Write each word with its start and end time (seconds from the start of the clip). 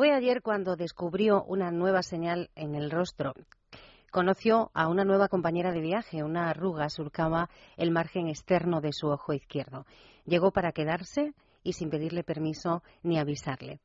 Fue 0.00 0.14
ayer 0.14 0.40
cuando 0.40 0.76
descubrió 0.76 1.44
una 1.44 1.70
nueva 1.70 2.02
señal 2.02 2.48
en 2.54 2.74
el 2.74 2.90
rostro. 2.90 3.34
Conoció 4.10 4.70
a 4.72 4.88
una 4.88 5.04
nueva 5.04 5.28
compañera 5.28 5.72
de 5.72 5.82
viaje. 5.82 6.22
Una 6.22 6.48
arruga 6.48 6.88
surcaba 6.88 7.50
el 7.76 7.90
margen 7.90 8.26
externo 8.26 8.80
de 8.80 8.94
su 8.94 9.08
ojo 9.08 9.34
izquierdo. 9.34 9.84
Llegó 10.24 10.52
para 10.52 10.72
quedarse 10.72 11.34
y 11.62 11.74
sin 11.74 11.90
pedirle 11.90 12.24
permiso 12.24 12.82
ni 13.02 13.18
avisarle. 13.18 13.80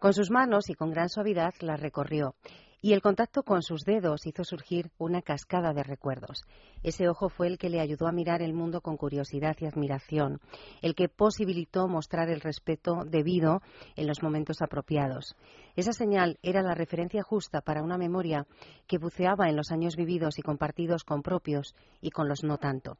Con 0.00 0.12
sus 0.12 0.32
manos 0.32 0.70
y 0.70 0.74
con 0.74 0.90
gran 0.90 1.08
suavidad 1.08 1.54
la 1.60 1.76
recorrió 1.76 2.34
y 2.82 2.92
el 2.92 3.02
contacto 3.02 3.42
con 3.42 3.62
sus 3.62 3.84
dedos 3.84 4.26
hizo 4.26 4.44
surgir 4.44 4.90
una 4.98 5.22
cascada 5.22 5.72
de 5.72 5.82
recuerdos. 5.82 6.44
Ese 6.82 7.08
ojo 7.08 7.28
fue 7.28 7.46
el 7.46 7.58
que 7.58 7.68
le 7.68 7.80
ayudó 7.80 8.06
a 8.06 8.12
mirar 8.12 8.40
el 8.40 8.54
mundo 8.54 8.80
con 8.80 8.96
curiosidad 8.96 9.56
y 9.60 9.66
admiración, 9.66 10.40
el 10.80 10.94
que 10.94 11.08
posibilitó 11.08 11.88
mostrar 11.88 12.30
el 12.30 12.40
respeto 12.40 13.04
debido 13.06 13.60
en 13.96 14.06
los 14.06 14.22
momentos 14.22 14.62
apropiados. 14.62 15.36
Esa 15.76 15.92
señal 15.92 16.38
era 16.42 16.62
la 16.62 16.74
referencia 16.74 17.22
justa 17.22 17.60
para 17.60 17.82
una 17.82 17.98
memoria 17.98 18.46
que 18.86 18.98
buceaba 18.98 19.48
en 19.48 19.56
los 19.56 19.70
años 19.70 19.96
vividos 19.96 20.38
y 20.38 20.42
compartidos 20.42 21.04
con 21.04 21.22
propios 21.22 21.74
y 22.00 22.10
con 22.10 22.28
los 22.28 22.42
no 22.44 22.56
tanto. 22.58 22.96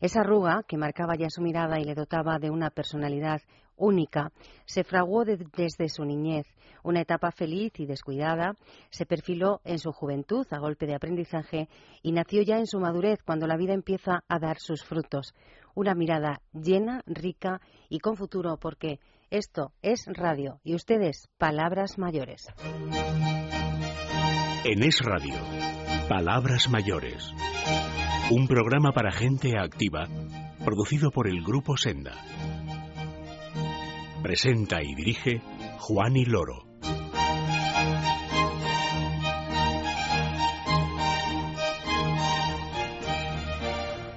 Esa 0.00 0.20
arruga, 0.20 0.62
que 0.66 0.78
marcaba 0.78 1.16
ya 1.16 1.28
su 1.28 1.42
mirada 1.42 1.80
y 1.80 1.84
le 1.84 1.94
dotaba 1.94 2.38
de 2.38 2.50
una 2.50 2.70
personalidad 2.70 3.42
única, 3.76 4.32
se 4.64 4.84
fraguó 4.84 5.24
desde 5.24 5.88
su 5.88 6.04
niñez, 6.04 6.46
una 6.82 7.00
etapa 7.00 7.30
feliz 7.30 7.72
y 7.78 7.86
descuidada, 7.86 8.54
se 8.90 9.06
perfiló 9.06 9.60
en 9.64 9.78
su 9.78 9.92
juventud 9.92 10.46
a 10.50 10.58
golpe 10.58 10.86
de 10.86 10.94
aprendizaje 10.94 11.68
y 12.02 12.12
nació 12.12 12.42
ya 12.42 12.58
en 12.58 12.66
su 12.66 12.78
madurez 12.78 13.22
cuando 13.24 13.46
la 13.46 13.56
vida 13.56 13.72
empieza 13.72 14.22
a 14.28 14.38
dar 14.38 14.58
sus 14.58 14.84
frutos. 14.84 15.34
Una 15.74 15.94
mirada 15.94 16.40
llena, 16.52 17.02
rica 17.06 17.60
y 17.88 18.00
con 18.00 18.16
futuro 18.16 18.58
porque 18.58 19.00
esto 19.30 19.72
es 19.82 20.04
radio 20.06 20.60
y 20.62 20.74
ustedes 20.74 21.28
palabras 21.38 21.98
mayores. 21.98 22.46
En 24.66 24.82
Es 24.82 25.00
Radio, 25.00 25.34
Palabras 26.08 26.70
Mayores. 26.70 27.34
Un 28.30 28.46
programa 28.46 28.92
para 28.92 29.12
gente 29.12 29.58
activa, 29.58 30.08
producido 30.64 31.10
por 31.10 31.28
el 31.28 31.42
Grupo 31.42 31.76
Senda. 31.76 32.12
Presenta 34.24 34.82
y 34.82 34.94
dirige 34.94 35.42
Juan 35.80 36.16
y 36.16 36.24
Loro. 36.24 36.64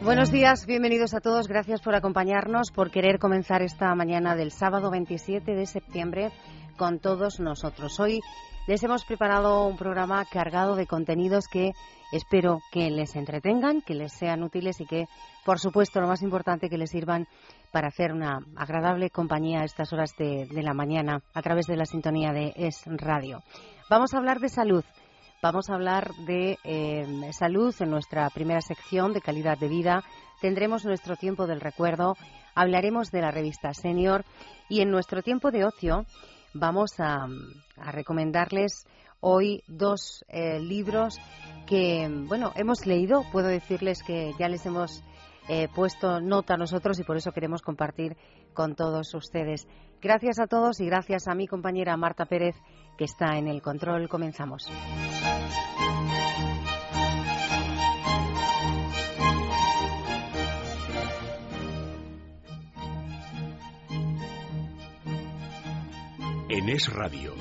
Buenos 0.01 0.31
días, 0.31 0.65
bienvenidos 0.65 1.13
a 1.13 1.19
todos. 1.19 1.49
Gracias 1.49 1.81
por 1.81 1.93
acompañarnos, 1.93 2.71
por 2.71 2.89
querer 2.89 3.19
comenzar 3.19 3.61
esta 3.61 3.93
mañana 3.95 4.37
del 4.37 4.51
sábado 4.51 4.89
27 4.91 5.53
de 5.53 5.65
septiembre 5.65 6.31
con 6.77 6.99
todos 6.99 7.41
nosotros. 7.41 7.99
Hoy 7.99 8.21
les 8.65 8.81
hemos 8.83 9.03
preparado 9.03 9.65
un 9.65 9.75
programa 9.75 10.23
cargado 10.31 10.77
de 10.77 10.87
contenidos 10.87 11.49
que 11.49 11.73
espero 12.13 12.61
que 12.71 12.89
les 12.89 13.17
entretengan, 13.17 13.81
que 13.81 13.93
les 13.93 14.13
sean 14.13 14.43
útiles 14.43 14.79
y 14.79 14.85
que, 14.85 15.07
por 15.45 15.59
supuesto, 15.59 15.99
lo 15.99 16.07
más 16.07 16.21
importante, 16.21 16.69
que 16.69 16.77
les 16.77 16.91
sirvan 16.91 17.27
para 17.71 17.87
hacer 17.87 18.13
una 18.13 18.39
agradable 18.55 19.09
compañía 19.09 19.61
a 19.61 19.65
estas 19.65 19.91
horas 19.93 20.11
de, 20.17 20.47
la 20.51 20.73
mañana 20.73 21.21
a 21.33 21.41
través 21.41 21.65
de 21.67 21.77
la 21.77 21.85
sintonía 21.85 22.31
de 22.31 22.53
Es 22.55 22.83
Radio. 22.85 23.43
Vamos 23.89 24.13
a 24.13 24.17
hablar 24.17 24.39
de 24.39 24.49
salud. 24.49 24.83
Vamos 25.41 25.69
a 25.69 25.75
hablar 25.75 26.11
de 26.25 26.57
eh, 26.63 27.05
salud 27.31 27.73
en 27.79 27.91
nuestra 27.91 28.29
primera 28.31 28.61
sección 28.61 29.13
de 29.13 29.21
calidad 29.21 29.57
de 29.57 29.67
vida. 29.67 30.03
Tendremos 30.41 30.85
nuestro 30.85 31.15
tiempo 31.15 31.45
del 31.45 31.61
recuerdo, 31.61 32.15
hablaremos 32.55 33.11
de 33.11 33.21
la 33.21 33.31
revista 33.31 33.73
Senior 33.73 34.25
y 34.69 34.81
en 34.81 34.89
nuestro 34.89 35.21
tiempo 35.21 35.51
de 35.51 35.65
ocio 35.65 36.05
vamos 36.53 36.91
a, 36.99 37.27
recomendarles 37.75 38.87
hoy 39.19 39.63
dos 39.67 40.25
eh, 40.27 40.59
libros 40.59 41.19
que, 41.67 42.07
bueno, 42.27 42.51
hemos 42.55 42.85
leído. 42.85 43.23
Puedo 43.31 43.47
decirles 43.47 44.01
que 44.01 44.33
ya 44.39 44.47
les 44.47 44.65
hemos 44.65 45.03
eh, 45.49 45.67
puesto 45.73 46.19
nota 46.19 46.55
a 46.55 46.57
nosotros 46.57 46.99
y 46.99 47.03
por 47.03 47.17
eso 47.17 47.31
queremos 47.31 47.61
compartir 47.61 48.17
con 48.53 48.75
todos 48.75 49.13
ustedes. 49.13 49.67
Gracias 50.01 50.39
a 50.39 50.47
todos 50.47 50.79
y 50.79 50.85
gracias 50.85 51.27
a 51.27 51.35
mi 51.35 51.47
compañera 51.47 51.97
Marta 51.97 52.25
Pérez 52.25 52.55
que 52.97 53.05
está 53.05 53.37
en 53.37 53.47
el 53.47 53.61
control. 53.61 54.09
Comenzamos. 54.09 54.69
En 66.49 66.69
Es 66.69 66.91
Radio, 66.91 67.35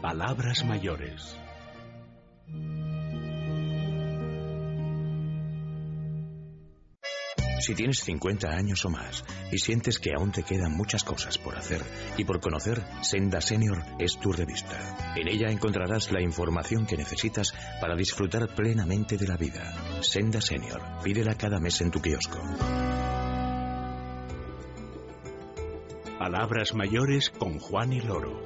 Palabras 0.00 0.64
Mayores. 0.64 1.36
Si 7.58 7.74
tienes 7.74 8.00
50 8.00 8.48
años 8.48 8.84
o 8.84 8.90
más 8.90 9.24
y 9.50 9.58
sientes 9.58 9.98
que 9.98 10.12
aún 10.16 10.30
te 10.30 10.42
quedan 10.42 10.76
muchas 10.76 11.04
cosas 11.04 11.38
por 11.38 11.56
hacer 11.56 11.80
y 12.16 12.24
por 12.24 12.40
conocer, 12.40 12.82
Senda 13.02 13.40
Senior 13.40 13.82
es 13.98 14.18
tu 14.18 14.32
revista. 14.32 15.14
En 15.16 15.28
ella 15.28 15.50
encontrarás 15.50 16.12
la 16.12 16.20
información 16.20 16.86
que 16.86 16.96
necesitas 16.96 17.54
para 17.80 17.96
disfrutar 17.96 18.54
plenamente 18.54 19.16
de 19.16 19.26
la 19.26 19.36
vida. 19.36 19.72
Senda 20.02 20.40
Senior, 20.40 20.82
pídela 21.02 21.34
cada 21.34 21.58
mes 21.58 21.80
en 21.80 21.90
tu 21.90 22.00
kiosco. 22.00 22.38
Palabras 26.18 26.74
mayores 26.74 27.30
con 27.30 27.58
Juan 27.58 27.92
y 27.92 28.00
Loro. 28.00 28.42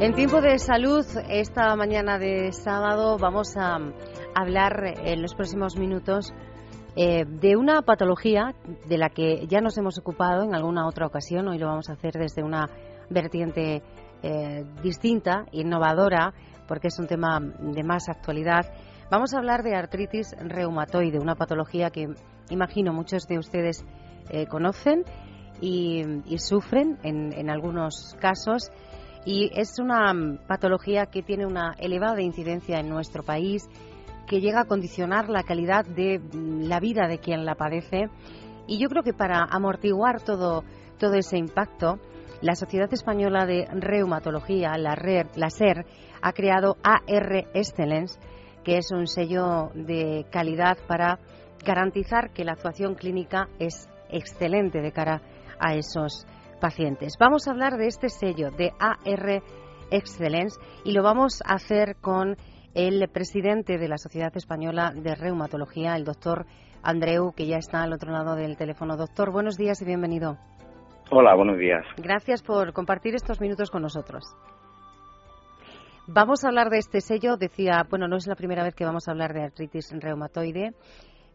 En 0.00 0.14
tiempo 0.14 0.40
de 0.40 0.60
salud, 0.60 1.04
esta 1.28 1.74
mañana 1.74 2.18
de 2.18 2.52
sábado 2.52 3.18
vamos 3.18 3.56
a 3.56 3.80
hablar 4.40 4.94
en 5.04 5.22
los 5.22 5.34
próximos 5.34 5.76
minutos 5.76 6.32
eh, 6.96 7.24
de 7.26 7.56
una 7.56 7.82
patología 7.82 8.54
de 8.88 8.98
la 8.98 9.08
que 9.10 9.46
ya 9.46 9.60
nos 9.60 9.76
hemos 9.78 9.98
ocupado 9.98 10.42
en 10.42 10.54
alguna 10.54 10.86
otra 10.86 11.06
ocasión. 11.06 11.48
Hoy 11.48 11.58
lo 11.58 11.66
vamos 11.66 11.88
a 11.88 11.92
hacer 11.92 12.14
desde 12.14 12.42
una 12.42 12.68
vertiente 13.08 13.82
eh, 14.22 14.64
distinta, 14.82 15.44
innovadora, 15.52 16.34
porque 16.66 16.88
es 16.88 16.98
un 16.98 17.06
tema 17.06 17.40
de 17.40 17.82
más 17.84 18.08
actualidad. 18.08 18.66
Vamos 19.10 19.32
a 19.32 19.38
hablar 19.38 19.62
de 19.62 19.76
artritis 19.76 20.34
reumatoide, 20.40 21.18
una 21.18 21.36
patología 21.36 21.90
que 21.90 22.08
imagino 22.50 22.92
muchos 22.92 23.26
de 23.28 23.38
ustedes 23.38 23.84
eh, 24.30 24.46
conocen 24.46 25.04
y, 25.60 26.04
sufren 26.38 26.98
en, 27.02 27.32
en 27.32 27.50
algunos 27.50 28.16
casos. 28.20 28.70
Y 29.24 29.50
es 29.54 29.78
una 29.78 30.12
patología 30.46 31.06
que 31.06 31.22
tiene 31.22 31.46
una 31.46 31.74
elevada 31.78 32.22
incidencia 32.22 32.80
en 32.80 32.88
nuestro 32.88 33.22
país 33.22 33.68
que 34.28 34.40
llega 34.40 34.60
a 34.60 34.66
condicionar 34.66 35.28
la 35.28 35.42
calidad 35.42 35.84
de 35.86 36.20
la 36.32 36.78
vida 36.80 37.08
de 37.08 37.18
quien 37.18 37.44
la 37.44 37.54
padece. 37.54 38.08
Y 38.66 38.78
yo 38.78 38.88
creo 38.88 39.02
que 39.02 39.14
para 39.14 39.44
amortiguar 39.44 40.20
todo, 40.22 40.64
todo 40.98 41.14
ese 41.14 41.38
impacto, 41.38 41.98
la 42.42 42.54
Sociedad 42.54 42.92
Española 42.92 43.46
de 43.46 43.66
Reumatología, 43.72 44.76
la, 44.76 44.96
la 45.34 45.50
SER, 45.50 45.86
ha 46.20 46.32
creado 46.32 46.76
AR 46.82 47.48
Excellence, 47.54 48.20
que 48.62 48.76
es 48.76 48.90
un 48.92 49.06
sello 49.06 49.70
de 49.74 50.26
calidad 50.30 50.76
para 50.86 51.18
garantizar 51.64 52.30
que 52.32 52.44
la 52.44 52.52
actuación 52.52 52.94
clínica 52.94 53.48
es 53.58 53.88
excelente 54.10 54.80
de 54.80 54.92
cara 54.92 55.22
a 55.58 55.74
esos 55.74 56.26
pacientes. 56.60 57.14
Vamos 57.18 57.48
a 57.48 57.52
hablar 57.52 57.76
de 57.76 57.86
este 57.86 58.08
sello 58.08 58.50
de 58.50 58.72
AR 58.78 59.42
Excellence 59.90 60.60
y 60.84 60.92
lo 60.92 61.02
vamos 61.02 61.40
a 61.44 61.54
hacer 61.54 61.96
con 62.00 62.36
el 62.74 63.08
presidente 63.08 63.78
de 63.78 63.88
la 63.88 63.98
Sociedad 63.98 64.36
Española 64.36 64.92
de 64.94 65.14
Reumatología, 65.14 65.96
el 65.96 66.04
doctor 66.04 66.46
Andreu, 66.82 67.32
que 67.32 67.46
ya 67.46 67.56
está 67.56 67.82
al 67.82 67.92
otro 67.92 68.12
lado 68.12 68.34
del 68.36 68.56
teléfono. 68.56 68.96
Doctor, 68.96 69.32
buenos 69.32 69.56
días 69.56 69.80
y 69.82 69.84
bienvenido. 69.84 70.38
Hola, 71.10 71.34
buenos 71.34 71.58
días. 71.58 71.84
Gracias 71.96 72.42
por 72.42 72.72
compartir 72.72 73.14
estos 73.14 73.40
minutos 73.40 73.70
con 73.70 73.82
nosotros. 73.82 74.24
Vamos 76.06 76.44
a 76.44 76.48
hablar 76.48 76.70
de 76.70 76.78
este 76.78 77.00
sello. 77.00 77.36
Decía, 77.36 77.86
bueno, 77.88 78.08
no 78.08 78.16
es 78.16 78.26
la 78.26 78.34
primera 78.34 78.62
vez 78.62 78.74
que 78.74 78.84
vamos 78.84 79.08
a 79.08 79.12
hablar 79.12 79.32
de 79.32 79.42
artritis 79.42 79.90
reumatoide, 79.92 80.74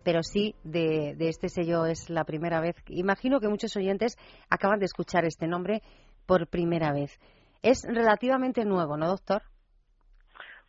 pero 0.03 0.21
sí 0.23 0.55
de, 0.63 1.15
de 1.15 1.29
este 1.29 1.49
sello 1.49 1.85
es 1.85 2.09
la 2.09 2.23
primera 2.23 2.59
vez. 2.59 2.75
Imagino 2.87 3.39
que 3.39 3.49
muchos 3.49 3.75
oyentes 3.75 4.17
acaban 4.49 4.79
de 4.79 4.85
escuchar 4.85 5.25
este 5.25 5.47
nombre 5.47 5.81
por 6.25 6.47
primera 6.47 6.91
vez. 6.91 7.19
Es 7.61 7.83
relativamente 7.87 8.65
nuevo, 8.65 8.97
¿no, 8.97 9.07
doctor? 9.07 9.41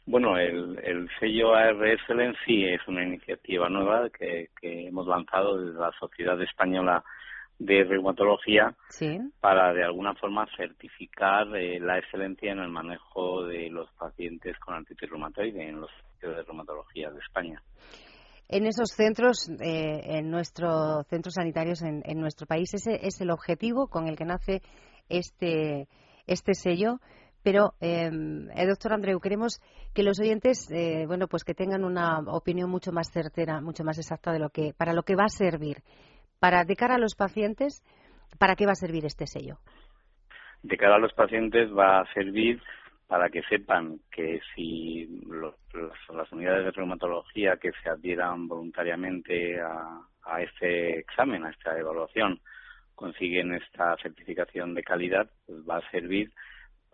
Bueno, 0.07 0.37
el, 0.37 0.79
el 0.85 1.09
sello 1.19 1.55
AR 1.55 1.83
Excellence 1.87 2.39
sí 2.45 2.65
es 2.65 2.81
una 2.87 3.05
iniciativa 3.05 3.71
nueva 3.71 4.11
que, 4.11 4.51
hemos 4.61 5.07
lanzado 5.07 5.59
desde 5.59 5.81
la 5.81 5.93
Sociedad 5.99 6.41
Española 6.43 7.03
de 7.59 7.85
Reumatología 7.85 8.75
para 9.41 9.73
de 9.73 9.85
alguna 9.85 10.15
forma 10.15 10.47
certificar 10.57 11.47
eh, 11.57 11.79
la 11.81 11.99
excelencia 11.99 12.53
en 12.53 12.59
el 12.59 12.69
manejo 12.69 13.45
de 13.45 13.71
los 13.71 13.89
pacientes 13.93 14.59
con 14.59 14.75
artritis 14.75 15.09
reumatoide 15.09 15.69
en 15.69 15.81
los 15.81 15.91
centros 16.11 16.37
de 16.37 16.43
reumatología 16.43 17.11
de 17.11 17.21
España. 17.21 17.63
En 18.49 18.67
esos 18.67 18.91
centros, 18.91 19.49
eh, 19.49 20.19
en 20.19 20.31
nuestros 20.31 21.07
centros 21.07 21.35
sanitarios 21.35 21.83
en, 21.83 22.03
en 22.05 22.21
nuestro 22.21 22.47
país, 22.47 22.75
ese 22.75 23.07
es 23.07 23.21
el 23.21 23.31
objetivo 23.31 23.89
con 23.89 24.07
el 24.07 24.17
que 24.17 24.25
nace 24.27 24.61
este, 25.09 25.89
este 26.27 26.55
sello. 26.55 26.99
Pero, 27.45 27.75
eh, 27.83 28.11
doctor 28.67 28.95
Andreu, 28.95 29.21
queremos 29.21 29.61
que 29.95 30.03
los 30.03 30.19
oyentes, 30.19 30.71
eh, 30.73 31.05
bueno, 31.07 31.29
pues 31.29 31.45
que 31.45 31.53
tengan 31.53 31.85
una 31.85 32.21
opinión 32.21 32.71
mucho 32.71 32.91
más 32.91 33.13
certera, 33.13 33.61
mucho 33.61 33.85
más 33.85 33.99
exacta 33.99 34.33
de 34.33 34.39
lo 34.39 34.49
que, 34.49 34.73
para 34.73 34.95
lo 34.95 35.03
que 35.03 35.15
va 35.15 35.25
a 35.25 35.29
servir. 35.29 35.77
Para, 36.41 36.65
de 36.65 36.75
cara 36.75 36.95
a 36.95 36.99
los 36.99 37.15
pacientes, 37.15 37.85
¿para 38.39 38.57
qué 38.57 38.65
va 38.65 38.73
a 38.73 38.77
servir 38.77 39.05
este 39.05 39.27
sello? 39.27 39.59
De 40.63 40.79
cara 40.79 40.97
a 40.97 40.99
los 40.99 41.13
pacientes 41.13 41.71
va 41.71 42.01
a 42.01 42.13
servir 42.15 42.63
para 43.07 43.29
que 43.29 43.43
sepan 43.43 44.01
que 44.11 44.41
si 44.55 45.07
las, 45.29 46.33
unidades 46.33 46.65
de 46.65 46.71
reumatología 46.71 47.59
que 47.59 47.73
se 47.83 47.91
adhieran 47.91 48.49
voluntariamente 48.49 49.61
a, 49.61 50.01
a 50.23 50.41
este 50.41 50.99
examen, 50.99 51.45
a 51.45 51.51
esta 51.51 51.79
evaluación, 51.79 52.41
consiguen 52.95 53.53
esta 53.53 53.99
certificación 53.99 54.73
de 54.75 54.83
calidad, 54.83 55.29
pues 55.47 55.59
va 55.69 55.77
a 55.77 55.91
servir 55.91 56.33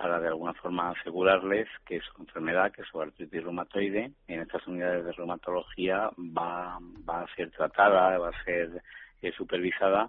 para 0.01 0.19
de 0.19 0.29
alguna 0.29 0.55
forma 0.55 0.93
asegurarles 0.93 1.69
que 1.85 2.01
su 2.01 2.23
enfermedad, 2.23 2.73
que 2.73 2.83
su 2.85 2.99
artritis 2.99 3.45
reumatoide, 3.45 4.13
en 4.29 4.41
estas 4.41 4.67
unidades 4.67 5.05
de 5.05 5.13
reumatología 5.13 6.09
va, 6.17 6.79
a 6.79 7.27
ser 7.37 7.51
tratada, 7.51 8.17
va 8.17 8.31
a 8.31 8.45
ser 8.45 8.83
eh, 9.21 9.31
supervisada 9.37 10.09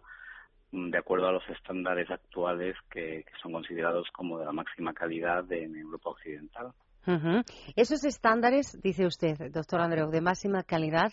mm, 0.71 0.91
de 0.91 0.97
acuerdo 0.97 1.27
a 1.27 1.33
los 1.33 1.43
estándares 1.49 2.09
actuales 2.09 2.77
que, 2.89 3.25
son 3.41 3.51
considerados 3.51 4.07
como 4.13 4.39
de 4.39 4.45
la 4.45 4.53
máxima 4.53 4.93
calidad 4.93 5.51
en 5.51 5.75
Europa 5.75 6.11
Occidental. 6.11 6.71
Esos 7.75 8.05
estándares, 8.05 8.79
dice 8.81 9.05
usted, 9.05 9.51
doctor 9.51 9.81
Andreu, 9.81 10.09
de 10.09 10.21
máxima 10.21 10.63
calidad, 10.63 11.11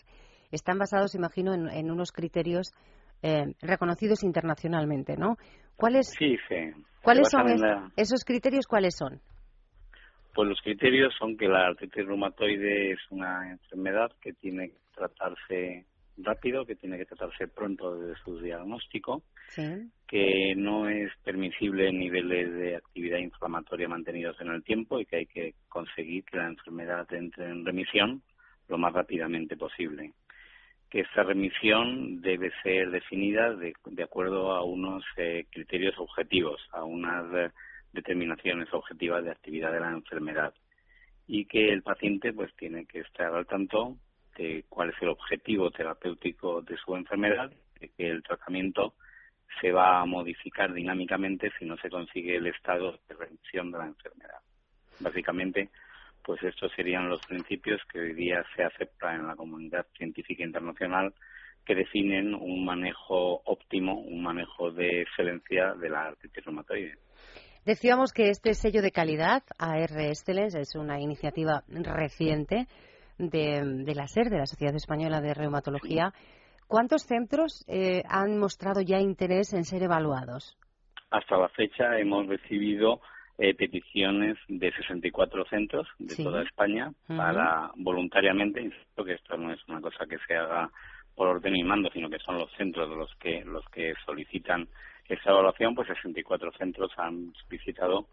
están 0.53 0.79
basados, 0.79 1.17
imagino, 1.17 1.53
en, 1.53 1.91
unos 1.91 2.13
criterios 2.13 2.73
eh, 3.23 3.47
reconocidos 3.61 4.23
internacionalmente, 4.23 5.17
¿no? 5.17 5.37
¿Cuáles, 5.76 6.09
sí, 6.09 6.37
sí. 6.49 6.73
¿cuáles 7.03 7.31
son 7.31 7.47
esos 7.97 8.25
criterios? 8.25 8.67
¿Cuáles 8.67 8.97
son? 8.97 9.20
Pues 10.35 10.49
los 10.49 10.61
criterios 10.61 11.15
son 11.19 11.37
que 11.37 11.49
la 11.49 11.67
artritis 11.67 12.06
reumatoide 12.06 12.93
es 12.93 13.00
una 13.11 13.50
enfermedad 13.50 14.12
que 14.20 14.32
tiene 14.32 14.70
que 14.70 14.79
tratarse 14.94 15.87
rápido, 16.19 16.65
que 16.65 16.75
tiene 16.75 16.99
que 16.99 17.06
tratarse 17.06 17.49
pronto 17.49 17.97
desde 17.97 18.20
su 18.23 18.38
diagnóstico, 18.41 19.23
que 20.06 20.55
no 20.56 20.88
es 20.88 21.11
permisible 21.25 21.93
niveles 21.93 22.53
de 22.55 22.76
actividad 22.76 23.19
inflamatoria 23.19 23.88
mantenidos 23.88 24.41
en 24.41 24.49
el 24.49 24.62
tiempo 24.62 25.00
y 25.00 25.06
que 25.06 25.17
hay 25.17 25.26
que 25.26 25.55
conseguir 25.69 26.25
que 26.25 26.37
la 26.37 26.47
enfermedad 26.47 27.12
entre 27.12 27.47
en 27.47 27.64
remisión 27.64 28.23
lo 28.69 28.79
más 28.79 28.93
rápidamente 28.93 29.56
posible 29.56 30.12
que 30.90 31.00
esta 31.00 31.23
remisión 31.23 32.20
debe 32.20 32.50
ser 32.62 32.90
definida 32.90 33.55
de, 33.55 33.75
acuerdo 34.02 34.52
a 34.52 34.64
unos 34.64 35.05
eh, 35.17 35.46
criterios 35.50 35.94
objetivos, 35.99 36.61
a 36.73 36.85
unas 36.85 37.25
eh, 37.35 37.50
determinaciones 37.93 38.73
objetivas 38.73 39.25
de 39.25 39.31
actividad 39.31 39.73
de 39.73 39.81
la 39.81 39.90
enfermedad 39.90 40.55
y 41.26 41.44
que 41.44 41.70
el 41.70 41.82
paciente 41.82 42.32
pues 42.32 42.55
tiene 42.56 42.87
que 42.87 43.00
estar 43.00 43.35
al 43.35 43.46
tanto 43.46 43.96
de 44.37 44.64
cuál 44.69 44.90
es 44.90 44.96
el 45.02 45.08
objetivo 45.08 45.70
terapéutico 45.70 46.62
de 46.62 46.76
su 46.79 46.96
enfermedad, 46.96 47.52
de 47.81 47.90
que 47.90 48.08
el 48.08 48.23
tratamiento 48.23 48.94
se 49.61 49.73
va 49.73 50.00
a 50.00 50.06
modificar 50.06 50.73
dinámicamente 50.73 51.52
si 51.58 51.67
no 51.67 51.76
se 51.79 51.90
consigue 51.90 52.37
el 52.37 52.46
estado 52.46 52.99
de 53.08 53.14
remisión 53.14 53.70
de 53.70 53.79
la 53.79 53.87
enfermedad. 53.87 54.40
Básicamente, 55.00 55.69
pues 56.29 56.43
estos 56.43 56.71
serían 56.77 57.09
los 57.09 57.25
principios 57.25 57.81
que 57.91 58.01
hoy 58.01 58.13
día 58.13 58.45
se 58.55 58.63
aceptan 58.63 59.21
en 59.21 59.29
la 59.29 59.35
comunidad 59.35 59.87
científica 59.97 60.45
internacional 60.45 61.15
que 61.65 61.75
definen 61.75 62.35
un 62.35 62.67
manejo 62.67 63.41
óptimo, 63.47 63.99
un 63.99 64.23
manejo 64.23 64.71
de 64.71 65.01
excelencia 65.01 65.73
de 65.81 65.89
la 65.89 66.09
artritis 66.09 66.45
reumatoide. 66.45 66.99
Decíamos 67.65 68.13
que 68.13 68.29
este 68.29 68.53
sello 68.53 68.83
de 68.83 68.91
calidad, 68.91 69.43
AR 69.59 69.99
Excellence, 69.99 70.61
es 70.61 70.75
una 70.75 71.01
iniciativa 71.01 71.63
reciente 71.67 72.67
de, 73.17 73.95
la 73.95 74.07
SER, 74.07 74.29
de 74.29 74.37
la 74.37 74.47
Sociedad 74.47 74.75
Española 74.75 75.23
de 75.23 75.33
Reumatología. 75.33 76.13
¿Cuántos 76.67 77.05
centros 77.05 77.65
eh, 77.69 78.03
han 78.07 78.37
mostrado 78.37 78.83
ya 78.83 78.99
interés 78.99 79.55
en 79.55 79.65
ser 79.65 79.83
evaluados? 79.83 80.59
Hasta 81.11 81.39
la 81.39 81.49
fecha 81.49 81.99
hemos 81.99 82.27
recibido 82.27 83.01
eh, 83.40 83.55
peticiones 83.55 84.37
de 84.49 84.73
64 84.73 85.44
centros 85.44 85.87
de 85.99 86.17
toda 86.17 86.43
España 86.43 86.93
para 87.06 87.70
voluntariamente, 87.76 88.61
insisto 88.61 89.05
que 89.05 89.12
esto 89.14 89.37
no 89.37 89.52
es 89.52 89.61
una 89.69 89.81
cosa 89.81 90.06
que 90.06 90.19
se 90.26 90.35
haga 90.35 90.69
por 91.14 91.29
orden 91.29 91.55
y 91.55 91.62
mando, 91.62 91.88
sino 91.93 92.11
que 92.11 92.19
son 92.19 92.37
los 92.38 92.50
centros 92.56 92.88
los 92.88 93.14
que 93.17 93.44
los 93.44 93.64
que 93.67 93.94
solicitan 94.05 94.69
esa 95.08 95.31
evaluación, 95.31 95.75
pues 95.75 95.87
64 95.87 96.50
centros 96.58 96.90
han 96.96 97.32
solicitado 97.44 98.06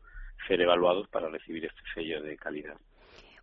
ser 0.47 0.61
evaluados 0.61 1.07
para 1.09 1.29
recibir 1.29 1.65
este 1.65 1.81
sello 1.93 2.21
de 2.21 2.37
calidad. 2.37 2.75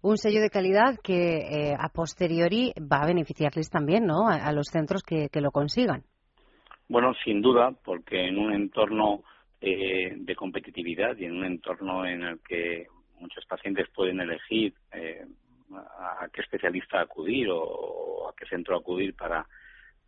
Un 0.03 0.19
sello 0.19 0.41
de 0.41 0.51
calidad 0.51 0.99
que 1.03 1.39
eh, 1.39 1.75
a 1.79 1.89
posteriori 1.89 2.73
va 2.81 3.03
a 3.03 3.07
beneficiarles 3.07 3.71
también, 3.71 4.07
¿no? 4.07 4.29
A, 4.29 4.53
los 4.53 4.69
centros 4.69 5.03
que 5.03 5.29
lo 5.41 5.51
consigan. 5.51 6.05
Bueno, 6.89 7.15
sin 7.25 7.41
duda, 7.41 7.73
porque 7.85 8.29
en 8.29 8.39
un 8.39 8.53
entorno 8.53 9.23
eh, 9.65 10.13
de 10.17 10.35
competitividad 10.35 11.17
y 11.17 11.25
en 11.27 11.37
un 11.37 11.45
entorno 11.45 12.05
en 12.05 12.23
el 12.23 12.41
que 12.41 12.89
muchos 13.21 13.47
pacientes 13.47 13.89
pueden 13.95 14.21
elegir 14.21 14.75
eh, 14.93 15.25
a, 15.73 16.29
qué 16.33 16.41
especialista 16.41 17.01
acudir 17.01 17.49
o, 17.49 18.29
a 18.29 18.35
qué 18.37 18.45
centro 18.47 18.77
acudir 18.77 19.15
para, 19.15 19.47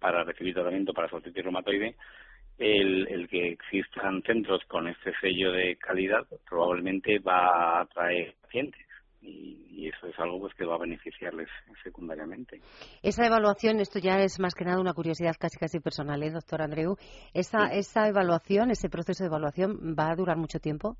para 0.00 0.24
recibir 0.24 0.54
tratamiento 0.54 0.92
para 0.92 1.08
su 1.08 1.16
artritis 1.16 1.44
reumatoide, 1.44 1.94
el, 2.58 3.06
el, 3.08 3.28
que 3.28 3.48
existan 3.48 4.22
centros 4.22 4.64
con 4.66 4.88
este 4.88 5.12
sello 5.20 5.52
de 5.52 5.76
calidad 5.76 6.26
probablemente 6.48 7.20
va 7.20 7.78
a 7.78 7.80
atraer 7.82 8.34
pacientes 8.42 8.84
y, 9.24 9.88
eso 9.88 10.06
es 10.06 10.18
algo 10.18 10.40
pues 10.40 10.54
que 10.54 10.64
va 10.64 10.76
a 10.76 10.78
beneficiarles 10.78 11.48
secundariamente. 11.82 12.60
Esa 13.02 13.26
evaluación, 13.26 13.80
esto 13.80 13.98
ya 13.98 14.20
es 14.20 14.40
más 14.40 14.54
que 14.54 14.64
nada 14.64 14.80
una 14.80 14.94
curiosidad 14.94 15.34
casi 15.38 15.58
casi 15.58 15.78
personal, 15.78 16.22
¿eh, 16.22 16.30
doctor 16.30 16.62
Andreu? 16.62 16.96
¿Esa, 17.34 17.66
¿Esa 17.72 18.08
evaluación, 18.08 18.70
ese 18.70 18.88
proceso 18.88 19.24
de 19.24 19.28
evaluación 19.28 19.94
va 19.98 20.10
a 20.10 20.16
durar 20.16 20.38
mucho 20.38 20.58
tiempo? 20.58 20.96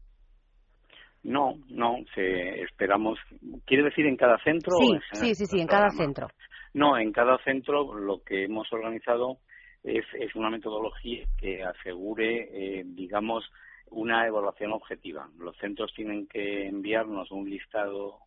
No, 1.22 1.54
no, 1.70 1.96
se, 2.14 2.62
esperamos. 2.62 3.18
¿Quiere 3.64 3.84
decir 3.84 4.06
en 4.06 4.16
cada 4.16 4.38
centro? 4.44 4.76
Sí, 4.76 4.98
sí, 5.12 5.34
sí, 5.34 5.46
sí, 5.46 5.60
en 5.60 5.66
cada 5.66 5.88
centro. 5.88 6.28
No, 6.74 6.98
en 6.98 7.12
cada 7.12 7.38
centro 7.38 7.94
lo 7.94 8.22
que 8.22 8.44
hemos 8.44 8.70
organizado 8.72 9.38
es, 9.82 10.04
es 10.18 10.34
una 10.34 10.50
metodología 10.50 11.24
que 11.38 11.62
asegure, 11.62 12.48
eh, 12.52 12.82
digamos, 12.84 13.44
una 13.90 14.26
evaluación 14.26 14.72
objetiva. 14.72 15.28
Los 15.38 15.56
centros 15.58 15.92
tienen 15.94 16.26
que 16.26 16.66
enviarnos 16.66 17.30
un 17.30 17.48
listado 17.48 18.18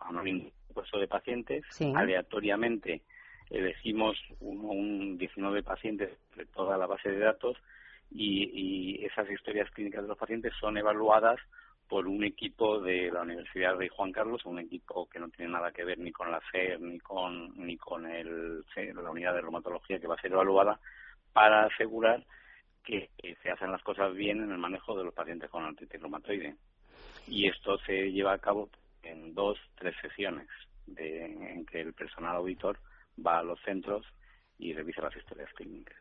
anónimo 0.00 0.50
de 0.98 1.08
pacientes. 1.08 1.64
Aleatoriamente 1.94 3.02
elegimos 3.50 4.16
un, 4.40 5.18
19 5.18 5.62
pacientes 5.62 6.10
de 6.36 6.46
toda 6.46 6.78
la 6.78 6.86
base 6.86 7.10
de 7.10 7.18
datos 7.18 7.56
y, 8.10 9.04
esas 9.04 9.28
historias 9.30 9.70
clínicas 9.70 10.02
de 10.02 10.08
los 10.08 10.18
pacientes 10.18 10.52
son 10.60 10.76
evaluadas 10.76 11.40
por 11.88 12.06
un 12.06 12.22
equipo 12.22 12.78
de 12.80 13.10
la 13.10 13.22
Universidad 13.22 13.76
de 13.76 13.88
Juan 13.88 14.12
Carlos, 14.12 14.44
un 14.44 14.60
equipo 14.60 15.08
que 15.08 15.18
no 15.18 15.28
tiene 15.30 15.50
nada 15.50 15.72
que 15.72 15.84
ver 15.84 15.98
ni 15.98 16.12
con 16.12 16.30
la 16.30 16.40
CER 16.52 16.80
ni 16.80 17.00
con 17.00 17.52
ni 17.56 17.76
con 17.76 18.06
el, 18.06 18.64
la 18.94 19.10
unidad 19.10 19.34
de 19.34 19.40
reumatología 19.40 19.98
que 19.98 20.06
va 20.06 20.14
a 20.14 20.20
ser 20.20 20.30
evaluada 20.30 20.78
para 21.32 21.64
asegurar 21.64 22.24
que, 22.84 23.10
se 23.42 23.50
hacen 23.50 23.70
las 23.70 23.82
cosas 23.82 24.14
bien 24.14 24.42
en 24.42 24.50
el 24.50 24.58
manejo 24.58 24.96
de 24.96 25.04
los 25.04 25.14
pacientes 25.14 25.50
con 25.50 25.64
artritis 25.64 26.00
reumatoide. 26.00 26.56
Y 27.28 27.48
esto 27.48 27.78
se 27.86 28.10
lleva 28.12 28.32
a 28.32 28.38
cabo 28.38 28.68
en 29.02 29.34
dos, 29.34 29.58
tres 29.76 29.94
sesiones 30.00 30.48
de, 30.86 31.24
en 31.24 31.66
que 31.66 31.80
el 31.80 31.94
personal 31.94 32.36
auditor 32.36 32.78
va 33.24 33.38
a 33.38 33.42
los 33.42 33.60
centros 33.62 34.04
y 34.58 34.72
revisa 34.72 35.02
las 35.02 35.16
historias 35.16 35.50
clínicas. 35.54 35.98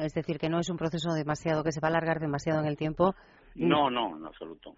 Es 0.00 0.14
decir, 0.14 0.38
que 0.38 0.48
no 0.48 0.60
es 0.60 0.70
un 0.70 0.76
proceso 0.76 1.12
demasiado 1.14 1.64
que 1.64 1.72
se 1.72 1.80
va 1.80 1.88
a 1.88 1.90
alargar 1.90 2.20
demasiado 2.20 2.60
en 2.60 2.66
el 2.66 2.76
tiempo. 2.76 3.14
No, 3.56 3.90
no, 3.90 4.16
en 4.16 4.24
absoluto. 4.24 4.76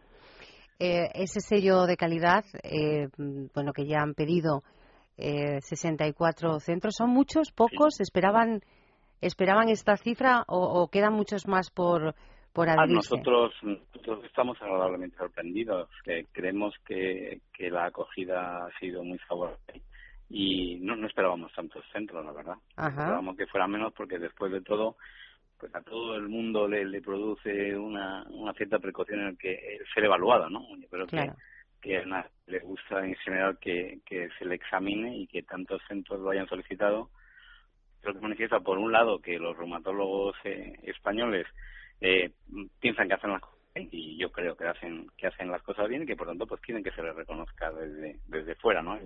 Eh, 0.78 1.10
ese 1.14 1.40
sello 1.40 1.84
de 1.84 1.98
calidad, 1.98 2.44
eh, 2.62 3.08
bueno, 3.54 3.72
que 3.74 3.86
ya 3.86 4.00
han 4.00 4.14
pedido 4.14 4.62
eh, 5.18 5.60
64 5.60 6.60
centros, 6.60 6.94
¿son 6.96 7.10
muchos, 7.10 7.52
pocos? 7.52 8.00
¿Esperaban 8.00 8.62
¿Esperaban 9.20 9.68
esta 9.68 9.96
cifra 9.96 10.44
o, 10.46 10.88
quedan 10.90 11.12
muchos 11.12 11.46
más 11.46 11.70
por, 11.70 12.14
por 12.52 12.68
ah, 12.68 12.86
nosotros, 12.86 13.52
nosotros 13.62 14.24
estamos 14.24 14.60
agradablemente 14.62 15.16
sorprendidos. 15.16 15.88
Que 16.04 16.26
creemos 16.32 16.74
que, 16.86 17.40
que 17.52 17.70
la 17.70 17.86
acogida 17.86 18.66
ha 18.66 18.78
sido 18.78 19.04
muy 19.04 19.18
favorable 19.18 19.82
y 20.30 20.78
no, 20.80 20.96
no 20.96 21.06
esperábamos 21.06 21.52
tantos 21.52 21.84
centros, 21.92 22.24
la 22.24 22.32
verdad. 22.32 22.56
Esperábamos 22.76 23.36
que 23.36 23.46
fuera 23.46 23.66
menos 23.66 23.92
porque 23.92 24.18
después 24.18 24.52
de 24.52 24.62
todo, 24.62 24.96
pues 25.58 25.74
a 25.74 25.82
todo 25.82 26.14
el 26.14 26.28
mundo 26.28 26.68
le, 26.68 26.84
le 26.84 27.02
produce 27.02 27.76
una, 27.76 28.22
una 28.30 28.54
cierta 28.54 28.78
precaución 28.78 29.20
en 29.20 29.26
el 29.28 29.38
que 29.38 29.78
ser 29.92 30.04
evaluado, 30.04 30.48
¿no? 30.48 30.64
Yo 30.78 30.88
creo 30.88 31.06
que 31.06 31.30
que 31.80 31.96
a 31.96 32.30
le 32.46 32.58
gusta 32.60 33.04
en 33.04 33.14
general 33.16 33.58
que, 33.58 34.00
que 34.04 34.28
se 34.38 34.44
le 34.44 34.56
examine 34.56 35.16
y 35.16 35.26
que 35.26 35.42
tantos 35.42 35.80
centros 35.88 36.20
lo 36.20 36.30
hayan 36.30 36.46
solicitado 36.46 37.10
creo 38.00 38.14
que 38.14 38.20
manifiesta, 38.20 38.60
por 38.60 38.78
un 38.78 38.92
lado, 38.92 39.18
que 39.20 39.38
los 39.38 39.56
reumatólogos 39.56 40.36
eh, 40.44 40.74
españoles 40.84 41.46
eh, 42.00 42.30
piensan 42.80 43.08
que 43.08 43.14
hacen 43.14 43.30
las 43.30 43.42
cosas 43.42 43.58
bien 43.74 43.88
y 43.92 44.16
yo 44.18 44.32
creo 44.32 44.56
que 44.56 44.66
hacen 44.66 45.06
que 45.16 45.26
hacen 45.26 45.50
las 45.50 45.62
cosas 45.62 45.88
bien 45.88 46.02
y 46.02 46.06
que 46.06 46.16
por 46.16 46.26
tanto 46.26 46.46
pues 46.46 46.60
quieren 46.60 46.82
que 46.82 46.90
se 46.92 47.02
les 47.02 47.14
reconozca 47.14 47.70
desde 47.70 48.18
desde 48.26 48.54
fuera 48.56 48.82
no 48.82 48.98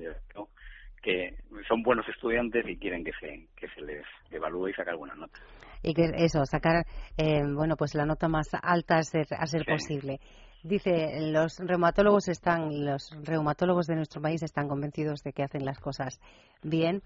que 1.02 1.36
son 1.68 1.82
buenos 1.82 2.08
estudiantes 2.08 2.64
y 2.66 2.78
quieren 2.78 3.04
que 3.04 3.12
se 3.20 3.48
que 3.56 3.68
se 3.68 3.82
les 3.82 4.06
evalúe 4.30 4.68
y 4.68 4.74
sacar 4.74 4.96
buenas 4.96 5.18
notas 5.18 5.42
y 5.82 5.92
que 5.92 6.04
eso 6.16 6.44
sacar 6.46 6.86
eh, 7.16 7.42
bueno 7.54 7.76
pues 7.76 7.94
la 7.94 8.06
nota 8.06 8.28
más 8.28 8.48
alta 8.62 8.96
a 8.96 9.02
ser, 9.02 9.26
a 9.38 9.46
ser 9.46 9.64
posible. 9.66 10.18
Dice 10.62 11.30
los 11.30 11.58
reumatólogos 11.58 12.28
están 12.28 12.86
los 12.86 13.10
reumatólogos 13.22 13.86
de 13.86 13.96
nuestro 13.96 14.22
país 14.22 14.42
están 14.42 14.66
convencidos 14.66 15.22
de 15.22 15.32
que 15.32 15.42
hacen 15.42 15.66
las 15.66 15.78
cosas 15.78 16.20
bien 16.62 17.02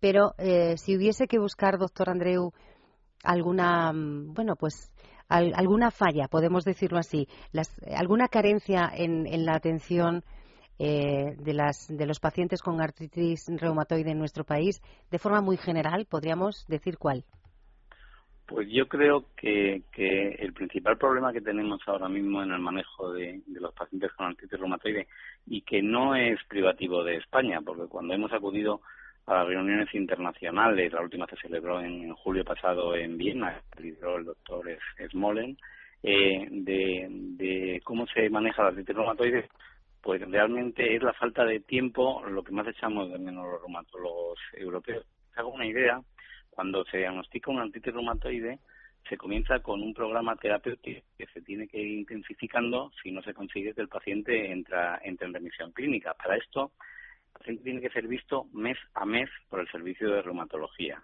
pero 0.00 0.34
eh, 0.38 0.76
si 0.76 0.96
hubiese 0.96 1.26
que 1.26 1.38
buscar 1.38 1.78
doctor 1.78 2.10
Andreu 2.10 2.52
alguna 3.22 3.92
mm, 3.92 4.34
bueno 4.34 4.56
pues 4.56 4.90
alguna 5.28 5.92
falla 5.92 6.26
podemos 6.26 6.64
decirlo 6.64 6.98
así 6.98 7.28
alguna 7.94 8.26
carencia 8.26 8.90
en, 8.92 9.26
en 9.26 9.44
la 9.44 9.54
atención 9.54 10.24
eh, 10.82 11.36
de, 11.36 11.52
las, 11.52 11.94
de 11.94 12.06
los 12.06 12.20
pacientes 12.20 12.62
con 12.62 12.80
artritis 12.80 13.44
reumatoide 13.60 14.12
en 14.12 14.18
nuestro 14.18 14.44
país, 14.44 14.80
de 15.10 15.18
forma 15.18 15.42
muy 15.42 15.58
general, 15.58 16.06
podríamos 16.06 16.66
decir 16.68 16.96
cuál. 16.96 17.22
Pues 18.46 18.66
yo 18.70 18.88
creo 18.88 19.26
que, 19.36 19.82
que 19.92 20.36
el 20.38 20.54
principal 20.54 20.96
problema 20.96 21.34
que 21.34 21.42
tenemos 21.42 21.82
ahora 21.86 22.08
mismo 22.08 22.42
en 22.42 22.52
el 22.52 22.60
manejo 22.60 23.12
de, 23.12 23.42
los 23.48 23.74
pacientes 23.74 24.10
con 24.12 24.28
artritis 24.28 24.58
reumatoide 24.58 25.06
y 25.46 25.60
que 25.60 25.82
no 25.82 26.14
es 26.14 26.38
privativo 26.48 27.04
de 27.04 27.16
España, 27.16 27.60
porque 27.60 27.86
cuando 27.86 28.14
hemos 28.14 28.32
acudido 28.32 28.80
a 29.30 29.38
las 29.38 29.46
reuniones 29.46 29.94
internacionales, 29.94 30.92
la 30.92 31.02
última 31.02 31.26
se 31.26 31.36
celebró 31.36 31.80
en, 31.80 32.12
julio 32.14 32.44
pasado 32.44 32.96
en 32.96 33.16
Viena, 33.16 33.62
lideró 33.78 34.16
el 34.16 34.24
doctor 34.24 34.66
Smolen, 35.10 35.56
eh, 36.02 36.48
de, 36.50 37.06
de 37.10 37.80
cómo 37.84 38.06
se 38.08 38.28
maneja 38.28 38.62
la 38.62 38.68
artritis 38.68 38.96
reumatoide, 38.96 39.48
pues 40.02 40.20
realmente 40.28 40.96
es 40.96 41.02
la 41.02 41.12
falta 41.12 41.44
de 41.44 41.60
tiempo 41.60 42.22
lo 42.26 42.42
que 42.42 42.52
más 42.52 42.66
echamos 42.66 43.10
de 43.12 43.18
menos 43.18 43.46
los 43.46 43.60
reumatólogos 43.60 44.38
europeos. 44.54 45.06
Hago 45.36 45.50
una 45.50 45.66
idea, 45.66 46.00
cuando 46.50 46.84
se 46.86 46.98
diagnostica 46.98 47.50
una 47.50 47.62
artritis 47.62 47.92
reumatoide, 47.94 48.58
se 49.08 49.16
comienza 49.16 49.60
con 49.60 49.82
un 49.82 49.94
programa 49.94 50.36
terapéutico 50.36 51.00
que 51.16 51.26
se 51.26 51.40
tiene 51.42 51.68
que 51.68 51.78
ir 51.78 51.98
intensificando 52.00 52.90
si 53.02 53.10
no 53.12 53.22
se 53.22 53.34
consigue 53.34 53.74
que 53.74 53.80
el 53.80 53.88
paciente 53.88 54.50
entra, 54.50 55.00
entre 55.04 55.26
en 55.26 55.34
remisión 55.34 55.72
clínica. 55.72 56.14
Para 56.14 56.36
esto, 56.36 56.72
paciente 57.40 57.64
tiene 57.64 57.80
que 57.80 57.90
ser 57.90 58.06
visto 58.06 58.44
mes 58.52 58.76
a 58.94 59.06
mes 59.06 59.28
por 59.48 59.60
el 59.60 59.68
servicio 59.68 60.10
de 60.10 60.22
reumatología. 60.22 61.02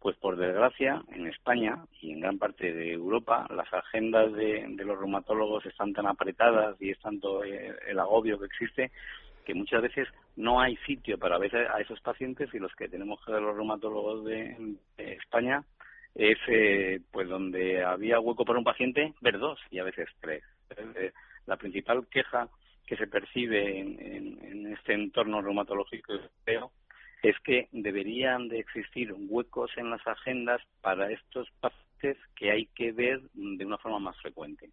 Pues 0.00 0.16
por 0.16 0.36
desgracia, 0.36 1.02
en 1.12 1.26
España 1.26 1.84
y 2.00 2.12
en 2.12 2.20
gran 2.20 2.38
parte 2.38 2.72
de 2.72 2.92
Europa, 2.92 3.46
las 3.54 3.72
agendas 3.72 4.32
de, 4.32 4.66
los 4.78 4.98
reumatólogos 4.98 5.64
están 5.66 5.92
tan 5.92 6.06
apretadas 6.06 6.76
y 6.80 6.90
es 6.90 6.98
tanto 7.00 7.44
eh, 7.44 7.74
el 7.86 7.98
agobio 7.98 8.38
que 8.38 8.46
existe 8.46 8.90
que 9.44 9.54
muchas 9.54 9.82
veces 9.82 10.08
no 10.36 10.60
hay 10.60 10.76
sitio 10.86 11.18
para 11.18 11.38
ver 11.38 11.54
a 11.54 11.78
esos 11.80 12.00
pacientes 12.00 12.52
y 12.54 12.58
los 12.58 12.74
que 12.74 12.88
tenemos 12.88 13.22
que 13.24 13.32
ver 13.32 13.42
los 13.42 13.54
reumatólogos 13.54 14.24
de, 14.24 14.76
España 14.96 15.62
es 16.14 16.38
eh, 16.48 17.00
pues 17.10 17.28
donde 17.28 17.84
había 17.84 18.20
hueco 18.20 18.44
para 18.44 18.58
un 18.58 18.64
paciente 18.64 19.12
ver 19.20 19.38
dos 19.38 19.60
y 19.70 19.80
a 19.80 19.84
veces 19.84 20.08
tres. 20.20 20.42
Eh, 20.76 21.12
la 21.46 21.56
principal 21.56 22.06
queja 22.08 22.48
que 22.86 22.96
se 22.96 23.06
percibe 23.06 23.78
en, 23.78 23.98
en 24.42 24.72
este 24.72 24.94
entorno 24.94 25.40
reumatológico 25.40 26.12
europeo 26.12 26.72
es 27.24 27.38
que 27.40 27.68
deberían 27.72 28.48
de 28.48 28.58
existir 28.58 29.14
huecos 29.16 29.70
en 29.76 29.88
las 29.88 30.06
agendas 30.06 30.60
para 30.82 31.10
estos 31.10 31.48
pacientes 31.60 32.18
que 32.36 32.50
hay 32.50 32.66
que 32.66 32.92
ver 32.92 33.20
de 33.32 33.64
una 33.64 33.78
forma 33.78 33.98
más 33.98 34.20
frecuente. 34.20 34.70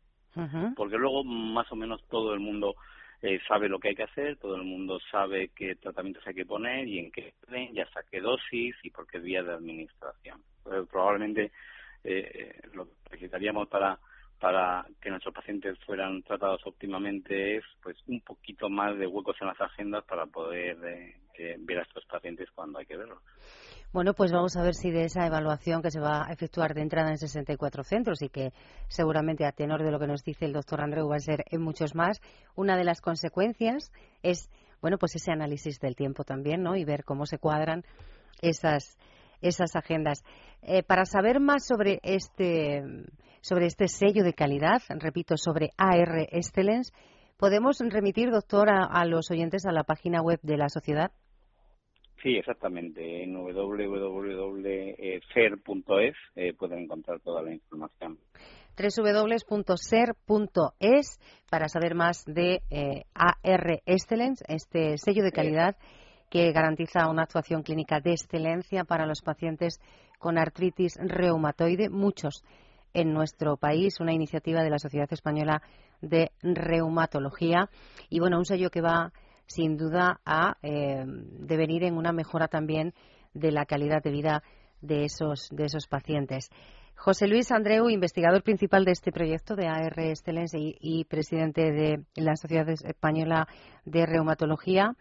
Porque 0.76 0.98
luego 0.98 1.24
más 1.24 1.70
o 1.72 1.76
menos 1.76 2.02
todo 2.10 2.34
el 2.34 2.40
mundo 2.40 2.76
eh, 3.22 3.40
sabe 3.48 3.70
lo 3.70 3.80
que 3.80 3.90
hay 3.90 3.96
que 3.96 4.04
hacer, 4.04 4.38
todo 4.38 4.56
el 4.56 4.64
mundo 4.64 5.00
sabe 5.12 5.50
qué 5.56 5.76
tratamientos 5.76 6.26
hay 6.26 6.34
que 6.34 6.46
poner 6.46 6.88
y 6.88 7.00
en 7.00 7.12
qué 7.12 7.34
y 7.52 7.80
hasta 7.80 8.04
qué 8.04 8.20
dosis 8.20 8.76
y 8.84 8.90
por 8.90 9.08
qué 9.08 9.20
vía 9.20 9.44
de 9.44 9.54
administración. 9.54 10.42
probablemente 10.90 11.52
eh, 12.04 12.60
lo 12.74 12.86
que 12.86 12.92
necesitaríamos 13.12 13.68
para 13.68 13.98
para 14.42 14.84
que 15.00 15.12
nuestros 15.12 15.36
pacientes 15.36 15.78
fueran 15.86 16.24
tratados 16.24 16.62
óptimamente 16.66 17.58
es 17.58 17.64
pues 17.84 17.96
un 18.08 18.22
poquito 18.22 18.70
más 18.70 18.98
de 18.98 19.06
huecos 19.06 19.38
en 19.40 19.48
las 19.48 19.62
agendas 19.62 20.04
para 20.06 20.26
poder 20.26 20.78
eh, 21.38 21.58
ver 21.60 21.78
a 21.78 21.84
estos 21.84 22.04
pacientes 22.06 22.50
cuando 22.56 22.80
hay 22.80 22.88
que 22.88 22.98
verlos. 22.98 23.20
Bueno, 23.94 24.16
pues 24.16 24.32
vamos 24.32 24.58
a 24.58 24.64
ver 24.64 24.74
si 24.74 24.90
de 24.90 25.04
esa 25.04 25.28
evaluación 25.28 25.84
que 25.84 25.92
se 25.92 26.00
va 26.00 26.26
a 26.28 26.34
efectuar 26.34 26.74
de 26.74 26.82
entrada 26.82 27.12
en 27.12 27.20
64 27.20 27.84
centros 27.84 28.24
y 28.24 28.30
que 28.30 28.52
seguramente 28.88 29.46
a 29.46 29.52
tenor 29.52 29.84
de 29.84 29.92
lo 29.92 30.00
que 30.00 30.08
nos 30.08 30.24
dice 30.24 30.46
el 30.46 30.54
doctor 30.54 30.82
Andreu 30.82 31.08
va 31.08 31.18
a 31.18 31.20
ser 31.20 31.44
en 31.52 31.62
muchos 31.62 31.94
más, 31.94 32.20
una 32.56 32.78
de 32.78 32.84
las 32.84 33.00
consecuencias 33.00 33.92
es, 34.24 34.50
bueno, 34.82 34.98
pues 34.98 35.16
ese 35.16 35.32
análisis 35.32 35.80
del 35.80 35.96
tiempo 35.96 36.24
también, 36.24 36.64
¿no? 36.64 36.76
Y 36.76 36.84
ver 36.84 37.04
cómo 37.04 37.28
se 37.28 37.38
cuadran 37.38 37.84
esas, 38.42 38.98
esas 39.42 39.76
agendas. 39.76 40.24
Eh, 40.62 40.84
para 40.84 41.06
saber 41.06 41.40
más 41.40 41.66
sobre 41.66 42.00
este 42.04 42.84
sobre 43.42 43.66
este 43.66 43.88
sello 43.88 44.24
de 44.24 44.34
calidad, 44.34 44.82
repito, 44.90 45.36
sobre 45.36 45.72
AR 45.78 46.28
Excellence. 46.32 46.94
¿Podemos 47.38 47.80
remitir, 47.80 48.30
doctor, 48.30 48.70
a, 48.70 49.04
los 49.06 49.32
oyentes 49.32 49.66
a 49.66 49.72
la 49.72 49.84
página 49.84 50.22
web 50.22 50.40
de 50.44 50.58
la 50.58 50.70
sociedad? 50.70 51.12
Sí, 52.22 52.38
exactamente. 52.38 53.24
En 53.24 53.34
www.ser.es 53.34 54.76
eh, 56.36 56.54
pueden 56.54 56.80
encontrar 56.80 57.20
toda 57.22 57.42
la 57.42 57.52
información 57.52 58.20
www.ser.es 58.78 60.40
para 61.50 61.68
saber 61.68 61.96
más 61.96 62.24
de 62.26 62.62
eh, 62.70 63.04
AR 63.14 63.82
Excellence, 63.86 64.46
este 64.48 64.98
sello 64.98 65.24
de 65.24 65.32
calidad 65.32 65.76
que 66.32 66.54
garantiza 66.54 67.10
una 67.10 67.24
actuación 67.24 67.62
clínica 67.62 68.00
de 68.00 68.14
excelencia 68.14 68.86
para 68.86 69.06
los 69.06 69.22
pacientes 69.22 69.82
con 70.18 70.38
artritis 70.38 70.98
reumatoide, 70.98 71.90
muchos 71.90 72.46
en 72.94 73.14
nuestro 73.14 73.58
país, 73.58 74.00
una 74.00 74.14
iniciativa 74.14 74.64
de 74.64 74.70
la 74.70 74.80
Sociedad 74.80 75.12
Española 75.12 75.62
de 76.00 76.32
Reumatología 76.42 77.70
y 78.10 78.20
bueno, 78.20 78.38
un 78.38 78.46
sello 78.46 78.70
que 78.70 78.82
va 78.82 79.12
sin 79.46 79.76
duda 79.76 80.22
a 80.26 80.56
eh, 80.64 81.04
devenir 81.06 81.84
en 81.84 81.98
una 81.98 82.14
mejora 82.14 82.48
también 82.48 82.94
de 83.34 83.52
la 83.52 83.66
calidad 83.66 84.02
de 84.02 84.12
vida 84.12 84.44
de 84.80 85.04
esos, 85.04 85.50
de 85.52 85.66
esos 85.66 85.88
pacientes. 85.88 86.50
José 86.96 87.28
Luis 87.28 87.52
Andreu, 87.52 87.90
investigador 87.90 88.42
principal 88.42 88.86
de 88.86 88.92
este 88.92 89.12
proyecto 89.12 89.56
de 89.56 89.68
AR 89.68 90.00
Excellence 90.00 90.58
y, 90.58 91.04
presidente 91.06 91.72
de 91.72 92.06
la 92.16 92.36
Sociedad 92.38 92.70
Española 92.70 93.48
de 93.84 94.06
Reumatología. 94.06 94.96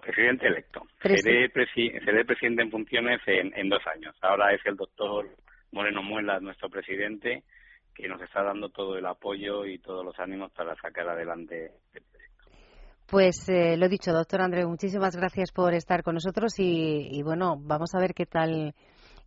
Presidente 0.00 0.46
electo. 0.46 0.82
seré, 1.02 1.48
presidente 1.50 2.62
en 2.62 2.70
funciones 2.70 3.20
en, 3.26 3.52
en, 3.56 3.68
dos 3.68 3.82
años. 3.86 4.14
Ahora 4.22 4.52
es 4.54 4.60
el 4.64 4.76
doctor 4.76 5.28
Moreno 5.72 6.02
Muela, 6.02 6.40
nuestro 6.40 6.68
presidente, 6.68 7.42
que 7.94 8.08
nos 8.08 8.20
está 8.22 8.42
dando 8.42 8.68
todo 8.68 8.96
el 8.96 9.06
apoyo 9.06 9.66
y 9.66 9.78
todos 9.78 10.04
los 10.04 10.18
ánimos 10.18 10.52
para 10.52 10.74
sacar 10.76 11.08
adelante 11.08 11.72
este 11.86 12.00
proyecto. 12.00 12.50
Pues 13.10 13.48
eh, 13.48 13.76
lo 13.76 13.88
dicho, 13.88 14.12
doctor 14.12 14.40
Andreu, 14.40 14.68
muchísimas 14.68 15.16
gracias 15.16 15.52
por 15.52 15.74
estar 15.74 16.02
con 16.02 16.14
nosotros 16.14 16.54
y, 16.58 17.22
bueno, 17.22 17.56
vamos 17.58 17.94
a 17.94 18.00
ver 18.00 18.14
qué 18.14 18.26
tal, 18.26 18.74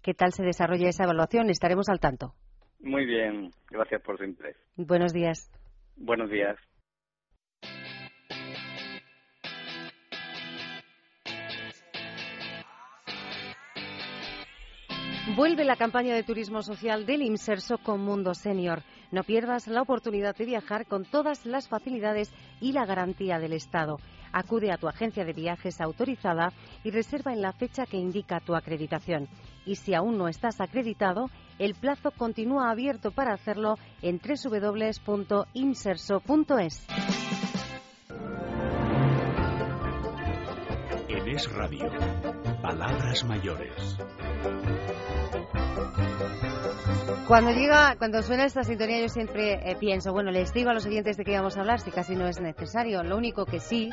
qué 0.02 0.14
tal 0.14 0.32
se 0.32 0.44
desarrolla 0.44 0.90
esa 0.90 1.04
evaluación. 1.04 1.50
Estaremos 1.50 1.90
al 1.90 2.00
tanto. 2.00 2.34
Muy 2.80 3.06
bien, 3.06 3.52
gracias 3.70 4.02
por 4.02 4.18
su 4.18 4.24
interés. 4.24 4.58
Buenos 4.76 5.14
días. 5.14 5.52
Buenos 5.98 6.30
días. 6.30 6.58
Vuelve 15.34 15.66
la 15.66 15.76
campaña 15.76 16.14
de 16.14 16.22
turismo 16.22 16.62
social 16.62 17.08
del 17.08 17.24
Inserso 17.24 17.80
con 17.80 18.00
Mundo 18.00 18.36
Senior. 18.36 18.84
No 19.12 19.24
pierdas 19.24 19.68
la 19.68 19.82
oportunidad 19.82 20.36
de 20.36 20.46
viajar 20.46 20.86
con 20.86 21.04
todas 21.04 21.48
las 21.48 21.68
facilidades 21.68 22.32
y 22.62 22.74
la 22.74 22.86
garantía 22.86 23.40
del 23.40 23.54
Estado. 23.54 23.98
Acude 24.32 24.72
a 24.72 24.78
tu 24.78 24.88
agencia 24.88 25.26
de 25.26 25.34
viajes 25.34 25.82
autorizada 25.82 26.54
y 26.84 26.92
reserva 26.92 27.34
en 27.34 27.42
la 27.42 27.54
fecha 27.54 27.88
que 27.88 27.98
indica 27.98 28.40
tu 28.40 28.54
acreditación. 28.54 29.28
Y 29.66 29.78
si 29.78 29.96
aún 29.96 30.20
no 30.20 30.28
estás 30.28 30.62
acreditado, 30.62 31.32
el 31.58 31.74
plazo 31.74 32.12
continúa 32.12 32.70
abierto 32.70 33.10
para 33.10 33.34
hacerlo 33.34 33.80
en 34.04 34.20
www.inserso.es. 34.20 34.96
Es 41.36 41.52
Radio, 41.52 41.92
palabras 42.62 43.26
mayores. 43.26 43.98
Cuando 47.28 47.52
llega, 47.52 47.98
cuando 47.98 48.22
suena 48.22 48.46
esta 48.46 48.64
sintonía 48.64 49.02
yo 49.02 49.10
siempre 49.10 49.70
eh, 49.70 49.76
pienso, 49.78 50.14
bueno, 50.14 50.32
les 50.32 50.54
digo 50.54 50.70
a 50.70 50.74
los 50.74 50.86
oyentes 50.86 51.18
de 51.18 51.26
qué 51.26 51.36
vamos 51.36 51.58
a 51.58 51.60
hablar, 51.60 51.82
si 51.82 51.92
casi 51.92 52.16
no 52.16 52.26
es 52.26 52.40
necesario. 52.40 53.04
Lo 53.04 53.18
único 53.18 53.46
que 53.46 53.60
sí, 53.60 53.90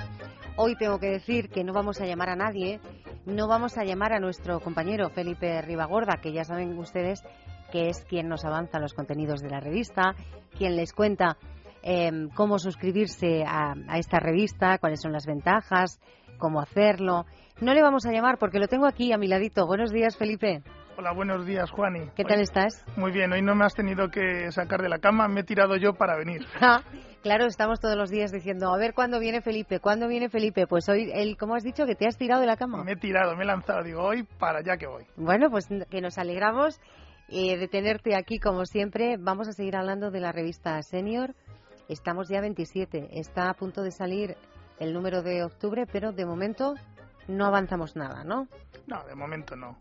hoy 0.55 0.77
tengo 0.77 1.01
que 1.01 1.09
decir 1.09 1.49
que 1.49 1.65
no 1.65 1.73
vamos 1.73 2.01
a 2.01 2.07
llamar 2.07 2.29
a 2.29 2.37
nadie, 2.37 2.79
no 3.27 3.49
vamos 3.49 3.77
a 3.77 3.83
llamar 3.83 4.13
a 4.13 4.21
nuestro 4.21 4.61
compañero 4.61 5.11
Felipe 5.11 5.63
Ribagorda, 5.63 6.21
que 6.23 6.33
ya 6.33 6.45
saben 6.45 6.79
ustedes 6.79 7.25
que 7.73 7.89
es 7.89 8.05
quien 8.05 8.29
nos 8.29 8.45
avanza 8.45 8.79
los 8.79 8.95
contenidos 8.95 9.41
de 9.41 9.51
la 9.51 9.59
revista, 9.59 10.15
quien 10.57 10.77
les 10.77 10.93
cuenta 10.93 11.39
em, 11.83 12.29
cómo 12.29 12.61
suscribirse 12.61 13.43
a, 13.45 13.75
esta 13.97 14.21
revista, 14.21 14.79
cuáles 14.79 15.01
son 15.01 15.11
las 15.11 15.27
ventajas, 15.27 15.99
cómo 16.43 16.61
hacerlo. 16.61 17.25
No 17.61 17.73
le 17.73 17.83
vamos 17.83 18.05
a 18.05 18.11
llamar 18.11 18.37
porque 18.37 18.59
lo 18.59 18.67
tengo 18.67 18.87
aquí 18.87 19.13
a 19.13 19.17
mi 19.17 19.29
ladito. 19.29 19.65
Buenos 19.65 19.93
días, 19.93 20.17
Felipe. 20.17 20.61
Hola, 20.99 21.13
buenos 21.13 21.47
días, 21.47 21.71
Juani. 21.71 22.11
¿Qué 22.17 22.25
tal 22.25 22.41
estás? 22.41 22.85
Muy 22.97 23.13
bien, 23.13 23.33
hoy 23.33 23.43
no 23.43 23.55
me 23.55 23.65
has 23.65 23.75
tenido 23.75 24.09
que 24.09 24.51
sacar 24.51 24.83
de 24.83 24.89
la 24.89 24.99
cama, 24.99 25.29
me 25.29 25.41
he 25.41 25.45
tirado 25.45 25.77
yo 25.77 25.95
para 25.95 26.17
venir. 26.17 26.45
Ah, 26.61 26.83
claro, 27.23 27.47
estamos 27.47 27.79
todos 27.79 27.97
los 27.97 28.11
días 28.11 28.33
diciendo, 28.33 28.75
a 28.75 28.77
ver 28.77 28.93
cuándo 28.93 29.21
viene 29.21 29.41
Felipe, 29.41 29.79
cuándo 29.79 30.09
viene 30.09 30.31
Felipe. 30.31 30.67
Pues 30.67 30.89
hoy, 30.89 31.13
él, 31.15 31.37
¿cómo 31.39 31.55
has 31.55 31.63
dicho 31.63 31.87
que 31.87 31.95
te 31.95 32.09
has 32.09 32.19
tirado 32.19 32.41
de 32.41 32.49
la 32.49 32.57
cama? 32.57 32.83
Me 32.83 32.93
he 32.93 32.97
tirado, 32.97 33.37
me 33.37 33.45
he 33.45 33.47
lanzado, 33.47 33.85
digo, 33.85 34.03
hoy 34.03 34.25
para 34.41 34.59
allá 34.59 34.77
que 34.77 34.89
voy. 34.89 35.05
Bueno, 35.17 35.49
pues 35.49 35.69
que 35.89 36.01
nos 36.01 36.19
alegramos 36.19 36.81
eh, 37.29 37.57
de 37.57 37.69
tenerte 37.69 38.17
aquí 38.17 38.41
como 38.41 38.65
siempre. 38.67 39.17
Vamos 39.17 39.47
a 39.47 39.53
seguir 39.53 39.77
hablando 39.77 40.11
de 40.11 40.19
la 40.19 40.33
revista 40.33 40.83
Senior. 40.83 41.37
Estamos 41.89 42.29
ya 42.29 42.41
27, 42.41 43.11
está 43.13 43.49
a 43.49 43.55
punto 43.55 43.83
de 43.83 43.93
salir 43.93 44.37
el 44.79 44.93
número 44.93 45.23
de 45.23 45.45
octubre, 45.45 45.87
pero 45.91 46.13
de 46.13 46.27
momento 46.27 46.75
no 47.29 47.47
avanzamos 47.47 47.97
nada, 47.97 48.25
¿no? 48.25 48.49
No, 48.87 49.05
de 49.05 49.15
momento 49.15 49.57
no. 49.57 49.79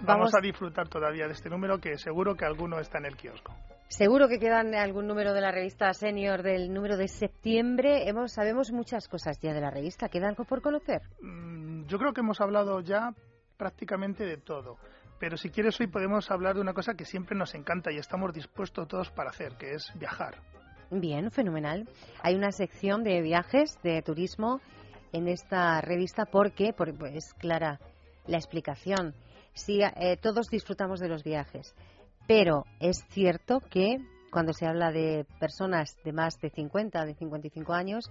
Vamos, 0.00 0.34
a 0.34 0.40
disfrutar 0.40 0.88
todavía 0.88 1.26
de 1.26 1.32
este 1.32 1.50
número 1.50 1.78
que 1.78 1.96
seguro 1.98 2.34
que 2.34 2.44
alguno 2.44 2.78
está 2.80 2.98
en 2.98 3.06
el 3.06 3.16
kiosco. 3.16 3.54
Seguro 3.88 4.28
que 4.28 4.38
quedan 4.38 4.74
algún 4.74 5.06
número 5.06 5.32
de 5.32 5.40
la 5.40 5.50
revista 5.50 5.92
Senior 5.92 6.42
del 6.42 6.72
número 6.72 6.96
de 6.96 7.08
septiembre. 7.08 8.08
Hemos, 8.08 8.32
sabemos 8.32 8.70
muchas 8.70 9.08
cosas 9.08 9.38
ya 9.40 9.52
de 9.52 9.60
la 9.60 9.70
revista. 9.70 10.08
¿Queda 10.08 10.28
algo 10.28 10.44
por 10.44 10.62
conocer? 10.62 11.02
Mm, 11.20 11.86
yo 11.86 11.98
creo 11.98 12.12
que 12.12 12.20
hemos 12.20 12.40
hablado 12.40 12.80
ya 12.80 13.12
prácticamente 13.56 14.24
de 14.24 14.36
todo. 14.36 14.78
Pero 15.18 15.36
si 15.36 15.50
quieres 15.50 15.78
hoy 15.80 15.86
podemos 15.86 16.30
hablar 16.30 16.54
de 16.54 16.62
una 16.62 16.72
cosa 16.72 16.94
que 16.94 17.04
siempre 17.04 17.36
nos 17.36 17.54
encanta 17.54 17.92
y 17.92 17.98
estamos 17.98 18.32
dispuestos 18.32 18.88
todos 18.88 19.10
para 19.10 19.30
hacer, 19.30 19.56
que 19.58 19.74
es 19.74 19.92
viajar. 19.96 20.36
Bien, 20.90 21.30
fenomenal. 21.30 21.88
Hay 22.20 22.34
una 22.34 22.50
sección 22.50 23.04
de 23.04 23.22
viajes, 23.22 23.78
de 23.82 24.02
turismo 24.02 24.60
en 25.12 25.28
esta 25.28 25.80
revista 25.80 26.24
porque, 26.26 26.72
porque 26.72 26.92
es 26.92 26.98
pues, 26.98 27.34
clara 27.34 27.78
la 28.26 28.36
explicación. 28.36 29.14
Sí, 29.54 29.80
eh, 29.82 30.16
todos 30.20 30.48
disfrutamos 30.48 30.98
de 30.98 31.08
los 31.08 31.22
viajes, 31.22 31.74
pero 32.26 32.64
es 32.80 33.04
cierto 33.10 33.60
que 33.60 33.98
cuando 34.32 34.52
se 34.52 34.66
habla 34.66 34.90
de 34.90 35.26
personas 35.38 35.96
de 36.04 36.12
más 36.12 36.40
de 36.40 36.50
50, 36.50 37.04
de 37.04 37.14
55 37.14 37.72
años, 37.72 38.10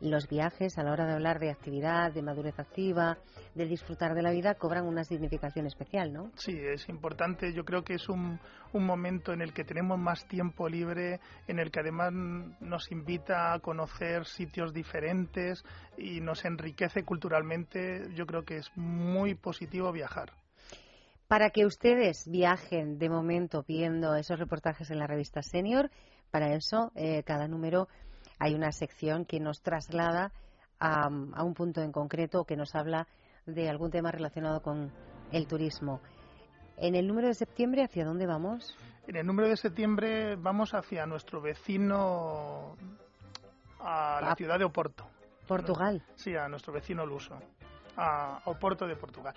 los 0.00 0.28
viajes 0.28 0.76
a 0.78 0.82
la 0.82 0.92
hora 0.92 1.06
de 1.06 1.14
hablar 1.14 1.38
de 1.38 1.50
actividad, 1.50 2.12
de 2.12 2.22
madurez 2.22 2.58
activa, 2.58 3.18
de 3.54 3.66
disfrutar 3.66 4.14
de 4.14 4.22
la 4.22 4.30
vida, 4.30 4.54
cobran 4.54 4.86
una 4.86 5.04
significación 5.04 5.66
especial, 5.66 6.12
¿no? 6.12 6.30
Sí, 6.36 6.56
es 6.58 6.88
importante. 6.88 7.52
Yo 7.52 7.64
creo 7.64 7.82
que 7.82 7.94
es 7.94 8.08
un, 8.08 8.38
un 8.72 8.84
momento 8.84 9.32
en 9.32 9.40
el 9.40 9.52
que 9.52 9.64
tenemos 9.64 9.98
más 9.98 10.26
tiempo 10.28 10.68
libre, 10.68 11.20
en 11.46 11.58
el 11.58 11.70
que 11.70 11.80
además 11.80 12.12
nos 12.12 12.90
invita 12.92 13.54
a 13.54 13.60
conocer 13.60 14.26
sitios 14.26 14.72
diferentes 14.72 15.64
y 15.96 16.20
nos 16.20 16.44
enriquece 16.44 17.04
culturalmente. 17.04 18.08
Yo 18.14 18.26
creo 18.26 18.44
que 18.44 18.58
es 18.58 18.70
muy 18.76 19.34
positivo 19.34 19.92
viajar. 19.92 20.32
Para 21.28 21.50
que 21.50 21.66
ustedes 21.66 22.28
viajen 22.28 22.98
de 22.98 23.08
momento 23.08 23.64
viendo 23.66 24.14
esos 24.14 24.38
reportajes 24.38 24.90
en 24.90 25.00
la 25.00 25.08
revista 25.08 25.42
Senior, 25.42 25.90
para 26.30 26.54
eso 26.54 26.92
eh, 26.94 27.24
cada 27.24 27.48
número 27.48 27.88
hay 28.38 28.54
una 28.54 28.72
sección 28.72 29.24
que 29.24 29.40
nos 29.40 29.62
traslada 29.62 30.32
a, 30.78 31.08
un 31.08 31.54
punto 31.54 31.80
en 31.80 31.92
concreto 31.92 32.44
que 32.44 32.56
nos 32.56 32.74
habla 32.74 33.06
de 33.46 33.68
algún 33.68 33.90
tema 33.90 34.10
relacionado 34.10 34.60
con 34.60 34.92
el 35.32 35.46
turismo. 35.46 36.00
En 36.76 36.94
el 36.94 37.06
número 37.06 37.28
de 37.28 37.34
septiembre, 37.34 37.82
¿hacia 37.82 38.04
dónde 38.04 38.26
vamos? 38.26 38.76
En 39.06 39.16
el 39.16 39.26
número 39.26 39.48
de 39.48 39.56
septiembre 39.56 40.36
vamos 40.36 40.74
hacia 40.74 41.06
nuestro 41.06 41.40
vecino, 41.40 42.76
a 43.80 44.20
la 44.20 44.34
ciudad 44.34 44.58
de 44.58 44.64
Oporto. 44.64 45.06
Portugal. 45.46 46.02
Sí, 46.16 46.34
a 46.34 46.48
nuestro 46.48 46.72
vecino 46.72 47.06
luso, 47.06 47.38
a 47.96 48.42
Oporto 48.46 48.86
de 48.86 48.96
Portugal. 48.96 49.34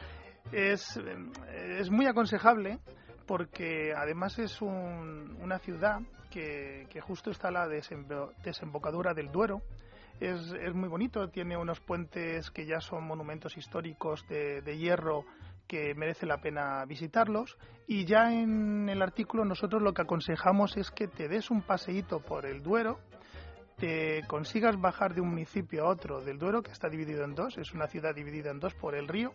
Es, 0.52 0.98
es 0.98 1.90
muy 1.92 2.08
aconsejable 2.08 2.80
porque 3.28 3.94
además 3.96 4.40
es 4.40 4.60
una 4.62 5.60
ciudad 5.60 6.00
que, 6.30 7.02
justo 7.02 7.32
está 7.32 7.52
la 7.52 7.68
desembocadura 7.68 9.14
del 9.14 9.32
Duero. 9.32 9.62
Es, 10.20 10.54
muy 10.74 10.90
bonito, 10.90 11.30
tiene 11.30 11.56
unos 11.56 11.80
puentes 11.80 12.52
que 12.52 12.66
ya 12.66 12.82
son 12.82 13.06
monumentos 13.06 13.56
históricos 13.58 14.26
de, 14.28 14.78
hierro 14.78 15.26
que 15.68 15.94
merece 15.96 16.26
la 16.26 16.42
pena 16.42 16.84
visitarlos. 16.86 17.58
Y 17.88 18.06
ya 18.06 18.34
en 18.34 18.90
el 18.90 19.02
artículo 19.02 19.46
nosotros 19.46 19.82
lo 19.82 19.94
que 19.94 20.02
aconsejamos 20.02 20.76
es 20.78 20.92
que 20.92 21.08
te 21.08 21.28
des 21.28 21.50
un 21.50 21.62
paseíto 21.62 22.20
por 22.20 22.46
el 22.46 22.62
Duero, 22.62 23.00
te 23.78 24.24
consigas 24.28 24.80
bajar 24.80 25.14
de 25.14 25.22
un 25.22 25.30
municipio 25.30 25.86
a 25.86 25.90
otro 25.90 26.22
del 26.22 26.38
Duero, 26.38 26.62
que 26.62 26.72
está 26.72 26.90
dividido 26.90 27.24
en 27.24 27.34
dos, 27.34 27.58
es 27.58 27.74
una 27.74 27.88
ciudad 27.88 28.14
dividida 28.14 28.52
en 28.52 28.60
dos 28.60 28.74
por 28.74 28.94
el 28.94 29.08
río, 29.08 29.34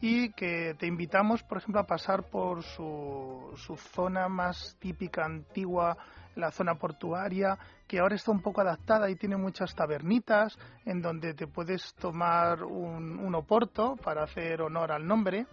y 0.00 0.32
que 0.32 0.74
te 0.78 0.86
invitamos, 0.86 1.42
por 1.42 1.58
ejemplo, 1.58 1.80
a 1.82 1.86
pasar 1.86 2.24
por 2.30 2.62
su, 2.62 3.52
su 3.56 3.76
zona 3.76 4.28
más 4.28 4.76
típica, 4.80 5.24
antigua, 5.24 5.98
la 6.36 6.50
zona 6.50 6.74
portuaria, 6.76 7.58
que 7.86 7.98
ahora 7.98 8.14
está 8.14 8.30
un 8.30 8.42
poco 8.42 8.60
adaptada 8.60 9.10
y 9.10 9.16
tiene 9.16 9.36
muchas 9.36 9.74
tabernitas 9.74 10.58
en 10.84 11.00
donde 11.00 11.34
te 11.34 11.46
puedes 11.46 11.94
tomar 11.94 12.64
un, 12.64 13.18
un 13.18 13.34
oporto 13.34 13.96
para 13.96 14.24
hacer 14.24 14.62
honor 14.62 14.92
al 14.92 15.06
nombre 15.06 15.46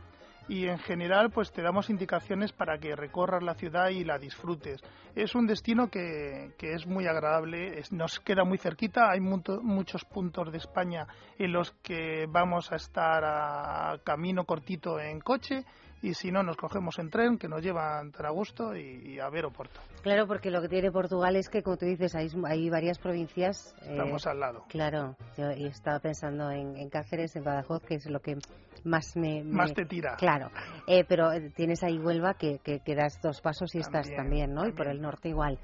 y 0.48 0.67
en 0.67 0.80
general 0.80 1.32
pues 1.32 1.52
te 1.52 1.62
damos 1.62 1.89
indicaciones 1.89 2.52
para 2.52 2.78
que 2.78 2.96
recorras 2.96 3.41
la 3.41 3.56
ciudad 3.56 3.89
y 3.89 4.04
la 4.04 4.17
disfrutes. 4.17 4.82
Es 5.15 5.34
un 5.34 5.48
destino 5.48 5.89
que, 5.89 6.54
que 6.58 6.74
es 6.74 6.86
muy 6.86 7.08
agradable, 7.08 7.82
nos 7.91 8.20
queda 8.20 8.44
muy 8.44 8.58
cerquita, 8.58 9.12
hay 9.12 9.22
muchos 9.22 10.04
puntos 10.06 10.52
de 10.52 10.58
España 10.58 11.08
en 11.38 11.54
los 11.54 11.72
que 11.82 12.26
vamos 12.30 12.72
a 12.72 12.76
estar 12.76 13.24
a 13.24 13.98
camino 14.04 14.44
cortito 14.44 15.00
en 15.00 15.20
coche 15.22 15.65
y 16.02 16.14
si 16.16 16.32
no 16.32 16.42
nos 16.42 16.58
cogemos 16.58 16.98
en 17.00 17.10
tren 17.10 17.38
que 17.38 17.48
nos 17.48 17.62
llevan 17.62 18.12
tan 18.12 18.26
a 18.26 18.30
gusto 18.32 18.76
y, 18.76 19.20
a 19.20 19.30
ver 19.30 19.46
Oporto. 19.46 19.80
Claro, 20.02 20.26
porque 20.26 20.50
lo 20.50 20.62
que 20.62 20.68
tiene 20.68 20.92
Portugal 20.92 21.36
es 21.36 21.48
que, 21.48 21.62
como 21.62 21.78
tú 21.78 21.86
dices, 21.86 22.16
hay, 22.16 22.28
hay 22.46 22.70
varias 22.70 22.98
provincias. 22.98 23.76
Eh, 23.84 23.92
Estamos 23.92 24.26
al 24.26 24.40
lado. 24.40 24.66
Claro, 24.68 25.16
yo 25.38 25.50
estaba 25.50 26.00
pensando 26.00 26.50
en, 26.50 26.90
Cáceres, 26.90 27.36
en 27.36 27.44
Badajoz, 27.44 27.84
que 27.84 27.96
es 27.96 28.10
lo 28.10 28.20
que 28.20 28.38
más 28.84 29.16
me... 29.16 29.44
Más 29.44 29.74
te 29.74 29.86
tira. 29.86 30.16
Claro, 30.18 30.50
eh, 30.88 31.06
pero 31.08 31.30
tienes 31.56 31.84
ahí 31.84 32.00
Huelva 32.00 32.34
que, 32.34 32.60
que, 32.60 32.96
das 32.96 33.20
dos 33.22 33.40
pasos 33.42 33.76
y 33.76 33.80
estás 33.80 34.10
también, 34.16 34.54
¿no? 34.54 34.68
Y 34.68 34.72
por 34.72 34.88
el 34.88 35.02
norte 35.02 35.30
igual. 35.30 35.60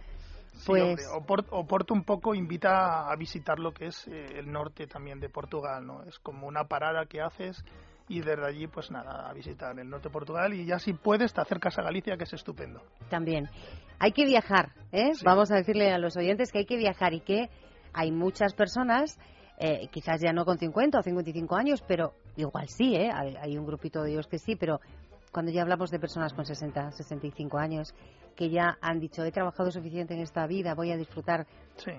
pues... 0.67 0.99
Oporto, 1.49 1.93
un 1.95 2.03
poco 2.03 2.35
invita 2.35 3.11
a 3.11 3.15
visitar 3.15 3.57
lo 3.57 3.73
que 3.73 3.87
es 3.87 4.07
eh, 4.07 4.37
el 4.37 4.51
norte 4.51 4.85
también 4.85 5.19
de 5.19 5.29
Portugal, 5.29 5.85
¿no? 5.85 6.03
Es 6.03 6.19
como 6.19 6.45
una 6.45 6.65
parada 6.65 7.07
que 7.07 7.21
haces 7.21 7.63
y 8.07 8.21
desde 8.21 8.45
allí 8.45 8.67
pues 8.67 8.89
nada, 8.91 9.29
a 9.29 9.33
visitar 9.33 9.77
el 9.77 9.89
norte 9.89 10.09
de 10.09 10.13
Portugal 10.13 10.53
y 10.53 10.65
ya 10.65 10.79
si 10.79 10.93
puedes 10.93 11.33
te 11.33 11.41
acercas 11.41 11.77
a 11.77 11.83
Galicia 11.83 12.17
que 12.17 12.23
es 12.23 12.33
estupendo. 12.33 12.81
También. 13.09 13.49
Hay 13.99 14.11
que 14.11 14.25
viajar, 14.25 14.71
¿eh? 14.91 15.11
Vamos 15.23 15.51
a 15.51 15.55
decirle 15.55 15.91
a 15.91 15.97
los 15.97 16.15
oyentes 16.15 16.51
que 16.51 16.59
hay 16.59 16.65
que 16.65 16.77
viajar 16.77 17.13
y 17.13 17.21
que 17.21 17.49
hay 17.93 18.11
muchas 18.11 18.53
personas, 18.53 19.17
eh, 19.57 19.87
quizás 19.91 20.21
ya 20.21 20.31
no 20.31 20.45
con 20.45 20.57
50 20.57 20.99
o 20.99 21.03
55 21.03 21.55
años, 21.55 21.83
pero 21.87 22.13
igual 22.35 22.67
sí, 22.69 22.95
¿eh? 22.95 23.09
Hay, 23.11 23.57
un 23.57 23.65
grupito 23.65 24.03
de 24.03 24.11
ellos 24.11 24.27
que 24.27 24.37
sí, 24.37 24.55
pero 24.55 24.79
cuando 25.31 25.51
ya 25.51 25.63
hablamos 25.63 25.89
de 25.89 25.99
personas 25.99 26.33
con 26.33 26.45
60, 26.45 26.91
65 26.91 27.57
años 27.57 27.93
que 28.35 28.49
ya 28.49 28.77
han 28.81 28.99
dicho 28.99 29.23
he 29.23 29.31
trabajado 29.31 29.71
suficiente 29.71 30.13
en 30.13 30.21
esta 30.21 30.45
vida, 30.45 30.75
voy 30.75 30.91
a 30.91 30.97
disfrutar 30.97 31.47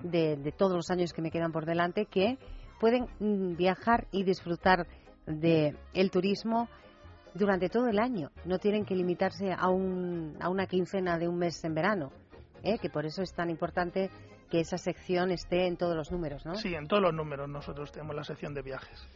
de, 0.03 0.37
de 0.37 0.51
todos 0.53 0.73
los 0.73 0.89
años 0.89 1.11
que 1.11 1.21
me 1.21 1.31
quedan 1.31 1.51
por 1.51 1.65
delante, 1.65 2.05
que 2.05 2.37
pueden 2.79 3.07
mm, 3.19 3.57
viajar 3.57 4.07
y 4.11 4.23
disfrutar 4.23 4.87
del 5.25 5.77
el 5.93 6.11
turismo 6.11 6.69
durante 7.33 7.69
todo 7.69 7.87
el 7.87 7.99
año. 7.99 8.31
No 8.45 8.59
tienen 8.59 8.85
que 8.85 8.95
limitarse 8.95 9.51
a, 9.51 9.69
un, 9.69 10.37
a 10.39 10.49
una 10.49 10.65
quincena 10.65 11.17
de 11.17 11.27
un 11.27 11.37
mes 11.37 11.63
en 11.63 11.73
verano, 11.73 12.11
¿eh? 12.63 12.77
que 12.79 12.89
por 12.89 13.05
eso 13.05 13.21
es 13.21 13.33
tan 13.33 13.49
importante 13.49 14.09
que 14.49 14.59
esa 14.59 14.77
sección 14.77 15.31
esté 15.31 15.67
en 15.67 15.77
todos 15.77 15.95
los 15.95 16.11
números, 16.11 16.45
¿no? 16.45 16.55
Sí, 16.55 16.73
en 16.73 16.87
todos 16.87 17.03
los 17.03 17.13
números 17.13 17.47
nosotros 17.47 17.91
tenemos 17.91 18.15
la 18.15 18.23
sección 18.23 18.53
de 18.53 18.61
viajes. 18.61 19.07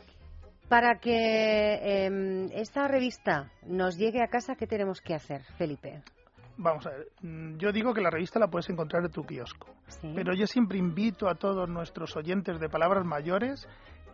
Para 0.70 1.00
que 1.00 2.06
em, 2.06 2.50
esta 2.54 2.88
revista 2.88 3.52
nos 3.66 3.98
llegue 3.98 4.22
a 4.24 4.28
casa, 4.28 4.56
¿qué 4.56 4.68
tenemos 4.68 5.02
que 5.02 5.14
hacer, 5.14 5.44
Felipe? 5.58 6.02
Vamos 6.58 6.86
a 6.86 6.92
ver, 6.92 7.08
mm, 7.22 7.58
yo 7.58 7.72
digo 7.72 7.94
que 7.94 8.02
la 8.02 8.12
revista 8.12 8.40
la 8.40 8.48
puedes 8.48 8.70
encontrar 8.70 9.04
en 9.04 9.12
tu 9.12 9.26
kiosco, 9.26 9.68
pero 10.16 10.34
yo 10.34 10.46
siempre 10.46 10.78
invito 10.78 11.28
a 11.28 11.36
todos 11.36 11.68
nuestros 11.68 12.16
oyentes 12.16 12.60
de 12.60 12.70
palabras 12.70 13.06
mayores 13.06 13.68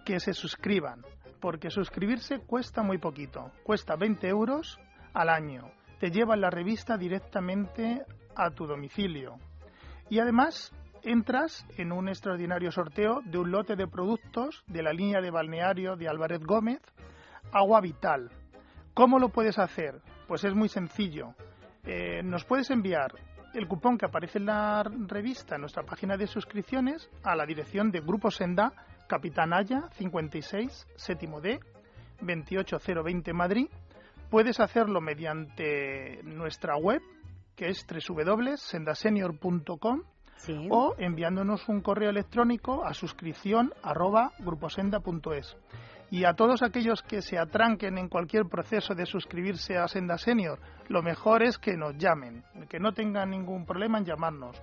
que 0.05 0.19
se 0.19 0.33
suscriban 0.33 1.03
porque 1.39 1.69
suscribirse 1.69 2.39
cuesta 2.39 2.83
muy 2.83 2.97
poquito, 2.97 3.51
cuesta 3.63 3.95
20 3.95 4.27
euros 4.27 4.79
al 5.13 5.29
año. 5.29 5.71
Te 5.99 6.11
llevan 6.11 6.41
la 6.41 6.49
revista 6.49 6.97
directamente 6.97 8.03
a 8.35 8.51
tu 8.51 8.65
domicilio. 8.65 9.35
Y 10.09 10.19
además 10.19 10.73
entras 11.03 11.65
en 11.77 11.91
un 11.91 12.09
extraordinario 12.09 12.71
sorteo 12.71 13.21
de 13.25 13.37
un 13.37 13.51
lote 13.51 13.75
de 13.75 13.87
productos 13.87 14.63
de 14.67 14.83
la 14.83 14.93
línea 14.93 15.21
de 15.21 15.31
balneario 15.31 15.95
de 15.95 16.07
Álvarez 16.07 16.41
Gómez, 16.43 16.81
Agua 17.51 17.81
Vital. 17.81 18.29
¿Cómo 18.93 19.19
lo 19.19 19.29
puedes 19.29 19.57
hacer? 19.59 20.01
Pues 20.27 20.43
es 20.43 20.53
muy 20.53 20.69
sencillo. 20.69 21.33
eh, 21.85 22.21
nos 22.23 22.43
puedes 22.43 22.69
enviar 22.69 23.13
el 23.53 23.67
cupón 23.67 23.97
que 23.97 24.05
aparece 24.05 24.37
en 24.37 24.45
la 24.45 24.83
revista, 24.83 25.55
en 25.55 25.61
nuestra 25.61 25.83
página 25.83 26.17
de 26.17 26.27
suscripciones, 26.27 27.09
a 27.23 27.35
la 27.35 27.45
dirección 27.45 27.89
de 27.91 28.01
Grupo 28.01 28.29
Senda, 28.29 28.73
Capitanaya 29.09 29.89
56, 29.97 30.87
séptimo 30.95 31.41
D, 31.41 31.59
28020 32.21 33.33
Madrid. 33.33 33.67
Puedes 34.29 34.59
hacerlo 34.59 35.01
mediante 35.01 36.21
nuestra 36.23 36.77
web, 36.77 37.01
que 37.55 37.69
es 37.69 37.87
www.sendasenior.com 37.87 40.03
o 40.69 40.93
enviándonos 40.99 41.67
un 41.67 41.81
correo 41.81 42.11
electrónico 42.11 42.85
a 42.85 42.93
suscripción 42.93 43.73
arroba 43.81 44.31
gruposenda.es. 44.39 45.57
Y 46.11 46.25
a 46.25 46.33
todos 46.33 46.63
aquellos 46.63 47.03
que 47.03 47.21
se 47.21 47.37
atranquen 47.37 47.97
en 47.97 48.09
cualquier 48.09 48.45
proceso 48.45 48.95
de 48.95 49.05
suscribirse 49.05 49.77
a 49.77 49.87
Senda 49.87 50.17
Senior, 50.17 50.59
lo 50.87 51.03
mejor 51.03 51.43
es 51.43 51.57
que 51.57 51.77
nos 51.77 51.95
llamen, 51.97 52.43
que 52.67 52.79
no 52.79 52.93
tengan 52.93 53.29
ningún 53.29 53.65
problema 53.65 53.99
en 53.99 54.05
llamarnos. 54.05 54.61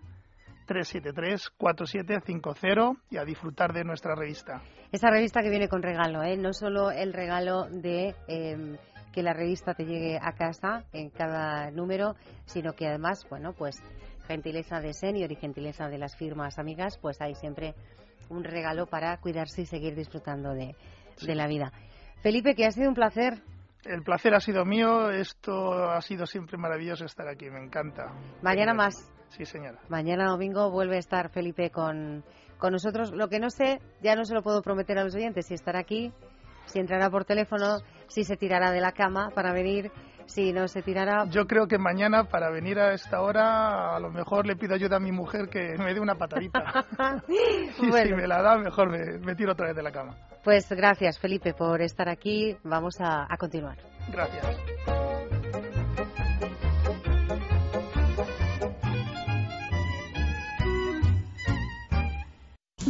373-4750 0.67 2.97
y 3.09 3.17
a 3.17 3.25
disfrutar 3.25 3.73
de 3.73 3.83
nuestra 3.83 4.13
revista. 4.15 4.61
Esa 4.91 5.09
revista 5.09 5.41
que 5.41 5.49
viene 5.49 5.67
con 5.67 5.81
regalo, 5.81 6.21
¿eh? 6.23 6.37
no 6.37 6.53
solo 6.53 6.91
el 6.91 7.13
regalo 7.13 7.65
de 7.65 8.15
em, 8.27 8.77
que 9.11 9.23
la 9.23 9.33
revista 9.33 9.73
te 9.73 9.85
llegue 9.85 10.19
a 10.21 10.33
casa 10.33 10.83
en 10.93 11.09
cada 11.09 11.71
número, 11.71 12.15
sino 12.45 12.73
que 12.73 12.87
además, 12.87 13.25
bueno, 13.29 13.53
pues 13.53 13.81
gentileza 14.27 14.79
de 14.79 14.93
senior 14.93 15.31
y 15.31 15.35
gentileza 15.35 15.87
de 15.87 15.97
las 15.97 16.15
firmas 16.15 16.59
amigas, 16.59 16.97
pues 16.97 17.21
hay 17.21 17.35
siempre 17.35 17.75
un 18.29 18.43
regalo 18.43 18.87
para 18.87 19.17
cuidarse 19.17 19.61
y 19.61 19.65
seguir 19.65 19.95
disfrutando 19.95 20.53
de, 20.53 20.75
de 21.21 21.35
la 21.35 21.47
vida. 21.47 21.71
Felipe, 22.21 22.55
que 22.55 22.65
ha 22.65 22.71
sido 22.71 22.89
un 22.89 22.95
placer. 22.95 23.41
El 23.83 24.01
placer 24.01 24.33
ha 24.33 24.39
sido 24.39 24.63
mío, 24.63 25.09
esto 25.09 25.73
ha 25.73 26.01
sido 26.01 26.25
siempre 26.25 26.57
maravilloso 26.57 27.03
estar 27.03 27.27
aquí, 27.27 27.49
me 27.49 27.59
encanta. 27.59 28.13
Mañana 28.41 28.73
más. 28.73 29.11
Sí, 29.27 29.45
señora. 29.45 29.79
Mañana 29.89 30.29
domingo 30.29 30.71
vuelve 30.71 30.95
a 30.95 30.99
estar 30.99 31.29
Felipe 31.31 31.69
con, 31.69 32.23
con 32.57 32.71
nosotros. 32.71 33.11
Lo 33.11 33.27
que 33.27 33.39
no 33.39 33.49
sé, 33.49 33.81
ya 34.01 34.15
no 34.15 34.23
se 34.23 34.33
lo 34.33 34.41
puedo 34.41 34.61
prometer 34.61 34.97
a 34.99 35.03
los 35.03 35.15
oyentes, 35.15 35.47
si 35.47 35.55
estará 35.55 35.79
aquí, 35.79 36.13
si 36.65 36.79
entrará 36.79 37.09
por 37.09 37.25
teléfono, 37.25 37.79
si 38.07 38.23
se 38.23 38.37
tirará 38.37 38.71
de 38.71 38.79
la 38.79 38.93
cama 38.93 39.31
para 39.35 39.51
venir 39.51 39.91
si 40.25 40.53
no 40.53 40.67
se 40.67 40.81
tirará. 40.81 41.25
Yo 41.29 41.45
creo 41.45 41.67
que 41.67 41.77
mañana 41.77 42.25
para 42.25 42.49
venir 42.49 42.79
a 42.79 42.93
esta 42.93 43.21
hora 43.21 43.95
a 43.95 43.99
lo 43.99 44.11
mejor 44.11 44.45
le 44.45 44.55
pido 44.55 44.75
ayuda 44.75 44.97
a 44.97 44.99
mi 44.99 45.11
mujer 45.11 45.49
que 45.49 45.77
me 45.77 45.93
dé 45.93 45.99
una 45.99 46.15
patadita. 46.15 46.85
y 47.27 47.91
si 47.91 48.13
me 48.13 48.27
la 48.27 48.41
da, 48.41 48.57
mejor 48.57 48.89
me, 48.89 49.35
tiro 49.35 49.53
otra 49.53 49.67
vez 49.67 49.75
de 49.75 49.83
la 49.83 49.91
cama. 49.91 50.15
Pues 50.43 50.69
gracias 50.69 51.19
Felipe 51.19 51.53
por 51.53 51.81
estar 51.81 52.09
aquí. 52.09 52.57
Vamos 52.63 52.97
a 52.99 53.27
continuar. 53.37 53.77
Gracias. 54.09 55.12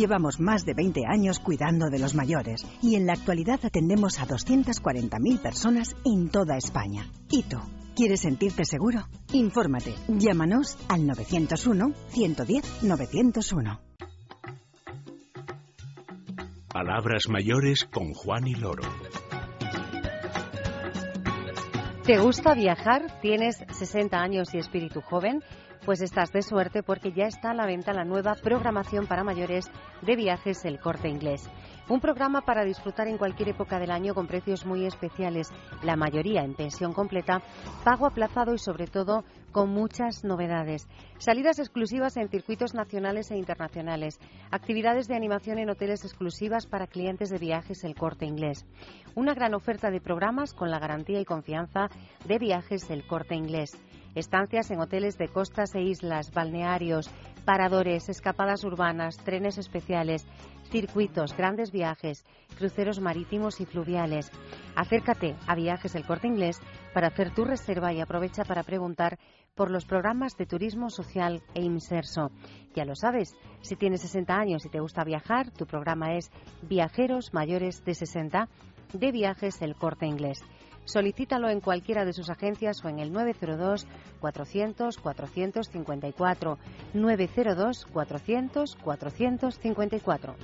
Llevamos 0.00 0.40
más 0.40 0.64
de 0.64 0.72
20 0.72 1.02
años 1.06 1.40
cuidando 1.40 1.90
de 1.90 1.98
los 1.98 2.14
mayores 2.14 2.66
y 2.80 2.94
en 2.94 3.04
la 3.04 3.12
actualidad 3.12 3.60
atendemos 3.62 4.18
a 4.18 4.26
240.000 4.26 5.42
personas 5.42 5.94
en 6.06 6.30
toda 6.30 6.56
España. 6.56 7.04
¿Y 7.28 7.42
tú? 7.42 7.58
¿Quieres 7.94 8.22
sentirte 8.22 8.64
seguro? 8.64 9.06
Infórmate. 9.34 9.94
Llámanos 10.08 10.78
al 10.88 11.06
901 11.06 11.92
110 12.08 12.82
901. 12.84 13.80
Palabras 16.72 17.28
mayores 17.28 17.84
con 17.84 18.14
Juan 18.14 18.46
y 18.46 18.54
Loro. 18.54 18.88
¿Te 22.06 22.18
gusta 22.18 22.54
viajar? 22.54 23.20
¿Tienes 23.20 23.62
60 23.68 24.16
años 24.16 24.54
y 24.54 24.58
espíritu 24.60 25.02
joven? 25.02 25.44
Pues 25.84 26.02
estás 26.02 26.30
de 26.32 26.42
suerte 26.42 26.82
porque 26.82 27.12
ya 27.12 27.24
está 27.24 27.50
a 27.50 27.54
la 27.54 27.66
venta 27.66 27.92
la 27.92 28.04
nueva 28.04 28.34
programación 28.34 29.06
para 29.06 29.24
mayores 29.24 29.70
de 30.02 30.16
viajes 30.16 30.64
El 30.64 30.80
Corte 30.80 31.08
Inglés. 31.08 31.48
Un 31.88 32.00
programa 32.00 32.42
para 32.42 32.64
disfrutar 32.64 33.08
en 33.08 33.18
cualquier 33.18 33.48
época 33.48 33.78
del 33.78 33.90
año 33.90 34.14
con 34.14 34.28
precios 34.28 34.64
muy 34.64 34.86
especiales, 34.86 35.48
la 35.82 35.96
mayoría 35.96 36.42
en 36.42 36.54
pensión 36.54 36.92
completa, 36.92 37.42
pago 37.84 38.06
aplazado 38.06 38.54
y 38.54 38.58
sobre 38.58 38.86
todo 38.86 39.24
con 39.50 39.70
muchas 39.70 40.22
novedades. 40.22 40.86
Salidas 41.18 41.58
exclusivas 41.58 42.16
en 42.16 42.28
circuitos 42.28 42.74
nacionales 42.74 43.30
e 43.32 43.36
internacionales, 43.36 44.20
actividades 44.52 45.08
de 45.08 45.16
animación 45.16 45.58
en 45.58 45.70
hoteles 45.70 46.04
exclusivas 46.04 46.66
para 46.66 46.86
clientes 46.86 47.28
de 47.30 47.38
viajes 47.38 47.82
El 47.82 47.96
Corte 47.96 48.24
Inglés. 48.24 48.64
Una 49.16 49.34
gran 49.34 49.54
oferta 49.54 49.90
de 49.90 50.00
programas 50.00 50.54
con 50.54 50.70
la 50.70 50.78
garantía 50.78 51.20
y 51.20 51.24
confianza 51.24 51.88
de 52.24 52.38
viajes 52.38 52.88
El 52.90 53.04
Corte 53.06 53.34
Inglés 53.34 53.76
estancias 54.14 54.70
en 54.70 54.80
hoteles 54.80 55.18
de 55.18 55.28
costas 55.28 55.74
e 55.74 55.82
islas, 55.82 56.32
balnearios, 56.32 57.10
paradores, 57.44 58.08
escapadas 58.08 58.64
urbanas, 58.64 59.16
trenes 59.18 59.58
especiales, 59.58 60.26
circuitos, 60.70 61.36
grandes 61.36 61.72
viajes, 61.72 62.24
cruceros 62.56 63.00
marítimos 63.00 63.60
y 63.60 63.66
fluviales. 63.66 64.30
Acércate 64.76 65.36
a 65.46 65.54
Viajes 65.54 65.94
El 65.94 66.06
Corte 66.06 66.28
Inglés 66.28 66.60
para 66.94 67.08
hacer 67.08 67.34
tu 67.34 67.44
reserva 67.44 67.92
y 67.92 68.00
aprovecha 68.00 68.44
para 68.44 68.62
preguntar 68.62 69.18
por 69.54 69.70
los 69.70 69.84
programas 69.84 70.36
de 70.36 70.46
turismo 70.46 70.90
social 70.90 71.42
e 71.54 71.62
inserso. 71.62 72.30
Ya 72.74 72.84
lo 72.84 72.94
sabes, 72.94 73.36
si 73.62 73.76
tienes 73.76 74.02
60 74.02 74.32
años 74.32 74.64
y 74.64 74.68
te 74.68 74.80
gusta 74.80 75.04
viajar, 75.04 75.50
tu 75.50 75.66
programa 75.66 76.14
es 76.14 76.30
Viajeros 76.62 77.34
Mayores 77.34 77.84
de 77.84 77.94
60 77.94 78.48
de 78.92 79.12
Viajes 79.12 79.60
El 79.60 79.74
Corte 79.74 80.06
Inglés. 80.06 80.40
Solicítalo 80.90 81.48
en 81.50 81.60
cualquiera 81.60 82.04
de 82.04 82.12
sus 82.12 82.30
agencias 82.30 82.84
o 82.84 82.88
en 82.88 82.98
el 82.98 83.12
902 83.12 83.86
400 84.18 84.98
454 84.98 86.58
902 86.94 87.86
400 87.92 88.74
454. 88.74 90.34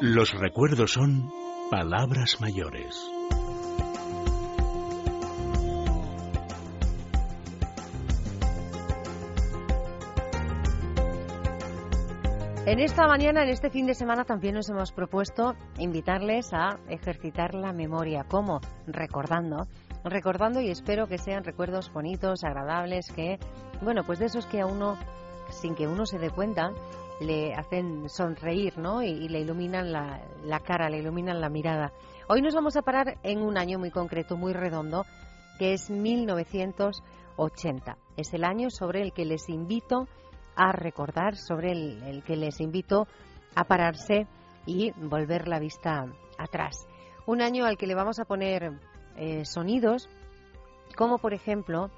Los 0.00 0.32
recuerdos 0.32 0.92
son 0.92 1.30
palabras 1.70 2.40
mayores. 2.40 3.19
En 12.70 12.78
esta 12.78 13.08
mañana, 13.08 13.42
en 13.42 13.48
este 13.48 13.68
fin 13.68 13.84
de 13.84 13.94
semana, 13.94 14.22
también 14.22 14.54
nos 14.54 14.70
hemos 14.70 14.92
propuesto 14.92 15.56
invitarles 15.78 16.52
a 16.52 16.78
ejercitar 16.88 17.52
la 17.52 17.72
memoria. 17.72 18.24
¿Cómo? 18.28 18.60
Recordando. 18.86 19.66
Recordando 20.04 20.60
y 20.60 20.70
espero 20.70 21.08
que 21.08 21.18
sean 21.18 21.42
recuerdos 21.42 21.92
bonitos, 21.92 22.44
agradables, 22.44 23.10
que, 23.10 23.40
bueno, 23.82 24.04
pues 24.06 24.20
de 24.20 24.26
esos 24.26 24.46
que 24.46 24.60
a 24.60 24.66
uno, 24.66 24.96
sin 25.48 25.74
que 25.74 25.88
uno 25.88 26.06
se 26.06 26.20
dé 26.20 26.30
cuenta, 26.30 26.70
le 27.20 27.54
hacen 27.54 28.08
sonreír, 28.08 28.78
¿no? 28.78 29.02
Y, 29.02 29.28
le 29.28 29.40
iluminan 29.40 29.90
la, 29.90 30.20
la 30.44 30.60
cara, 30.60 30.88
le 30.88 30.98
iluminan 30.98 31.40
la 31.40 31.48
mirada. 31.48 31.92
Hoy 32.28 32.40
nos 32.40 32.54
vamos 32.54 32.76
a 32.76 32.82
parar 32.82 33.18
en 33.24 33.42
un 33.42 33.58
año 33.58 33.80
muy 33.80 33.90
concreto, 33.90 34.36
muy 34.36 34.52
redondo, 34.52 35.06
que 35.58 35.72
es 35.72 35.90
1980. 35.90 37.98
Es 38.16 38.32
el 38.32 38.44
año 38.44 38.70
sobre 38.70 39.02
el 39.02 39.12
que 39.12 39.24
les 39.24 39.48
invito 39.48 40.02
a 40.02 40.29
recordar, 40.72 41.36
sobre 41.36 41.72
el, 41.72 42.22
que 42.24 42.36
les 42.36 42.60
invito 42.60 43.06
a 43.54 43.64
pararse 43.64 44.26
y 44.66 44.92
volver 44.92 45.48
la 45.48 45.58
vista 45.58 46.06
atrás. 46.38 46.86
Un 47.26 47.42
año 47.42 47.64
al 47.64 47.76
que 47.76 47.86
le 47.86 47.94
vamos 47.94 48.18
a 48.18 48.24
poner 48.24 48.72
eh, 49.16 49.44
sonidos, 49.44 50.08
como 50.96 51.18
por 51.18 51.34
ejemplo 51.34 51.90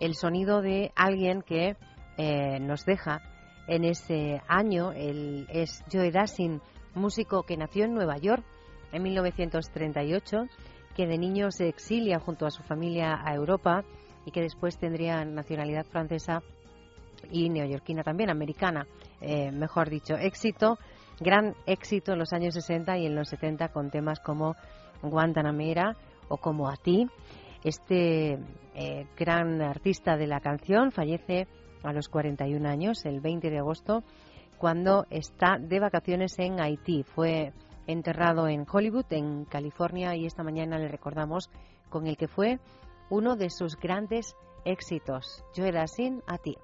el 0.00 0.14
sonido 0.14 0.62
de 0.62 0.92
alguien 0.96 1.42
que 1.42 1.76
eh, 2.16 2.58
nos 2.60 2.84
deja 2.84 3.22
en 3.66 3.84
ese 3.84 4.42
año. 4.48 4.92
El, 4.92 5.46
es 5.50 5.84
Joe 5.90 6.10
Dassin, 6.10 6.60
músico 6.94 7.44
que 7.44 7.56
nació 7.56 7.84
en 7.84 7.94
Nueva 7.94 8.18
York 8.18 8.44
en 8.92 9.02
1938, 9.02 10.46
que 10.96 11.06
de 11.06 11.18
niño 11.18 11.50
se 11.50 11.68
exilia 11.68 12.18
junto 12.18 12.46
a 12.46 12.50
su 12.50 12.62
familia 12.62 13.20
a 13.24 13.34
Europa 13.34 13.84
y 14.26 14.32
que 14.32 14.42
después 14.42 14.78
tendría 14.78 15.24
nacionalidad 15.24 15.86
francesa 15.86 16.42
y 17.30 17.48
neoyorquina 17.48 18.02
también, 18.02 18.30
americana, 18.30 18.86
eh, 19.20 19.50
mejor 19.50 19.90
dicho. 19.90 20.14
Éxito, 20.14 20.78
gran 21.20 21.54
éxito 21.66 22.12
en 22.12 22.18
los 22.18 22.32
años 22.32 22.54
60 22.54 22.98
y 22.98 23.06
en 23.06 23.14
los 23.14 23.28
70 23.28 23.68
con 23.68 23.90
temas 23.90 24.20
como 24.20 24.56
Guantanamera 25.02 25.96
o 26.28 26.36
como 26.36 26.68
A 26.68 26.76
ti. 26.76 27.06
Este 27.62 28.38
eh, 28.74 29.06
gran 29.16 29.60
artista 29.60 30.16
de 30.16 30.26
la 30.26 30.40
canción 30.40 30.92
fallece 30.92 31.46
a 31.82 31.92
los 31.92 32.08
41 32.08 32.68
años, 32.68 33.04
el 33.04 33.20
20 33.20 33.50
de 33.50 33.58
agosto, 33.58 34.02
cuando 34.58 35.06
está 35.10 35.58
de 35.58 35.80
vacaciones 35.80 36.38
en 36.38 36.60
Haití. 36.60 37.02
Fue 37.02 37.52
enterrado 37.86 38.48
en 38.48 38.66
Hollywood, 38.70 39.06
en 39.10 39.44
California, 39.44 40.14
y 40.14 40.26
esta 40.26 40.42
mañana 40.42 40.78
le 40.78 40.88
recordamos 40.88 41.50
con 41.88 42.06
el 42.06 42.16
que 42.16 42.28
fue 42.28 42.60
uno 43.10 43.36
de 43.36 43.50
sus 43.50 43.76
grandes 43.76 44.36
éxitos. 44.64 45.44
Joe 45.56 45.72
Dassin, 45.72 46.22
a 46.26 46.38
ti. 46.38 46.56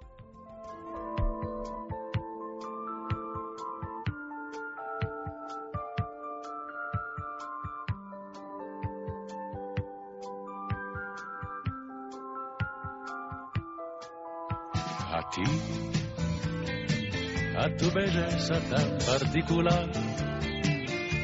Tu 17.78 17.90
belleza 17.90 18.60
tan 18.70 18.98
particular, 18.98 19.90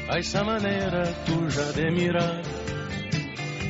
a 0.09 0.17
esa 0.17 0.43
manera 0.43 1.03
tuya 1.25 1.71
de 1.75 1.91
mirar 1.91 2.41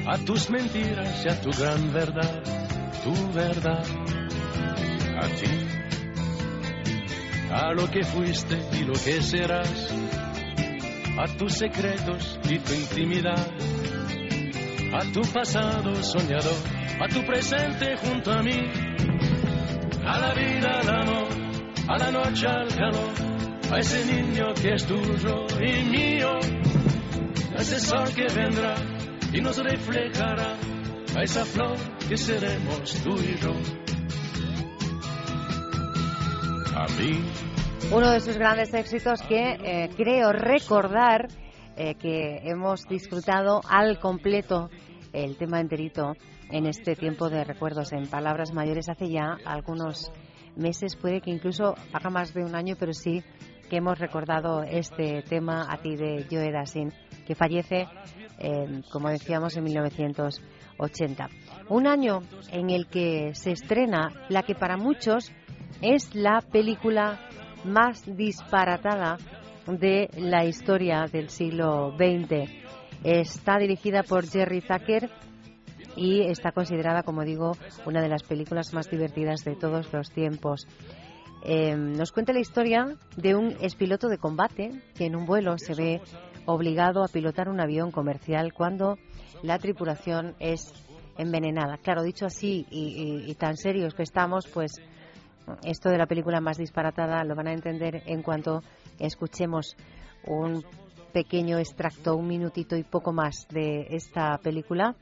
a 0.05 0.17
tus 0.17 0.49
mentiras 0.49 1.25
y 1.25 1.29
a 1.29 1.41
tu 1.41 1.49
gran 1.51 1.93
verdad, 1.93 2.43
tu 3.03 3.31
verdad, 3.31 3.85
a 5.21 5.27
ti, 5.27 5.67
a 7.51 7.73
lo 7.73 7.89
que 7.89 8.03
fuiste 8.03 8.59
y 8.73 8.83
lo 8.83 8.93
que 8.93 9.21
serás, 9.21 9.93
a 11.17 11.27
tus 11.37 11.53
secretos 11.53 12.39
y 12.43 12.59
tu 12.59 12.73
intimidad, 12.73 13.47
a 14.93 15.11
tu 15.11 15.21
pasado 15.31 15.95
soñador, 16.03 16.57
a 16.99 17.07
tu 17.07 17.25
presente 17.25 17.95
junto 17.97 18.31
a 18.31 18.43
mí, 18.43 18.59
a 20.05 20.19
la 20.19 20.33
vida, 20.33 20.79
al 20.81 20.89
amor, 21.01 21.32
a 21.87 21.97
la 21.97 22.11
noche, 22.11 22.47
al 22.47 22.67
calor, 22.69 23.13
a 23.71 23.79
ese 23.79 24.05
niño 24.05 24.53
que 24.53 24.73
es 24.73 24.85
tuyo 24.85 25.45
y 25.59 25.83
mío, 25.83 26.29
a 27.57 27.61
ese 27.61 27.79
sol 27.79 28.07
que 28.15 28.27
vendrá 28.33 28.75
y 29.33 29.41
nos 29.41 29.57
reflejará 29.57 30.55
a 31.15 31.23
esa 31.23 31.45
flor 31.45 31.75
que 32.07 32.17
seremos 32.17 32.93
tú 33.03 33.15
y 33.15 33.35
yo. 33.37 33.51
A 36.75 36.87
mí. 36.99 37.23
Uno 37.91 38.11
de 38.11 38.19
sus 38.21 38.37
grandes 38.37 38.73
éxitos 38.73 39.21
que 39.23 39.57
eh, 39.63 39.89
creo 39.95 40.31
recordar 40.31 41.27
eh, 41.75 41.95
que 41.95 42.39
hemos 42.43 42.87
disfrutado 42.87 43.61
al 43.69 43.99
completo 43.99 44.69
el 45.11 45.37
tema 45.37 45.59
enterito 45.59 46.13
en 46.49 46.65
este 46.65 46.95
tiempo 46.95 47.29
de 47.29 47.43
recuerdos 47.43 47.91
en 47.93 48.07
palabras 48.07 48.53
mayores 48.53 48.89
hace 48.89 49.09
ya 49.09 49.37
algunos 49.45 50.11
meses, 50.55 50.95
puede 50.95 51.21
que 51.21 51.31
incluso 51.31 51.75
haga 51.91 52.09
más 52.09 52.33
de 52.33 52.43
un 52.43 52.55
año, 52.55 52.75
pero 52.79 52.93
sí 52.93 53.23
que 53.69 53.77
hemos 53.77 53.99
recordado 53.99 54.63
este 54.63 55.21
tema 55.23 55.67
a 55.69 55.77
ti 55.77 55.95
de 55.95 56.25
Joe 56.29 56.51
Dassin, 56.51 56.91
que 57.25 57.35
fallece 57.35 57.87
como 58.91 59.09
decíamos, 59.09 59.55
en 59.57 59.63
1980. 59.63 61.29
Un 61.69 61.87
año 61.87 62.21
en 62.51 62.69
el 62.69 62.87
que 62.87 63.33
se 63.35 63.51
estrena 63.51 64.09
la 64.29 64.43
que 64.43 64.55
para 64.55 64.77
muchos 64.77 65.31
es 65.81 66.13
la 66.13 66.41
película 66.41 67.19
más 67.63 68.03
disparatada 68.05 69.17
de 69.67 70.09
la 70.17 70.45
historia 70.45 71.05
del 71.11 71.29
siglo 71.29 71.95
XX. 71.97 72.49
Está 73.03 73.57
dirigida 73.57 74.03
por 74.03 74.27
Jerry 74.27 74.61
Zucker 74.61 75.09
y 75.95 76.21
está 76.21 76.51
considerada, 76.51 77.03
como 77.03 77.23
digo, 77.23 77.57
una 77.85 78.01
de 78.01 78.09
las 78.09 78.23
películas 78.23 78.73
más 78.73 78.89
divertidas 78.89 79.43
de 79.43 79.55
todos 79.55 79.91
los 79.93 80.11
tiempos. 80.11 80.67
Em, 81.43 81.93
nos 81.93 82.11
cuenta 82.11 82.31
la 82.31 82.39
historia 82.39 82.95
de 83.17 83.35
un 83.35 83.51
expiloto 83.59 84.07
de 84.07 84.17
combate 84.17 84.81
que 84.95 85.05
en 85.05 85.15
un 85.15 85.25
vuelo 85.25 85.57
se 85.57 85.73
ve 85.73 86.01
obligado 86.45 87.03
a 87.03 87.07
pilotar 87.07 87.49
un 87.49 87.59
avión 87.59 87.91
comercial 87.91 88.53
cuando 88.53 88.97
la 89.41 89.59
tripulación 89.59 90.35
es 90.39 90.73
envenenada. 91.17 91.77
Claro, 91.77 92.01
dicho 92.03 92.25
así 92.25 92.65
y, 92.69 93.33
tan 93.35 93.57
serios 93.57 93.93
que 93.93 94.03
estamos, 94.03 94.47
pues 94.47 94.71
esto 95.63 95.89
de 95.89 95.97
la 95.97 96.05
película 96.05 96.39
más 96.39 96.57
disparatada 96.57 97.23
lo 97.25 97.35
van 97.35 97.47
a 97.47 97.53
entender 97.53 98.03
en 98.05 98.23
cuanto 98.23 98.61
escuchemos 98.97 99.75
un 100.25 100.63
pequeño 101.11 101.59
extracto, 101.59 102.15
un 102.15 102.27
minutito 102.27 102.77
y 102.77 102.83
poco 102.83 103.11
más 103.11 103.47
de 103.49 103.87
esta 103.89 104.37
película 104.37 104.95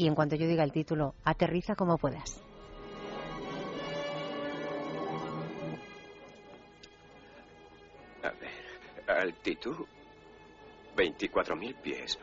y 0.00 0.06
en 0.06 0.14
cuanto 0.14 0.34
yo 0.34 0.46
diga 0.46 0.64
el 0.64 0.72
título, 0.72 1.14
aterriza 1.24 1.74
como 1.76 1.98
puedas. 1.98 2.42
A 8.22 8.30
ver, 8.30 9.10
altitud 9.10 9.86
24.000 10.96 11.74
pies. 11.82 12.18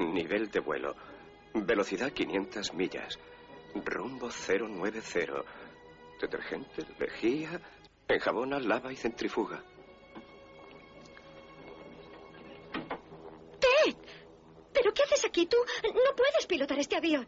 Nivel 0.00 0.50
de 0.50 0.60
vuelo. 0.60 0.94
Velocidad 1.54 2.12
500 2.12 2.74
millas. 2.74 3.18
Rumbo 3.82 4.28
090. 4.28 5.00
Detergente, 6.20 6.84
lejía, 6.98 7.58
enjabona, 8.06 8.60
lava 8.60 8.92
y 8.92 8.96
centrifuga. 8.96 9.64
Qué 15.00 15.14
haces 15.14 15.24
aquí 15.24 15.46
tú? 15.46 15.56
No 15.84 16.16
puedes 16.16 16.46
pilotar 16.46 16.78
este 16.78 16.96
avión. 16.96 17.26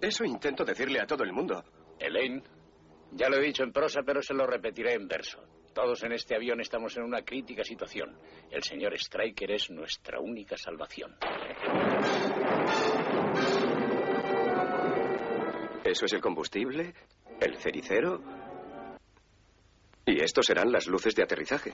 Eso 0.00 0.24
intento 0.24 0.64
decirle 0.64 1.00
a 1.00 1.06
todo 1.06 1.22
el 1.24 1.32
mundo. 1.32 1.64
Elaine, 1.98 2.42
ya 3.12 3.28
lo 3.28 3.36
he 3.36 3.42
dicho 3.42 3.62
en 3.62 3.72
prosa, 3.72 4.02
pero 4.04 4.22
se 4.22 4.34
lo 4.34 4.46
repetiré 4.46 4.94
en 4.94 5.08
verso. 5.08 5.42
Todos 5.72 6.02
en 6.04 6.12
este 6.12 6.34
avión 6.34 6.60
estamos 6.60 6.96
en 6.96 7.04
una 7.04 7.22
crítica 7.22 7.62
situación. 7.62 8.18
El 8.50 8.62
señor 8.62 8.94
Striker 8.94 9.50
es 9.50 9.70
nuestra 9.70 10.20
única 10.20 10.56
salvación. 10.56 11.16
¿Eso 15.84 16.06
es 16.06 16.12
el 16.12 16.20
combustible? 16.20 16.94
¿El 17.40 17.56
cericero? 17.58 18.22
Y 20.06 20.22
estos 20.22 20.46
serán 20.46 20.72
las 20.72 20.86
luces 20.86 21.14
de 21.14 21.22
aterrizaje. 21.22 21.72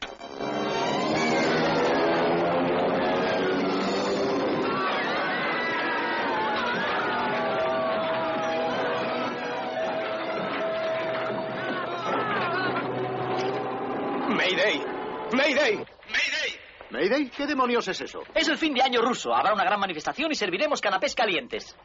¿Qué 17.37 17.47
demonios 17.47 17.87
es 17.89 18.01
eso? 18.01 18.21
Es 18.35 18.49
el 18.49 18.57
fin 18.57 18.73
de 18.75 18.83
año 18.83 19.03
ruso. 19.03 19.35
Habrá 19.35 19.53
una 19.53 19.65
gran 19.65 19.79
manifestación 19.79 20.33
y 20.33 20.35
serviremos 20.35 20.81
canapés 20.81 21.15
calientes. 21.15 21.77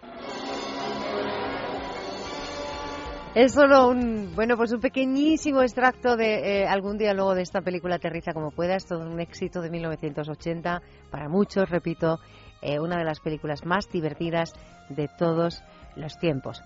Es 3.35 3.53
solo 3.53 3.89
un, 3.89 4.33
bueno, 4.35 4.55
pues 4.55 4.71
un 4.71 4.79
pequeñísimo 4.79 5.61
extracto 5.61 6.15
de 6.15 6.61
eh, 6.61 6.67
algún 6.67 6.97
diálogo 6.97 7.35
de 7.35 7.41
esta 7.41 7.61
película 7.61 7.95
Aterriza 7.95 8.33
como 8.33 8.51
pueda. 8.51 8.75
Es 8.75 8.85
todo 8.85 9.01
un 9.01 9.19
éxito 9.19 9.61
de 9.61 9.69
1980. 9.69 10.81
Para 11.11 11.27
muchos, 11.27 11.69
repito, 11.69 12.19
eh, 12.61 12.79
una 12.79 12.97
de 12.97 13.03
las 13.03 13.19
películas 13.19 13.65
más 13.65 13.89
divertidas 13.91 14.53
de 14.89 15.09
todos 15.19 15.61
los 15.95 16.17
tiempos. 16.17 16.63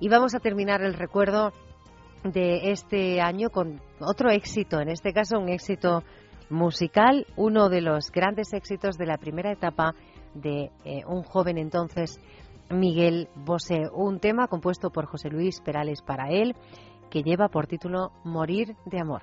Y 0.00 0.08
vamos 0.08 0.34
a 0.34 0.40
terminar 0.40 0.82
el 0.82 0.94
recuerdo 0.94 1.52
de 2.24 2.70
este 2.70 3.20
año 3.20 3.50
con 3.50 3.80
otro 4.00 4.30
éxito, 4.30 4.80
en 4.80 4.90
este 4.90 5.12
caso 5.12 5.38
un 5.40 5.48
éxito 5.48 6.04
musical, 6.50 7.26
uno 7.36 7.68
de 7.68 7.80
los 7.80 8.10
grandes 8.10 8.52
éxitos 8.52 8.96
de 8.96 9.06
la 9.06 9.18
primera 9.18 9.52
etapa 9.52 9.94
de 10.34 10.70
eh, 10.84 11.02
un 11.06 11.22
joven 11.22 11.58
entonces, 11.58 12.20
Miguel 12.70 13.28
Bosé. 13.34 13.88
Un 13.92 14.20
tema 14.20 14.48
compuesto 14.48 14.90
por 14.90 15.06
José 15.06 15.28
Luis 15.28 15.60
Perales 15.60 16.02
para 16.02 16.30
él, 16.30 16.54
que 17.10 17.22
lleva 17.22 17.48
por 17.48 17.66
título 17.66 18.12
Morir 18.24 18.76
de 18.86 19.00
Amor. 19.00 19.22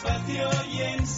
despacio 0.00 0.48
y 0.70 0.80
en 0.80 1.17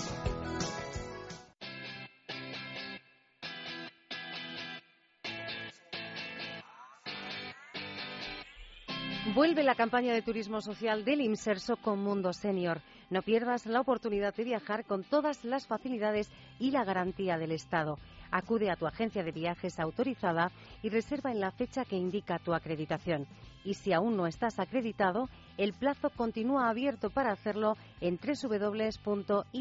Vuelve 9.51 9.63
la 9.65 9.75
campaña 9.75 10.13
de 10.13 10.21
turismo 10.21 10.61
social 10.61 11.03
del 11.03 11.19
Inserso 11.19 11.75
con 11.75 12.01
Mundo 12.01 12.31
Senior. 12.31 12.79
No 13.09 13.21
pierdas 13.21 13.65
la 13.65 13.81
oportunidad 13.81 14.33
de 14.33 14.45
viajar 14.45 14.85
con 14.85 15.03
todas 15.03 15.43
las 15.43 15.67
facilidades 15.67 16.31
y 16.57 16.71
la 16.71 16.85
garantía 16.85 17.37
del 17.37 17.51
Estado. 17.51 17.97
Acude 18.31 18.71
a 18.71 18.77
tu 18.77 18.87
agencia 18.87 19.25
de 19.25 19.33
viajes 19.33 19.77
autorizada 19.77 20.53
y 20.81 20.87
reserva 20.87 21.33
en 21.33 21.41
la 21.41 21.51
fecha 21.51 21.83
que 21.83 21.97
indica 21.97 22.39
tu 22.39 22.53
acreditación. 22.53 23.27
Y 23.65 23.73
si 23.73 23.91
aún 23.91 24.15
no 24.15 24.25
estás 24.25 24.57
acreditado, 24.57 25.27
el 25.57 25.73
plazo 25.73 26.11
continúa 26.11 26.69
abierto 26.69 27.09
para 27.09 27.33
hacerlo 27.33 27.75
en 27.99 28.17
www.inserso.es. 28.23 29.51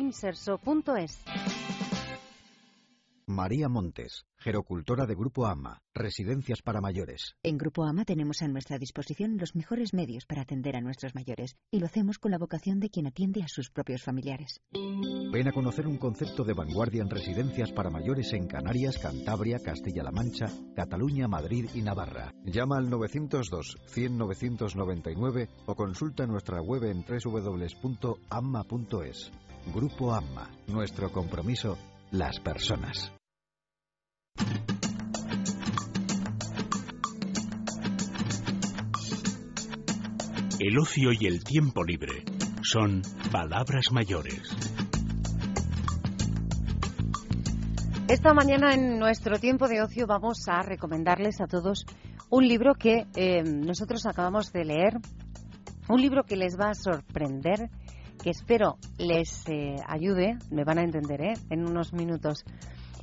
María 3.31 3.69
Montes, 3.69 4.27
gerocultora 4.39 5.07
de 5.07 5.15
Grupo 5.15 5.47
AMA, 5.47 5.81
Residencias 5.95 6.63
para 6.63 6.81
Mayores. 6.81 7.37
En 7.45 7.59
Grupo 7.59 7.85
AMA 7.85 8.05
tenemos 8.05 8.43
a 8.43 8.49
nuestra 8.49 8.77
disposición 8.79 9.39
los 9.39 9.55
mejores 9.55 9.95
medios 9.95 10.27
para 10.27 10.43
atender 10.43 10.77
a 10.77 10.81
nuestros 10.81 11.15
mayores 11.15 11.57
y 11.71 11.79
lo 11.79 11.87
hacemos 11.87 12.19
con 12.19 12.33
la 12.33 12.39
vocación 12.39 12.81
de 12.81 12.91
quien 12.91 13.07
atiende 13.07 13.43
a 13.43 13.49
sus 13.49 13.71
propios 13.71 14.03
familiares. 14.03 14.61
Ven 14.73 15.47
a 15.49 15.53
conocer 15.53 15.87
un 15.87 15.97
concepto 15.97 16.43
de 16.43 16.55
vanguardia 16.55 17.03
en 17.03 17.11
residencias 17.11 17.71
para 17.71 17.89
mayores 17.91 18.33
en 18.33 18.49
Canarias, 18.49 18.99
Cantabria, 18.99 19.61
Castilla-La 19.61 20.11
Mancha, 20.11 20.47
Cataluña, 20.75 21.29
Madrid 21.29 21.71
y 21.75 21.83
Navarra. 21.83 22.35
Llama 22.45 22.79
al 22.79 22.91
902 22.91 23.77
100 23.87 24.19
999 24.19 25.49
o 25.67 25.75
consulta 25.77 26.27
nuestra 26.27 26.61
web 26.61 26.85
en 26.85 27.05
www.amma.es. 27.05 28.11
Grupo 29.75 30.15
AMA, 30.15 30.51
nuestro 30.67 31.13
compromiso, 31.13 31.79
las 32.11 32.41
personas. 32.41 33.13
El 40.61 40.79
ocio 40.79 41.11
y 41.19 41.27
el 41.27 41.43
tiempo 41.43 41.83
libre 41.83 42.23
son 42.63 43.03
palabras 43.33 43.91
mayores. 43.93 44.43
Esta 48.09 48.35
mañana 48.35 48.75
en 48.75 48.99
nuestro 48.99 49.39
tiempo 49.39 49.69
de 49.69 49.83
ocio 49.83 50.07
vamos 50.07 50.47
a 50.49 50.63
recomendarles 50.63 51.41
a 51.41 51.47
todos 51.47 51.87
un 52.29 52.47
libro 52.47 52.75
que 52.75 53.07
eh, 53.17 53.43
nosotros 53.43 54.05
acabamos 54.05 54.53
de 54.53 54.65
leer, 54.67 54.99
un 55.89 56.01
libro 56.01 56.25
que 56.25 56.37
les 56.37 56.59
va 56.59 56.71
a 56.71 56.75
sorprender, 56.75 57.71
que 58.23 58.31
espero 58.31 58.77
les 58.99 59.49
eh, 59.49 59.77
ayude, 59.89 60.39
me 60.51 60.65
van 60.65 60.79
a 60.79 60.85
entender 60.85 61.23
¿eh? 61.23 61.35
en 61.49 61.69
unos 61.69 61.95
minutos, 61.95 62.45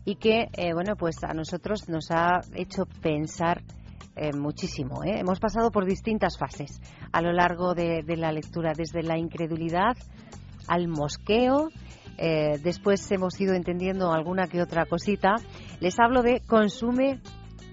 y 0.08 0.16
que, 0.16 0.48
eh, 0.54 0.74
bueno, 0.74 0.96
pues 0.96 1.22
a 1.26 1.34
nosotros 1.34 1.90
nos 1.90 2.12
ha 2.12 2.40
hecho 2.56 2.86
pensar 3.02 3.62
muchísimo. 4.36 5.04
Hemos 5.04 5.40
pasado 5.40 5.70
por 5.70 5.86
distintas 5.86 6.40
fases 6.40 6.82
a 7.12 7.22
lo 7.22 7.32
largo 7.34 7.76
de 7.76 8.02
la 8.18 8.32
lectura, 8.32 8.72
desde 8.76 9.04
la 9.04 9.16
incredulidad 9.20 9.96
al 10.68 10.88
mosqueo, 10.88 11.70
después 12.18 13.12
hemos 13.12 13.40
ido 13.40 13.54
entendiendo 13.54 14.12
alguna 14.12 14.48
que 14.48 14.60
otra 14.60 14.88
cosita. 14.88 15.36
Les 15.80 16.00
hablo 16.00 16.24
de 16.24 16.42
Consume 16.48 17.22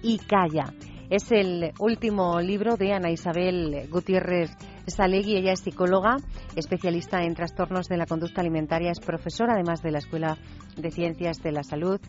y 0.03 0.19
Calla. 0.19 0.71
Es 1.09 1.31
el 1.31 1.71
último 1.79 2.39
libro 2.41 2.77
de 2.77 2.93
Ana 2.93 3.09
Isabel 3.09 3.87
Gutiérrez 3.89 4.51
Salegui. 4.87 5.37
Ella 5.37 5.53
es 5.53 5.61
psicóloga, 5.61 6.17
especialista 6.55 7.23
en 7.23 7.33
trastornos 7.33 7.87
de 7.87 7.97
la 7.97 8.05
conducta 8.05 8.41
alimentaria, 8.41 8.91
es 8.91 8.99
profesora 8.99 9.53
además 9.53 9.81
de 9.81 9.91
la 9.91 9.99
Escuela 9.99 10.37
de 10.77 10.91
Ciencias 10.91 11.41
de 11.41 11.51
la 11.51 11.63
Salud. 11.63 11.99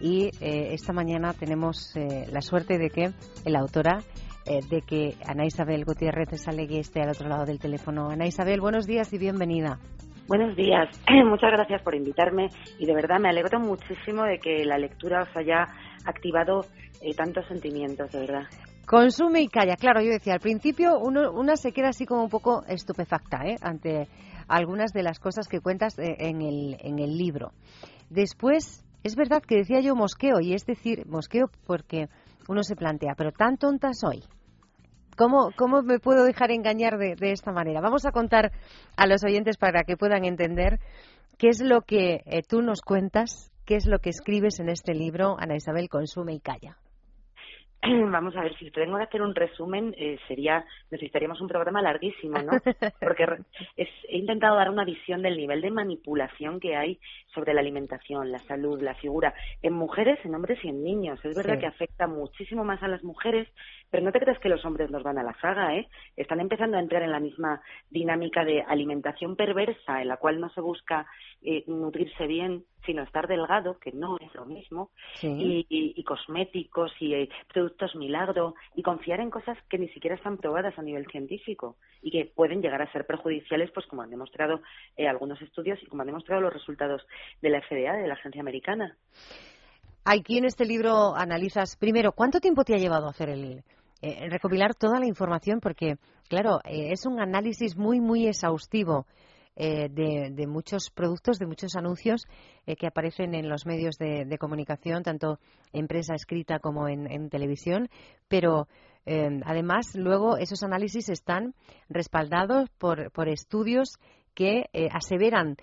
Y 0.00 0.26
eh, 0.40 0.72
esta 0.72 0.92
mañana 0.92 1.32
tenemos 1.32 1.94
eh, 1.96 2.26
la 2.30 2.40
suerte 2.40 2.78
de 2.78 2.90
que 2.90 3.12
la 3.46 3.60
autora 3.60 4.00
eh, 4.46 4.60
de 4.68 4.82
que 4.82 5.14
Ana 5.26 5.46
Isabel 5.46 5.84
Gutiérrez 5.84 6.28
Salegui 6.40 6.78
esté 6.78 7.00
al 7.00 7.10
otro 7.10 7.28
lado 7.28 7.44
del 7.44 7.58
teléfono. 7.58 8.10
Ana 8.10 8.26
Isabel, 8.26 8.60
buenos 8.60 8.86
días 8.86 9.12
y 9.12 9.18
bienvenida. 9.18 9.78
Buenos 10.26 10.56
días, 10.56 10.88
muchas 11.26 11.52
gracias 11.52 11.82
por 11.82 11.94
invitarme 11.94 12.48
y 12.78 12.86
de 12.86 12.94
verdad 12.94 13.20
me 13.20 13.28
alegro 13.28 13.60
muchísimo 13.60 14.24
de 14.24 14.38
que 14.38 14.64
la 14.64 14.78
lectura 14.78 15.22
os 15.22 15.36
haya 15.36 15.68
activado 16.06 16.62
tantos 17.14 17.46
sentimientos, 17.46 18.10
de 18.10 18.20
verdad. 18.20 18.44
Consume 18.86 19.40
y 19.40 19.48
calla. 19.48 19.76
Claro, 19.76 20.00
yo 20.02 20.10
decía, 20.10 20.34
al 20.34 20.40
principio 20.40 20.98
uno, 20.98 21.32
una 21.32 21.56
se 21.56 21.72
queda 21.72 21.88
así 21.88 22.06
como 22.06 22.22
un 22.22 22.28
poco 22.28 22.64
estupefacta 22.66 23.38
¿eh? 23.44 23.56
ante 23.62 24.08
algunas 24.48 24.92
de 24.92 25.02
las 25.02 25.18
cosas 25.18 25.48
que 25.48 25.60
cuentas 25.60 25.98
eh, 25.98 26.16
en, 26.18 26.42
el, 26.42 26.76
en 26.80 26.98
el 26.98 27.16
libro. 27.16 27.52
Después, 28.10 28.84
es 29.02 29.16
verdad 29.16 29.42
que 29.42 29.56
decía 29.56 29.80
yo 29.80 29.94
mosqueo, 29.94 30.40
y 30.40 30.54
es 30.54 30.66
decir, 30.66 31.06
mosqueo 31.06 31.46
porque 31.66 32.08
uno 32.48 32.62
se 32.62 32.76
plantea, 32.76 33.14
pero 33.16 33.32
tan 33.32 33.56
tonta 33.56 33.92
soy. 33.94 34.22
¿Cómo, 35.16 35.50
cómo 35.56 35.82
me 35.82 36.00
puedo 36.00 36.24
dejar 36.24 36.50
engañar 36.50 36.98
de, 36.98 37.14
de, 37.14 37.30
esta 37.30 37.52
manera? 37.52 37.80
Vamos 37.80 38.04
a 38.04 38.10
contar 38.10 38.50
a 38.96 39.06
los 39.06 39.24
oyentes 39.24 39.56
para 39.56 39.84
que 39.84 39.96
puedan 39.96 40.24
entender 40.24 40.80
qué 41.38 41.48
es 41.48 41.60
lo 41.62 41.82
que 41.82 42.22
eh, 42.26 42.42
tú 42.42 42.62
nos 42.62 42.80
cuentas, 42.82 43.52
qué 43.64 43.76
es 43.76 43.86
lo 43.86 44.00
que 44.00 44.10
escribes 44.10 44.58
en 44.58 44.68
este 44.68 44.92
libro, 44.92 45.36
Ana 45.38 45.54
Isabel 45.54 45.88
Consume 45.88 46.34
y 46.34 46.40
Calla. 46.40 46.76
Vamos 48.10 48.34
a 48.36 48.42
ver, 48.42 48.56
si 48.56 48.70
tengo 48.70 48.96
que 48.96 49.02
hacer 49.02 49.20
un 49.20 49.34
resumen, 49.34 49.94
eh, 49.98 50.18
sería, 50.26 50.64
necesitaríamos 50.90 51.40
un 51.40 51.48
programa 51.48 51.82
larguísimo, 51.82 52.38
¿no? 52.38 52.52
Porque 53.00 53.26
he 53.76 54.16
intentado 54.16 54.56
dar 54.56 54.70
una 54.70 54.84
visión 54.84 55.22
del 55.22 55.36
nivel 55.36 55.60
de 55.60 55.70
manipulación 55.70 56.60
que 56.60 56.76
hay 56.76 56.98
sobre 57.34 57.52
la 57.52 57.60
alimentación, 57.60 58.32
la 58.32 58.38
salud, 58.40 58.80
la 58.80 58.94
figura, 58.94 59.34
en 59.62 59.74
mujeres, 59.74 60.18
en 60.24 60.34
hombres 60.34 60.58
y 60.64 60.68
en 60.68 60.82
niños. 60.82 61.22
Es 61.24 61.36
verdad 61.36 61.58
que 61.58 61.66
afecta 61.66 62.06
muchísimo 62.06 62.64
más 62.64 62.82
a 62.82 62.88
las 62.88 63.04
mujeres, 63.04 63.48
pero 63.94 64.06
no 64.06 64.10
te 64.10 64.18
creas 64.18 64.40
que 64.40 64.48
los 64.48 64.64
hombres 64.64 64.90
nos 64.90 65.04
van 65.04 65.18
a 65.18 65.22
la 65.22 65.38
saga, 65.40 65.72
¿eh? 65.76 65.86
Están 66.16 66.40
empezando 66.40 66.76
a 66.76 66.80
entrar 66.80 67.04
en 67.04 67.12
la 67.12 67.20
misma 67.20 67.62
dinámica 67.90 68.44
de 68.44 68.60
alimentación 68.60 69.36
perversa, 69.36 70.02
en 70.02 70.08
la 70.08 70.16
cual 70.16 70.40
no 70.40 70.50
se 70.50 70.60
busca 70.60 71.06
eh, 71.42 71.62
nutrirse 71.68 72.26
bien, 72.26 72.64
sino 72.84 73.04
estar 73.04 73.28
delgado, 73.28 73.78
que 73.78 73.92
no 73.92 74.18
es 74.18 74.34
lo 74.34 74.46
mismo, 74.46 74.90
y, 75.22 76.02
cosméticos 76.02 76.90
y 76.98 77.14
eh, 77.14 77.28
productos 77.52 77.94
milagro, 77.94 78.56
y 78.74 78.82
confiar 78.82 79.20
en 79.20 79.30
cosas 79.30 79.56
que 79.70 79.78
ni 79.78 79.86
siquiera 79.90 80.16
están 80.16 80.38
probadas 80.38 80.76
a 80.76 80.82
nivel 80.82 81.06
científico 81.06 81.76
y 82.02 82.10
que 82.10 82.24
pueden 82.34 82.62
llegar 82.62 82.82
a 82.82 82.90
ser 82.90 83.06
perjudiciales, 83.06 83.70
pues 83.70 83.86
como 83.86 84.02
han 84.02 84.10
demostrado 84.10 84.60
eh, 84.96 85.06
algunos 85.06 85.40
estudios 85.40 85.80
y 85.80 85.86
como 85.86 86.02
han 86.02 86.08
demostrado 86.08 86.42
los 86.42 86.52
resultados 86.52 87.06
de 87.40 87.48
la 87.48 87.60
FDA, 87.60 87.92
de 87.92 88.08
la 88.08 88.14
agencia 88.14 88.40
americana. 88.40 88.96
Aquí 90.04 90.36
en 90.36 90.46
este 90.46 90.66
libro 90.66 91.14
analizas, 91.14 91.76
primero, 91.76 92.10
¿cuánto 92.10 92.40
tiempo 92.40 92.64
te 92.64 92.74
ha 92.74 92.78
llevado 92.78 93.06
a 93.06 93.10
hacer 93.10 93.30
el, 93.30 93.62
eh, 94.02 94.28
recopilar 94.28 94.74
toda 94.74 94.98
la 94.98 95.06
información? 95.06 95.60
Porque, 95.60 95.96
claro, 96.28 96.60
es 96.64 97.06
un 97.06 97.20
análisis 97.20 97.76
muy, 97.76 98.00
muy 98.00 98.26
exhaustivo 98.26 99.06
eh, 99.56 99.88
de, 99.88 100.46
muchos 100.48 100.90
productos, 100.90 101.38
de 101.38 101.46
muchos 101.46 101.76
anuncios 101.76 102.24
eh, 102.66 102.74
que 102.74 102.88
aparecen 102.88 103.36
en 103.36 103.48
los 103.48 103.66
medios 103.66 103.96
de, 103.98 104.36
comunicación, 104.36 105.04
tanto 105.04 105.38
en 105.72 105.86
prensa 105.86 106.14
escrita 106.16 106.58
como 106.58 106.88
en, 106.88 107.30
televisión, 107.30 107.88
pero 108.26 108.66
eh, 109.06 109.40
además 109.44 109.94
luego 109.94 110.38
esos 110.38 110.64
análisis 110.64 111.08
están 111.08 111.54
respaldados 111.88 112.68
por, 112.78 113.12
por 113.12 113.28
estudios 113.28 113.98
que 114.34 114.64
aseveran 114.90 115.56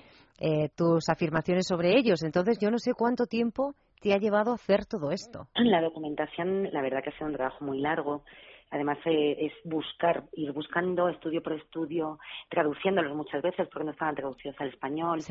tus 0.75 1.07
afirmaciones 1.09 1.67
sobre 1.67 1.99
ellos. 1.99 2.23
Entonces, 2.23 2.57
yo 2.59 2.71
no 2.71 2.79
sé 2.79 2.93
cuánto 2.93 3.25
tiempo 3.27 3.75
te 4.01 4.13
ha 4.13 4.17
llevado 4.17 4.51
a 4.51 4.55
hacer 4.55 4.85
todo 4.85 5.11
esto. 5.11 5.47
La 5.55 5.81
documentación, 5.81 6.69
la 6.73 6.81
verdad 6.81 7.03
que 7.03 7.11
ha 7.11 7.13
sido 7.13 7.27
un 7.27 7.35
trabajo 7.35 7.63
muy 7.63 7.79
largo. 7.79 8.23
Además, 8.71 8.97
eh, 9.05 9.37
es 9.39 9.53
buscar, 9.63 10.23
ir 10.33 10.51
buscando 10.53 11.09
estudio 11.09 11.43
por 11.43 11.53
estudio, 11.53 12.19
traduciéndolos 12.49 13.15
muchas 13.15 13.41
veces 13.41 13.67
porque 13.71 13.85
no 13.85 13.91
estaban 13.91 14.15
traducidos 14.15 14.55
al 14.59 14.69
español, 14.69 15.21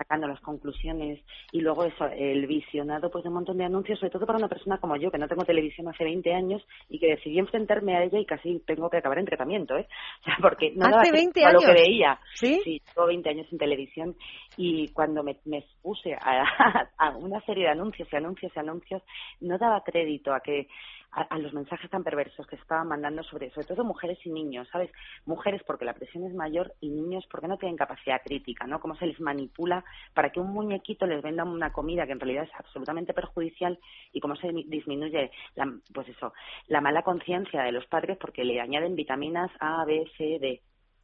sacando 0.00 0.26
las 0.26 0.40
conclusiones 0.40 1.20
y 1.52 1.60
luego 1.60 1.84
eso, 1.84 2.06
el 2.06 2.46
visionado 2.46 3.10
pues 3.10 3.22
de 3.22 3.28
un 3.28 3.34
montón 3.34 3.58
de 3.58 3.66
anuncios, 3.66 3.98
sobre 3.98 4.10
todo 4.10 4.24
para 4.24 4.38
una 4.38 4.48
persona 4.48 4.78
como 4.78 4.96
yo, 4.96 5.10
que 5.10 5.18
no 5.18 5.28
tengo 5.28 5.44
televisión 5.44 5.88
hace 5.88 6.04
20 6.04 6.32
años 6.32 6.62
y 6.88 6.98
que 6.98 7.08
decidí 7.08 7.38
enfrentarme 7.38 7.96
a 7.96 8.04
ella 8.04 8.18
y 8.18 8.24
casi 8.24 8.60
tengo 8.60 8.88
que 8.88 8.96
acabar 8.96 9.18
en 9.18 9.26
tratamiento, 9.26 9.76
¿eh? 9.76 9.86
O 10.22 10.24
sea, 10.24 10.38
porque 10.40 10.72
no 10.74 10.86
¿Hace 10.86 11.12
20 11.12 11.44
años? 11.44 11.62
lo 11.62 11.74
que 11.74 11.82
veía. 11.82 12.18
¿Sí? 12.34 12.62
Sí, 12.64 12.80
tengo 12.94 13.08
20 13.08 13.28
años 13.28 13.46
en 13.52 13.58
televisión 13.58 14.16
y 14.56 14.88
cuando 14.88 15.22
me, 15.22 15.36
me 15.44 15.58
expuse 15.58 16.14
a, 16.14 16.88
a 16.96 17.16
una 17.18 17.40
serie 17.42 17.64
de 17.64 17.70
anuncios 17.70 18.08
y 18.10 18.16
anuncios 18.16 18.52
y 18.56 18.58
anuncios, 18.58 19.02
no 19.40 19.58
daba 19.58 19.82
crédito 19.84 20.32
a 20.32 20.40
que 20.40 20.66
a, 21.12 21.38
los 21.38 21.52
mensajes 21.52 21.90
tan 21.90 22.04
perversos 22.04 22.46
que 22.46 22.56
estaban 22.56 22.88
mandando 22.88 23.22
sobre, 23.24 23.50
sobre 23.50 23.66
todo 23.66 23.84
mujeres 23.84 24.18
y 24.24 24.30
niños, 24.30 24.68
¿sabes? 24.70 24.90
Mujeres 25.26 25.62
porque 25.66 25.84
la 25.84 25.94
presión 25.94 26.24
es 26.24 26.34
mayor 26.34 26.72
y 26.80 26.90
niños 26.90 27.24
porque 27.30 27.48
no 27.48 27.58
tienen 27.58 27.76
capacidad 27.76 28.20
crítica, 28.24 28.66
¿no? 28.66 28.80
Cómo 28.80 28.94
se 28.96 29.06
les 29.06 29.20
manipula 29.20 29.84
para 30.14 30.30
que 30.30 30.40
un 30.40 30.52
muñequito 30.52 31.06
les 31.06 31.22
venda 31.22 31.44
una 31.44 31.72
comida 31.72 32.06
que 32.06 32.12
en 32.12 32.20
realidad 32.20 32.44
es 32.44 32.54
absolutamente 32.54 33.14
perjudicial 33.14 33.78
y 34.12 34.20
cómo 34.20 34.36
se 34.36 34.48
disminuye, 34.66 35.30
la, 35.54 35.72
pues 35.92 36.08
eso, 36.08 36.32
la 36.68 36.80
mala 36.80 37.02
conciencia 37.02 37.62
de 37.62 37.72
los 37.72 37.86
padres 37.86 38.18
porque 38.18 38.44
le 38.44 38.60
añaden 38.60 38.94
vitaminas 38.94 39.50
A, 39.60 39.84
B, 39.84 40.04
C, 40.16 40.38
D. 40.40 40.60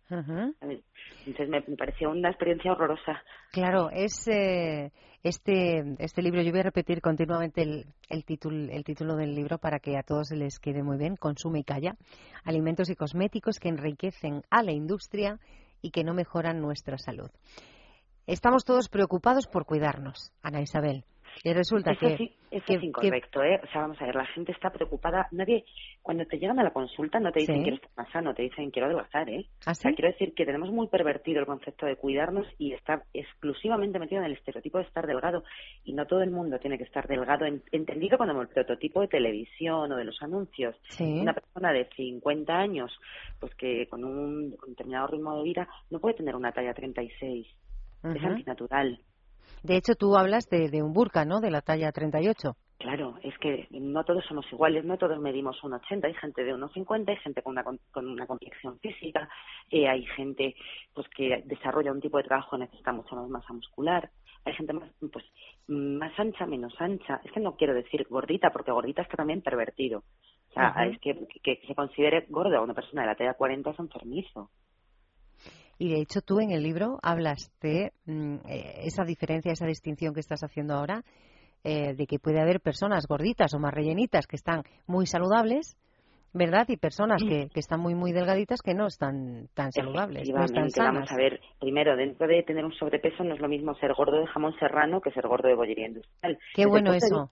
Entonces 0.08 1.48
me, 1.48 1.62
pareció 1.76 2.10
una 2.10 2.28
experiencia 2.28 2.72
horrorosa. 2.72 3.22
Claro, 3.52 3.90
es 3.90 4.28
eh, 4.28 4.92
este, 5.22 5.96
este 5.98 6.22
libro, 6.22 6.42
yo 6.42 6.52
voy 6.52 6.60
a 6.60 6.64
repetir 6.64 7.00
continuamente 7.00 7.62
el, 7.62 7.86
el, 8.08 8.24
título, 8.24 8.70
el 8.70 8.84
título 8.84 9.16
del 9.16 9.34
libro 9.34 9.58
para 9.58 9.80
que 9.80 9.96
a 9.96 10.02
todos 10.02 10.30
les 10.30 10.60
quede 10.60 10.82
muy 10.82 10.96
bien, 10.96 11.16
Consume 11.16 11.60
y 11.60 11.64
calla, 11.64 11.96
alimentos 12.44 12.88
y 12.90 12.94
cosméticos 12.94 13.58
que 13.58 13.68
enriquecen 13.68 14.42
a 14.50 14.62
la 14.62 14.72
industria 14.72 15.40
y 15.82 15.90
que 15.90 16.04
no 16.04 16.14
mejoran 16.14 16.60
nuestra 16.60 16.98
salud. 16.98 17.30
Estamos 18.26 18.64
todos 18.64 18.88
preocupados 18.88 19.46
por 19.46 19.66
cuidarnos, 19.66 20.32
Ana 20.42 20.60
Isabel. 20.60 21.04
Y 21.44 21.52
resulta 21.52 21.92
eso 21.92 22.00
que, 22.00 22.16
sí, 22.16 22.34
eso 22.50 22.72
es 22.72 22.82
incorrecto, 22.82 23.42
¿eh? 23.42 23.60
O 23.62 23.66
sea, 23.70 23.82
vamos 23.82 24.00
a 24.00 24.06
ver, 24.06 24.16
la 24.16 24.26
gente 24.26 24.50
está 24.50 24.70
preocupada. 24.70 25.28
Nadie, 25.30 25.64
cuando 26.02 26.24
te 26.24 26.38
llegan 26.38 26.58
a 26.58 26.64
la 26.64 26.72
consulta, 26.72 27.20
no 27.20 27.30
te 27.30 27.40
dicen 27.40 27.62
quiero 27.62 27.76
estar 27.76 27.90
más 27.96 28.10
sano, 28.10 28.34
te 28.34 28.42
dicen 28.42 28.70
quiero 28.70 28.86
adelgazar, 28.86 29.28
¿eh? 29.28 29.46
¿Ah, 29.66 29.72
o 29.72 29.74
sea, 29.74 29.92
quiero 29.92 30.10
decir 30.10 30.34
que 30.34 30.44
tenemos 30.44 30.72
muy 30.72 30.88
pervertido 30.88 31.38
el 31.38 31.46
concepto 31.46 31.86
de 31.86 31.96
cuidarnos 31.96 32.46
y 32.58 32.72
está 32.72 33.04
exclusivamente 33.12 33.98
metido 34.00 34.22
en 34.22 34.26
el 34.26 34.32
estereotipo 34.32 34.78
de 34.78 34.84
estar 34.84 35.06
delgado. 35.06 35.44
Y 35.84 35.92
no 35.92 36.06
todo 36.06 36.22
el 36.22 36.30
mundo 36.30 36.58
tiene 36.58 36.78
que 36.78 36.84
estar 36.84 37.06
delgado, 37.06 37.44
entendido 37.70 38.18
como 38.18 38.40
el 38.40 38.48
prototipo 38.48 39.02
de 39.02 39.08
televisión 39.08 39.92
o 39.92 39.96
de 39.96 40.04
los 40.04 40.20
anuncios. 40.22 40.74
Una 40.98 41.34
persona 41.34 41.72
de 41.72 41.88
50 41.94 42.52
años, 42.52 42.90
pues 43.38 43.54
que 43.54 43.86
con 43.88 44.04
un, 44.04 44.56
determinado 44.66 45.08
ritmo 45.08 45.36
de 45.36 45.44
vida, 45.44 45.68
no 45.90 46.00
puede 46.00 46.16
tener 46.16 46.34
una 46.34 46.50
talla 46.52 46.74
36. 46.74 47.46
Es 48.02 48.24
antinatural. 48.24 49.00
De 49.62 49.76
hecho, 49.76 49.94
tú 49.94 50.16
hablas 50.16 50.48
de, 50.48 50.82
un 50.82 50.92
burka, 50.92 51.24
¿no? 51.24 51.40
De 51.40 51.50
la 51.50 51.60
talla 51.60 51.90
38. 51.92 52.56
Claro, 52.78 53.18
es 53.22 53.36
que 53.38 53.66
no 53.70 54.04
todos 54.04 54.24
somos 54.26 54.44
iguales, 54.52 54.84
no 54.84 54.98
todos 54.98 55.18
medimos 55.18 55.56
1,80, 55.62 56.04
hay 56.04 56.14
gente 56.14 56.44
de 56.44 56.54
1,50, 56.54 57.08
hay 57.08 57.16
gente 57.16 57.42
con 57.42 57.52
una, 57.52 57.64
con 57.64 58.06
una 58.06 58.26
complexión 58.26 58.78
física, 58.80 59.28
eh, 59.70 59.88
hay 59.88 60.04
gente 60.14 60.54
pues 60.94 61.08
que 61.08 61.42
desarrolla 61.46 61.90
un 61.90 62.02
tipo 62.02 62.18
de 62.18 62.24
trabajo 62.24 62.58
necesita 62.58 62.92
mucha 62.92 63.16
más 63.16 63.28
masa 63.28 63.52
muscular, 63.54 64.10
hay 64.44 64.52
gente 64.52 64.72
más 64.74 64.90
pues 65.12 65.24
más 65.68 66.12
ancha, 66.18 66.46
menos 66.46 66.74
ancha. 66.78 67.20
Es 67.24 67.32
que 67.32 67.40
no 67.40 67.56
quiero 67.56 67.74
decir 67.74 68.06
gordita, 68.08 68.50
porque 68.50 68.70
gordita 68.70 69.02
está 69.02 69.16
también 69.16 69.42
pervertido. 69.42 70.04
sea, 70.54 70.86
es 70.86 70.98
que, 71.00 71.26
que, 71.42 71.60
se 71.66 71.74
considere 71.74 72.26
gordo 72.28 72.56
a 72.56 72.62
una 72.62 72.74
persona 72.74 73.02
de 73.02 73.08
la 73.08 73.14
talla 73.16 73.34
40 73.34 73.70
es 73.70 73.78
enfermizo. 73.78 74.50
Y 75.78 75.90
de 75.90 76.00
hecho 76.00 76.22
tú 76.22 76.40
en 76.40 76.50
el 76.50 76.62
libro 76.62 76.98
hablas 77.02 77.52
de 77.60 77.92
mm, 78.06 78.36
eh, 78.48 78.80
esa 78.84 79.04
diferencia, 79.04 79.52
esa 79.52 79.66
distinción 79.66 80.14
que 80.14 80.20
estás 80.20 80.42
haciendo 80.42 80.74
ahora, 80.74 81.02
eh, 81.64 81.94
de 81.94 82.06
que 82.06 82.18
puede 82.18 82.40
haber 82.40 82.60
personas 82.60 83.06
gorditas 83.06 83.52
o 83.54 83.58
más 83.58 83.74
rellenitas 83.74 84.26
que 84.26 84.36
están 84.36 84.62
muy 84.86 85.06
saludables, 85.06 85.76
¿verdad? 86.32 86.66
Y 86.68 86.76
personas 86.76 87.22
que, 87.22 87.48
que, 87.52 87.60
están 87.60 87.80
muy, 87.80 87.94
muy 87.94 88.12
delgaditas 88.12 88.60
que 88.62 88.74
no 88.74 88.86
están 88.86 89.48
tan 89.54 89.72
saludables, 89.72 90.28
no 90.28 90.44
están 90.44 90.70
sanas. 90.70 90.94
Vamos 90.94 91.12
a 91.12 91.16
ver, 91.16 91.40
primero, 91.58 91.96
dentro 91.96 92.26
de 92.26 92.42
tener 92.42 92.64
un 92.64 92.74
sobrepeso 92.74 93.24
no 93.24 93.34
es 93.34 93.40
lo 93.40 93.48
mismo 93.48 93.74
ser 93.76 93.94
gordo 93.94 94.20
de 94.20 94.26
jamón 94.26 94.54
serrano 94.58 95.00
que 95.00 95.10
ser 95.10 95.26
gordo 95.26 95.48
de 95.48 95.54
bollería 95.54 95.88
industrial. 95.88 96.38
Qué 96.54 96.66
bueno 96.66 96.92
eso. 96.92 97.30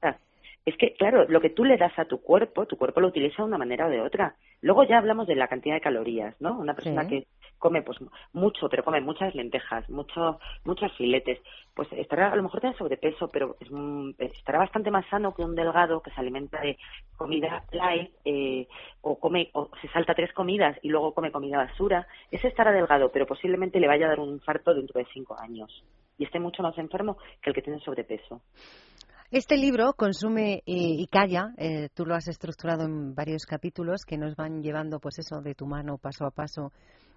Es 0.67 0.77
que, 0.79 0.95
claro, 0.95 1.27
lo 1.29 1.41
que 1.41 1.51
tú 1.51 1.65
le 1.65 1.77
das 1.77 1.99
a 1.99 2.07
tu 2.07 2.23
cuerpo, 2.23 2.67
tu 2.67 2.79
cuerpo 2.79 3.01
lo 3.01 3.09
utiliza 3.09 3.43
de 3.43 3.49
una 3.49 3.59
manera 3.59 3.87
o 3.87 3.91
de 3.91 4.01
otra. 4.01 4.37
Luego 4.63 4.85
ya 4.85 4.97
hablamos 4.97 5.27
de 5.27 5.37
la 5.37 5.49
cantidad 5.49 5.75
de 5.75 5.83
calorías, 5.83 6.35
¿no? 6.41 6.59
Una 6.59 6.75
persona 6.75 7.07
que 7.07 7.27
come 7.59 7.83
pues 7.83 7.99
mucho, 8.33 8.69
pero 8.71 8.83
come 8.83 9.01
muchas 9.03 9.35
lentejas, 9.35 9.89
mucho, 9.91 10.39
muchos 10.65 10.91
filetes, 10.97 11.39
pues 11.75 11.89
estará, 11.93 12.33
a 12.33 12.37
lo 12.37 12.43
mejor 12.43 12.61
tiene 12.61 12.77
sobrepeso, 12.77 13.29
pero 13.29 13.57
estará 14.19 14.59
bastante 14.59 14.91
más 14.91 15.07
sano 15.09 15.35
que 15.35 15.43
un 15.43 15.55
delgado 15.55 16.01
que 16.01 16.11
se 16.11 16.21
alimenta 16.21 16.61
de 16.61 16.79
comida 17.17 17.65
light 17.73 18.11
eh, 18.25 18.67
o 19.03 19.19
come 19.19 19.51
o 19.53 19.71
se 19.83 19.89
salta 19.89 20.15
tres 20.15 20.33
comidas 20.33 20.79
y 20.83 20.89
luego 20.89 21.13
come 21.13 21.31
comida 21.31 21.59
basura. 21.59 22.07
Ese 22.31 22.49
estará 22.49 22.73
delgado, 22.73 23.11
pero 23.13 23.27
posiblemente 23.27 23.81
le 23.81 23.89
vaya 23.89 24.07
a 24.07 24.11
dar 24.11 24.21
un 24.21 24.31
infarto 24.31 24.75
dentro 24.75 24.99
de 24.99 25.07
cinco 25.13 25.39
años 25.39 25.85
y 26.19 26.25
esté 26.25 26.39
mucho 26.39 26.63
más 26.63 26.77
enfermo 26.79 27.19
que 27.43 27.51
el 27.51 27.55
que 27.55 27.63
tiene 27.63 27.81
sobrepeso. 27.81 28.41
Este 29.35 29.57
libro, 29.57 29.95
Consume 29.95 30.63
y, 30.65 31.09
Calla, 31.09 31.55
eh, 31.57 31.89
tú 31.93 32.07
lo 32.07 32.15
has 32.15 32.29
estructurado 32.29 32.85
en 32.85 33.17
varios 33.17 33.47
capítulos 33.47 34.05
que 34.07 34.17
nos 34.17 34.37
van 34.37 34.63
llevando, 34.63 35.01
pues 35.01 35.19
eso, 35.19 35.41
de 35.41 35.57
tu 35.57 35.67
mano 35.67 35.99
paso 35.99 36.25
a 36.25 36.31
paso 36.31 36.71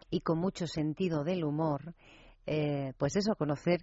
y 0.10 0.22
con 0.22 0.40
mucho 0.40 0.66
sentido 0.66 1.24
del 1.24 1.44
humor, 1.44 1.94
eh, 2.48 2.94
pues 2.98 3.16
eso, 3.18 3.36
conocer 3.36 3.82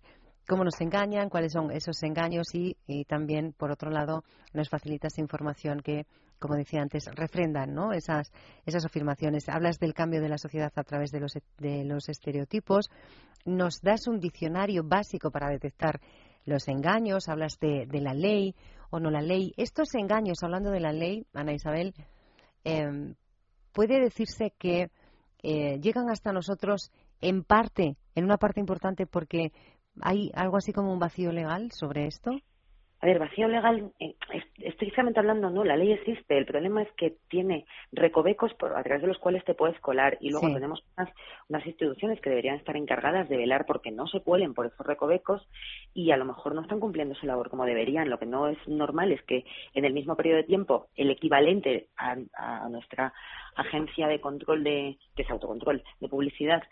cómo 0.48 0.64
nos 0.64 0.80
engañan, 0.80 1.28
cuáles 1.28 1.52
son 1.52 1.70
esos 1.70 2.02
engaños 2.02 2.48
y, 2.54 2.76
también, 3.04 3.52
por 3.52 3.70
otro 3.70 3.88
lado, 3.88 4.24
nos 4.52 4.68
facilita 4.68 5.06
esa 5.06 5.20
información 5.20 5.78
que, 5.78 6.04
como 6.40 6.56
decía 6.56 6.82
antes, 6.82 7.08
refrendan 7.14 7.72
¿no? 7.72 7.92
esas, 7.92 8.32
esas 8.66 8.84
afirmaciones. 8.84 9.48
Hablas 9.48 9.78
del 9.78 9.94
cambio 9.94 10.20
de 10.20 10.30
la 10.30 10.38
sociedad 10.38 10.72
a 10.74 10.82
través 10.82 11.12
de 11.12 11.20
los, 11.20 11.34
de 11.58 11.84
los 11.84 12.08
estereotipos, 12.08 12.90
nos 13.44 13.80
das 13.80 14.08
un 14.08 14.18
diccionario 14.18 14.82
básico 14.82 15.30
para 15.30 15.50
detectar 15.50 16.00
los 16.44 16.68
engaños, 16.68 17.28
hablas 17.28 17.58
de, 17.58 17.86
de 17.86 18.00
la 18.00 18.14
ley 18.14 18.54
o 18.90 19.00
no 19.00 19.10
la 19.10 19.22
ley. 19.22 19.52
Estos 19.56 19.94
engaños, 19.94 20.42
hablando 20.42 20.70
de 20.70 20.80
la 20.80 20.92
ley, 20.92 21.26
Ana 21.32 21.52
Isabel, 21.52 21.94
eh, 22.64 23.14
puede 23.72 24.00
decirse 24.00 24.52
que 24.58 24.90
eh, 25.42 25.78
llegan 25.80 26.08
hasta 26.08 26.32
nosotros 26.32 26.90
en 27.20 27.42
parte, 27.44 27.96
en 28.14 28.24
una 28.24 28.38
parte 28.38 28.60
importante, 28.60 29.06
porque 29.06 29.52
hay 30.00 30.30
algo 30.34 30.56
así 30.56 30.72
como 30.72 30.92
un 30.92 30.98
vacío 30.98 31.32
legal 31.32 31.70
sobre 31.72 32.06
esto. 32.06 32.30
A 33.04 33.06
ver, 33.06 33.18
vacío 33.18 33.48
legal, 33.48 33.92
eh, 34.00 34.14
estrictamente 34.60 35.20
hablando, 35.20 35.50
no, 35.50 35.62
la 35.62 35.76
ley 35.76 35.92
existe. 35.92 36.38
El 36.38 36.46
problema 36.46 36.80
es 36.80 36.90
que 36.92 37.18
tiene 37.28 37.66
recovecos 37.92 38.54
por, 38.54 38.74
a 38.74 38.82
través 38.82 39.02
de 39.02 39.08
los 39.08 39.18
cuales 39.18 39.44
te 39.44 39.52
puedes 39.52 39.78
colar 39.80 40.16
y 40.22 40.30
luego 40.30 40.50
tenemos 40.54 40.82
unas, 40.96 41.12
unas, 41.50 41.66
instituciones 41.66 42.18
que 42.22 42.30
deberían 42.30 42.56
estar 42.56 42.74
encargadas 42.78 43.28
de 43.28 43.36
velar 43.36 43.66
porque 43.66 43.90
no 43.90 44.06
se 44.06 44.20
cuelen 44.20 44.54
por 44.54 44.64
esos 44.64 44.86
recovecos 44.86 45.46
y 45.92 46.12
a 46.12 46.16
lo 46.16 46.24
mejor 46.24 46.54
no 46.54 46.62
están 46.62 46.80
cumpliendo 46.80 47.14
su 47.14 47.26
labor 47.26 47.50
como 47.50 47.66
deberían. 47.66 48.08
Lo 48.08 48.18
que 48.18 48.24
no 48.24 48.48
es 48.48 48.56
normal 48.66 49.12
es 49.12 49.20
que 49.24 49.44
en 49.74 49.84
el 49.84 49.92
mismo 49.92 50.16
periodo 50.16 50.38
de 50.38 50.44
tiempo 50.44 50.86
el 50.96 51.10
equivalente 51.10 51.88
a, 51.98 52.16
a 52.38 52.70
nuestra 52.70 53.12
agencia 53.54 54.08
de 54.08 54.20
control 54.20 54.64
de, 54.64 54.96
que 55.14 55.22
es 55.24 55.30
autocontrol, 55.30 55.84
de 56.00 56.08
publicidad, 56.08 56.62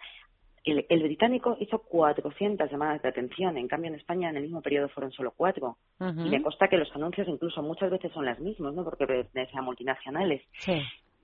el, 0.65 1.03
británico 1.03 1.57
hizo 1.61 1.79
400 1.79 2.71
llamadas 2.71 3.03
de 3.03 3.09
atención, 3.09 3.57
en 3.57 3.69
cambio 3.69 3.89
en 3.89 3.97
España 3.97 4.31
en 4.31 4.37
el 4.37 4.45
mismo 4.45 4.63
periodo 4.63 4.89
fueron 4.89 5.13
solo 5.13 5.33
cuatro. 5.37 5.77
Y 6.01 6.31
me 6.31 6.43
consta 6.43 6.69
que 6.69 6.77
los 6.77 6.95
anuncios 6.95 7.29
incluso 7.29 7.63
muchas 7.63 7.91
veces 7.91 8.13
son 8.13 8.25
las 8.25 8.39
mismas, 8.41 8.75
¿no? 8.75 8.85
Porque 8.85 9.07
pertenecen 9.07 9.59
a 9.59 9.63
multinacionales. 9.63 10.43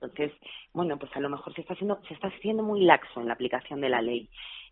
Entonces, 0.01 0.31
bueno, 0.73 0.97
pues 0.97 1.13
a 1.15 1.19
lo 1.19 1.29
mejor 1.29 1.53
se 1.53 1.61
está 1.61 1.73
haciendo, 1.73 1.99
se 2.07 2.13
está 2.13 2.27
haciendo 2.27 2.63
muy 2.63 2.81
laxo 2.85 3.19
en 3.19 3.27
la 3.27 3.33
aplicación 3.33 3.81
de 3.81 3.89
la 3.89 4.01
ley. 4.01 4.29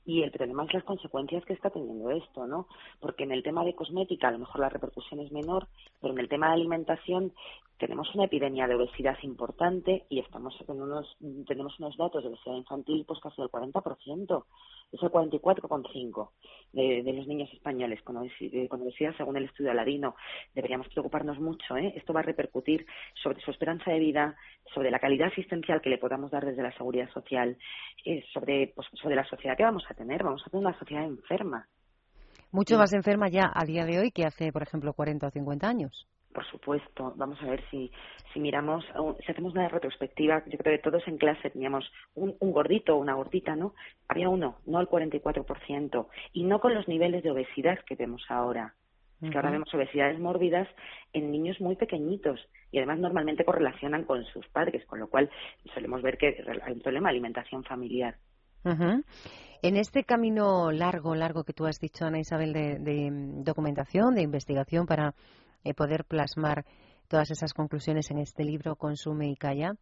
Y 0.07 0.23
el 0.23 0.31
problema 0.31 0.63
es 0.63 0.73
las 0.73 0.85
consecuencias 0.85 1.43
que 1.43 1.51
está 1.51 1.69
teniendo 1.69 2.09
esto, 2.11 2.47
¿no? 2.47 2.69
Porque 3.01 3.25
en 3.25 3.33
el 3.33 3.43
tema 3.43 3.65
de 3.65 3.75
cosmética 3.75 4.29
a 4.29 4.31
lo 4.31 4.39
mejor 4.39 4.61
la 4.61 4.69
repercusión 4.69 5.19
es 5.19 5.33
menor, 5.33 5.67
pero 5.99 6.13
en 6.13 6.19
el 6.19 6.29
tema 6.29 6.47
de 6.47 6.53
alimentación 6.53 7.33
tenemos 7.77 8.13
una 8.15 8.23
epidemia 8.23 8.67
de 8.67 8.75
obesidad 8.75 9.17
importante 9.23 10.05
y 10.09 10.19
estamos 10.19 10.57
con 10.65 10.81
unos, 10.81 11.15
tenemos 11.45 11.77
unos 11.79 11.95
datos 11.97 12.23
de 12.23 12.29
obesidad 12.29 12.55
infantil 12.55 13.03
pues 13.05 13.19
casi 13.19 13.41
del 13.41 13.51
40%, 13.51 14.45
es 14.91 15.03
el 15.03 15.09
44,5% 15.09 16.29
de, 16.71 17.03
de 17.03 17.13
los 17.13 17.27
niños 17.27 17.51
españoles 17.53 18.01
con 18.03 18.17
obesidad, 18.17 18.67
con 18.69 18.81
obesidad 18.81 19.15
según 19.17 19.37
el 19.37 19.45
estudio 19.45 19.71
Aladino. 19.71 20.15
Deberíamos 20.55 20.87
preocuparnos 20.87 21.39
mucho, 21.39 21.75
¿eh? 21.77 21.93
Esto 21.95 22.13
va 22.13 22.21
a 22.21 22.23
repercutir 22.23 22.85
sobre 23.21 23.41
su 23.41 23.51
esperanza 23.51 23.91
de 23.91 23.99
vida, 23.99 24.35
sobre 24.73 24.89
la 24.89 24.99
calidad 24.99 25.27
asistencial 25.27 25.81
que 25.81 25.89
le 25.89 25.97
podamos 25.97 26.31
dar 26.31 26.45
desde 26.45 26.63
la 26.63 26.75
seguridad 26.77 27.09
social, 27.11 27.57
eh, 28.05 28.23
sobre, 28.33 28.71
pues, 28.75 28.87
sobre 28.93 29.15
la 29.15 29.25
sociedad 29.25 29.57
que 29.57 29.63
vamos 29.63 29.85
a 29.89 29.93
tener. 29.97 30.23
Vamos 30.23 30.41
a 30.45 30.49
tener 30.49 30.65
una 30.65 30.79
sociedad 30.79 31.03
enferma. 31.03 31.67
Mucho 32.51 32.77
más 32.77 32.93
enferma 32.93 33.27
ya 33.27 33.51
a 33.53 33.65
día 33.65 33.85
de 33.85 33.99
hoy 33.99 34.11
que 34.11 34.23
hace, 34.23 34.53
por 34.53 34.63
ejemplo, 34.63 34.93
40 34.93 35.27
o 35.27 35.31
50 35.31 35.67
años 35.67 36.07
por 36.37 36.45
supuesto. 36.45 37.13
Vamos 37.15 37.41
a 37.41 37.47
ver 37.47 37.63
si, 37.71 37.91
si 38.31 38.39
miramos, 38.39 38.85
si 39.25 39.31
hacemos 39.31 39.53
una 39.53 39.69
retrospectiva, 39.69 40.43
yo 40.45 40.59
creo 40.59 40.77
que 40.77 40.83
todos 40.83 41.01
en 41.07 41.17
clase 41.17 41.49
teníamos 41.49 41.91
un, 42.13 42.35
un 42.39 42.51
gordito 42.51 42.95
o 42.95 42.99
una 42.99 43.15
gordita, 43.15 43.55
¿no? 43.55 43.73
Había 44.07 44.29
uno, 44.29 44.59
no 44.67 44.79
el 44.79 44.87
44%, 44.87 46.07
y 46.33 46.43
no 46.43 46.59
con 46.59 46.75
los 46.75 46.87
niveles 46.87 47.23
de 47.23 47.31
obesidad 47.31 47.79
que 47.87 47.95
vemos 47.95 48.23
ahora. 48.29 48.75
Es 49.19 49.31
que 49.31 49.35
ahora 49.35 49.49
vemos 49.49 49.73
obesidades 49.73 50.19
mórbidas 50.19 50.67
en 51.11 51.31
niños 51.31 51.59
muy 51.59 51.75
pequeñitos 51.75 52.39
y 52.71 52.77
además 52.77 52.99
normalmente 52.99 53.43
correlacionan 53.43 54.03
con 54.03 54.23
sus 54.25 54.47
padres, 54.49 54.85
con 54.85 54.99
lo 54.99 55.09
cual 55.09 55.31
solemos 55.73 56.03
ver 56.03 56.19
que 56.19 56.45
hay 56.61 56.73
un 56.73 56.81
problema 56.81 57.09
de 57.09 57.13
alimentación 57.13 57.63
familiar. 57.63 58.15
En 58.63 59.75
este 59.75 60.03
camino 60.03 60.71
largo, 60.71 61.15
largo 61.15 61.43
que 61.43 61.53
tú 61.53 61.65
has 61.65 61.79
dicho, 61.79 62.05
Ana 62.05 62.19
Isabel, 62.19 62.53
de, 62.53 62.77
de 62.79 63.09
documentación, 63.43 64.15
de 64.15 64.21
investigación 64.21 64.85
para 64.85 65.15
eh, 65.63 65.73
poder 65.73 66.05
plasmar 66.05 66.65
todas 67.07 67.31
esas 67.31 67.53
conclusiones 67.53 68.11
en 68.11 68.19
este 68.19 68.43
libro, 68.43 68.75
Consume 68.75 69.29
y 69.29 69.35
Calla. 69.35 69.75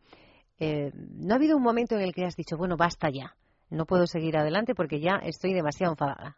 Eh, 0.60 0.92
¿No 0.94 1.34
ha 1.34 1.38
habido 1.38 1.58
un 1.58 1.64
momento 1.64 1.96
en 1.96 2.02
el 2.02 2.14
que 2.14 2.26
has 2.26 2.36
dicho, 2.36 2.58
bueno, 2.58 2.78
basta 2.78 3.10
ya, 3.10 3.36
no 3.70 3.86
puedo 3.86 4.08
seguir 4.08 4.38
adelante 4.38 4.74
porque 4.76 5.00
ya 5.00 5.16
estoy 5.24 5.54
demasiado 5.54 5.94
enfadada? 5.94 6.38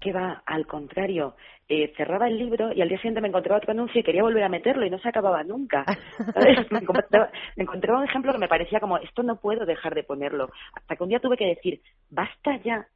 Que 0.00 0.12
va 0.12 0.42
al 0.46 0.66
contrario, 0.66 1.34
eh, 1.68 1.92
cerraba 1.96 2.28
el 2.28 2.38
libro 2.38 2.72
y 2.72 2.80
al 2.80 2.88
día 2.88 2.98
siguiente 2.98 3.20
me 3.20 3.28
encontraba 3.28 3.58
otro 3.58 3.72
anuncio 3.72 4.00
y 4.00 4.04
quería 4.04 4.22
volver 4.22 4.42
a 4.42 4.48
meterlo 4.48 4.86
y 4.86 4.90
no 4.90 4.98
se 4.98 5.08
acababa 5.08 5.42
nunca. 5.42 5.84
me, 6.70 6.78
encontraba, 6.78 7.30
me, 7.56 7.64
encontraba, 7.64 7.98
un 7.98 8.08
ejemplo 8.08 8.32
que 8.32 8.38
me 8.38 8.48
parecía 8.48 8.80
como, 8.80 8.96
esto 8.98 9.22
no 9.22 9.36
puedo 9.36 9.66
dejar 9.66 9.94
de 9.94 10.04
ponerlo. 10.04 10.50
Hasta 10.74 10.96
que 10.96 11.02
un 11.02 11.10
día 11.10 11.20
tuve 11.20 11.36
que 11.36 11.46
decir, 11.46 11.82
basta 12.10 12.56
ya, 12.64 12.86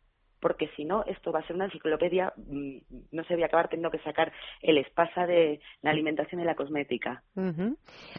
porque 0.40 0.68
si 0.74 0.84
no, 0.84 1.05
esto 1.05 1.32
va 1.32 1.40
a 1.40 1.46
ser 1.46 1.57
una 1.57 1.66
enciclopedia, 1.66 2.32
mm, 2.36 2.78
no 3.12 3.24
se 3.24 3.34
voy 3.34 3.42
a 3.42 3.46
acabar 3.46 3.68
teniendo 3.68 3.90
que 3.90 4.03
sacar 4.03 4.32
el 4.61 4.78
espasa 4.78 5.26
de 5.26 5.61
la 5.82 5.90
alimentación 5.90 6.40
y 6.40 6.44
la 6.44 6.55
cosmética. 6.55 7.22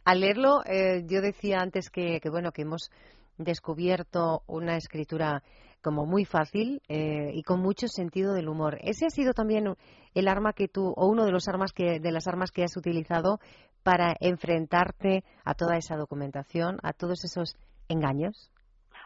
Al 0.05 0.19
leerlo, 0.19 0.61
eh, 0.65 1.03
yo 1.05 1.21
decía 1.21 1.59
antes 1.59 1.89
que, 1.89 2.19
que, 2.21 2.29
bueno, 2.29 2.51
que 2.51 2.61
hemos 2.61 2.91
descubierto 3.37 4.43
una 4.47 4.77
escritura 4.77 5.41
como 5.83 6.05
muy 6.07 6.25
fácil 6.25 6.81
eh, 6.87 7.31
y 7.33 7.43
con 7.43 7.61
mucho 7.61 7.87
sentido 7.87 8.33
del 8.33 8.49
humor. 8.49 8.79
¿Ese 8.81 9.05
ha 9.05 9.09
sido 9.09 9.33
también 9.33 9.75
el 10.15 10.27
arma 10.27 10.53
que 10.53 10.67
tú, 10.67 10.93
o 10.95 11.07
uno 11.07 11.25
de 11.25 11.31
los 11.31 11.47
armas 11.47 11.73
que, 11.73 11.99
de 11.99 12.11
las 12.11 12.27
armas 12.27 12.51
que 12.51 12.63
has 12.63 12.75
utilizado 12.75 13.39
para 13.83 14.15
enfrentarte 14.19 15.23
a 15.43 15.53
toda 15.53 15.77
esa 15.77 15.97
documentación, 15.97 16.77
a 16.81 16.93
todos 16.93 17.23
esos 17.25 17.55
engaños? 17.89 18.49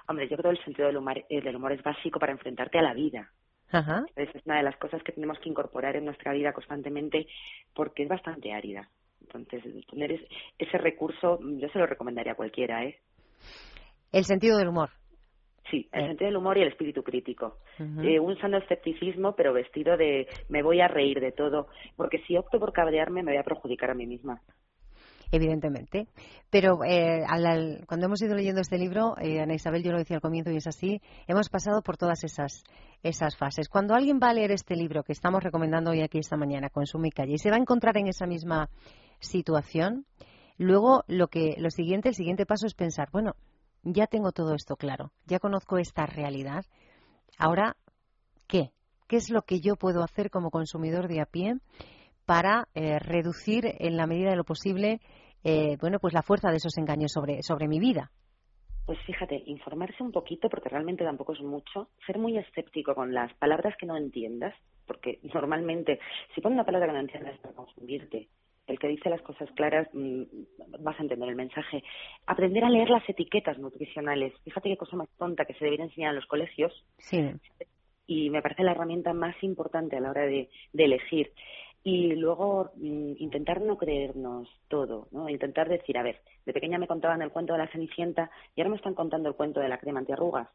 Hombre, 0.08 0.30
yo 0.30 0.38
creo 0.38 0.54
que 0.54 0.60
el 0.60 0.64
sentido 0.64 0.88
del 0.88 0.98
humor, 0.98 1.18
eh, 1.30 1.42
del 1.42 1.56
humor 1.56 1.74
es 1.74 1.84
básico 1.84 2.20
para 2.20 2.32
enfrentarte 2.32 2.80
a 2.80 2.84
la 2.84 2.94
vida. 2.94 3.30
Ajá. 3.70 4.06
Es 4.16 4.30
una 4.46 4.58
de 4.58 4.64
las 4.64 4.78
cosas 4.78 5.04
que 5.04 5.12
tenemos 5.12 5.38
que 5.40 5.50
incorporar 5.50 5.98
en 5.98 6.06
nuestra 6.06 6.32
vida 6.32 6.54
constantemente 6.54 7.28
porque 7.74 8.04
es 8.04 8.10
bastante 8.10 8.54
árida. 8.54 8.88
Entonces, 9.20 9.64
tener 9.88 10.26
ese 10.58 10.78
recurso, 10.78 11.40
yo 11.42 11.68
se 11.68 11.80
lo 11.80 11.86
recomendaría 11.86 12.32
a 12.32 12.36
cualquiera, 12.36 12.86
¿eh? 12.86 12.98
El 14.14 14.24
sentido 14.24 14.58
del 14.58 14.70
humor. 14.70 14.92
Sí, 15.70 15.90
el 15.92 16.04
eh. 16.04 16.08
sentido 16.08 16.28
del 16.28 16.38
humor 16.38 16.58
y 16.58 16.62
el 16.62 16.70
espíritu 16.70 17.04
crítico. 17.04 17.58
eh, 17.80 18.20
un 18.20 18.38
sano 18.38 18.58
escepticismo, 18.58 19.36
pero 19.36 19.54
vestido 19.54 19.98
de 19.98 20.28
me 20.50 20.64
voy 20.64 20.82
a 20.82 20.88
reír 20.88 21.20
de 21.20 21.32
todo, 21.32 21.68
porque 21.96 22.20
si 22.28 22.38
opto 22.38 22.60
por 22.60 22.72
cabrearme 22.72 23.24
me 23.24 23.32
voy 23.32 23.40
a 23.40 23.44
perjudicar 23.44 23.92
a 23.92 23.94
mí 23.94 24.06
misma 24.06 24.42
evidentemente. 25.32 26.08
Pero 26.50 26.84
eh, 26.84 27.24
al, 27.28 27.84
cuando 27.88 28.06
hemos 28.06 28.22
ido 28.22 28.36
leyendo 28.36 28.62
este 28.62 28.78
libro, 28.78 29.16
eh, 29.20 29.42
Ana 29.42 29.54
Isabel, 29.54 29.84
yo 29.84 29.92
lo 29.92 29.98
decía 29.98 30.18
al 30.18 30.22
comienzo 30.22 30.52
y 30.52 30.58
es 30.58 30.68
así, 30.68 31.02
hemos 31.28 31.50
pasado 31.50 31.82
por 31.82 31.98
todas 31.98 32.24
esas, 32.24 32.64
esas 33.04 33.36
fases. 33.38 33.70
Cuando 33.70 33.94
alguien 33.94 34.20
va 34.22 34.30
a 34.30 34.34
leer 34.34 34.52
este 34.52 34.76
libro 34.76 35.04
que 35.04 35.12
estamos 35.12 35.44
recomendando 35.44 35.92
hoy 35.92 36.02
aquí 36.02 36.20
esta 36.20 36.38
mañana, 36.38 36.70
Consume 36.70 37.10
y 37.10 37.12
Calle, 37.12 37.34
y 37.34 37.38
se 37.38 37.50
va 37.50 37.58
a 37.58 37.60
encontrar 37.60 37.98
en 37.98 38.08
esa 38.08 38.26
misma 38.26 38.70
situación, 39.20 40.06
luego 40.58 41.04
lo 41.08 41.28
que 41.28 41.56
lo 41.58 41.70
siguiente, 41.70 42.10
el 42.10 42.16
siguiente 42.16 42.46
paso 42.46 42.66
es 42.66 42.74
pensar, 42.74 43.10
bueno, 43.12 43.34
ya 43.84 44.08
tengo 44.08 44.32
todo 44.32 44.54
esto 44.54 44.76
claro, 44.76 45.12
ya 45.26 45.40
conozco 45.40 45.78
esta 45.78 46.06
realidad. 46.06 46.66
Ahora, 47.38 47.76
¿qué? 48.48 48.72
¿Qué 49.08 49.16
es 49.16 49.30
lo 49.30 49.44
que 49.44 49.62
yo 49.62 49.76
puedo 49.76 50.04
hacer 50.04 50.30
como 50.30 50.52
consumidor 50.52 51.08
de 51.08 51.22
a 51.22 51.26
pie 51.26 51.56
para 52.26 52.68
eh, 52.74 53.00
reducir 53.00 53.64
en 53.80 53.96
la 53.96 54.06
medida 54.06 54.32
de 54.32 54.36
lo 54.36 54.44
posible 54.44 55.00
eh, 55.44 55.78
bueno, 55.80 56.00
pues 56.00 56.14
la 56.14 56.24
fuerza 56.24 56.50
de 56.50 56.58
esos 56.58 56.78
engaños 56.78 57.12
sobre, 57.14 57.42
sobre 57.42 57.68
mi 57.68 57.80
vida? 57.80 58.12
Pues 58.86 59.00
fíjate, 59.06 59.44
informarse 59.46 60.02
un 60.02 60.12
poquito, 60.12 60.50
porque 60.50 60.70
realmente 60.70 61.04
tampoco 61.04 61.34
es 61.34 61.42
mucho, 61.42 61.90
ser 62.06 62.18
muy 62.18 62.38
escéptico 62.38 62.96
con 62.96 63.14
las 63.14 63.34
palabras 63.36 63.76
que 63.78 63.86
no 63.86 63.98
entiendas, 63.98 64.54
porque 64.86 65.20
normalmente, 65.34 66.00
si 66.34 66.42
pones 66.42 66.56
una 66.56 66.66
palabra 66.66 66.88
que 66.88 66.94
no 66.94 67.00
entiendas 67.00 67.38
para 67.40 67.54
confundirte, 67.54 68.28
el 68.68 68.80
que 68.80 68.88
dice 68.88 69.10
las 69.10 69.22
cosas 69.22 69.50
claras 69.56 69.88
mm, 69.94 70.24
vas 70.80 71.00
a 71.00 71.04
entender 71.04 71.30
el 71.30 71.36
mensaje. 71.36 71.84
Aprender 72.26 72.64
a 72.64 72.70
leer 72.70 72.90
las 72.90 73.08
etiquetas 73.10 73.58
nutricionales. 73.58 74.34
Fíjate 74.44 74.70
qué 74.70 74.78
cosa 74.78 74.98
más 74.98 75.10
tonta 75.18 75.46
que 75.46 75.54
se 75.54 75.66
debería 75.66 75.86
enseñar 75.86 76.12
en 76.12 76.18
los 76.18 76.28
colegios. 76.28 76.86
Sí. 76.98 77.32
Y 78.06 78.30
me 78.30 78.42
parece 78.42 78.64
la 78.64 78.72
herramienta 78.72 79.14
más 79.14 79.36
importante 79.42 79.98
a 79.98 80.00
la 80.00 80.12
hora 80.12 80.26
de 80.26 80.50
elegir 80.74 81.32
y 81.88 82.16
luego 82.16 82.72
mm, 82.76 83.14
intentar 83.20 83.62
no 83.62 83.78
creernos 83.78 84.50
todo, 84.68 85.08
¿no? 85.12 85.30
Intentar 85.30 85.70
decir, 85.70 85.98
a 85.98 86.04
ver, 86.04 86.20
de 86.46 86.52
pequeña 86.52 86.78
me 86.78 86.86
contaban 86.86 87.22
el 87.22 87.32
cuento 87.32 87.54
de 87.54 87.60
la 87.60 87.70
Cenicienta 87.70 88.30
y 88.56 88.60
ahora 88.60 88.72
me 88.72 88.76
están 88.76 88.94
contando 88.94 89.30
el 89.30 89.36
cuento 89.36 89.62
de 89.62 89.70
la 89.70 89.78
crema 89.78 90.00
antiarrugas. 90.00 90.50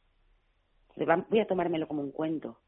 Voy 1.30 1.40
a 1.40 1.46
tomármelo 1.46 1.88
como 1.88 2.02
un 2.02 2.12
cuento. 2.12 2.58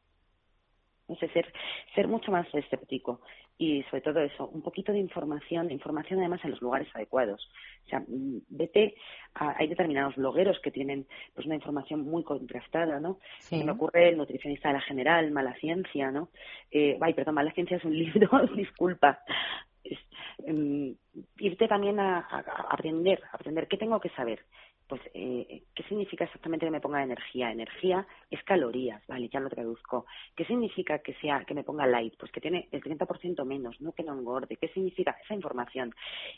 No 1.07 1.15
sé, 1.17 1.27
ser, 1.29 1.53
ser 1.93 2.07
mucho 2.07 2.31
más 2.31 2.47
escéptico 2.53 3.21
y 3.57 3.83
sobre 3.83 4.01
todo 4.01 4.19
eso, 4.19 4.47
un 4.47 4.61
poquito 4.61 4.91
de 4.91 4.99
información, 4.99 5.71
información 5.71 6.19
además 6.19 6.41
en 6.43 6.51
los 6.51 6.61
lugares 6.61 6.87
adecuados. 6.93 7.49
O 7.85 7.89
sea, 7.89 7.99
mm, 7.99 8.41
vete, 8.49 8.95
hay 9.33 9.67
determinados 9.67 10.15
blogueros 10.15 10.59
que 10.59 10.71
tienen 10.71 11.07
pues 11.33 11.45
una 11.45 11.55
información 11.55 12.01
muy 12.01 12.23
contrastada, 12.23 12.99
¿no? 12.99 13.19
Se 13.39 13.63
me 13.63 13.71
ocurre 13.71 14.09
el 14.09 14.17
nutricionista 14.17 14.69
de 14.69 14.75
la 14.75 14.81
general, 14.81 15.31
Mala 15.31 15.53
Ciencia, 15.55 16.11
¿no? 16.11 16.29
Eh, 16.71 16.97
ay, 16.99 17.13
perdón, 17.13 17.35
Mala 17.35 17.51
Ciencia 17.53 17.77
es 17.77 17.85
un 17.85 17.93
libro, 17.97 18.29
disculpa. 18.55 19.19
Em, 20.45 20.95
irte 21.37 21.67
también 21.67 21.99
a, 21.99 22.19
a, 22.19 22.39
aprender, 22.71 23.21
aprender 23.31 23.67
qué 23.67 23.77
tengo 23.77 23.99
que 24.01 24.09
saber 24.09 24.39
pues, 24.87 25.01
eh, 25.13 25.63
¿qué 25.73 25.83
significa 25.83 26.25
exactamente 26.25 26.65
que 26.65 26.71
me 26.71 26.81
ponga 26.81 27.03
energía? 27.03 27.51
Energía 27.51 28.05
es 28.29 28.43
calorías, 28.43 29.01
¿vale? 29.07 29.29
Ya 29.29 29.39
lo 29.39 29.49
traduzco. 29.49 30.05
¿Qué 30.35 30.45
significa 30.45 30.99
que 30.99 31.13
sea, 31.15 31.43
que 31.45 31.53
me 31.53 31.63
ponga 31.63 31.87
light? 31.87 32.15
Pues 32.17 32.31
que 32.31 32.41
tiene 32.41 32.67
el 32.71 32.81
30% 32.81 33.45
menos, 33.45 33.79
no 33.81 33.93
que 33.93 34.03
no 34.03 34.13
engorde. 34.13 34.57
¿Qué 34.57 34.67
significa 34.69 35.17
esa 35.23 35.33
información? 35.33 35.93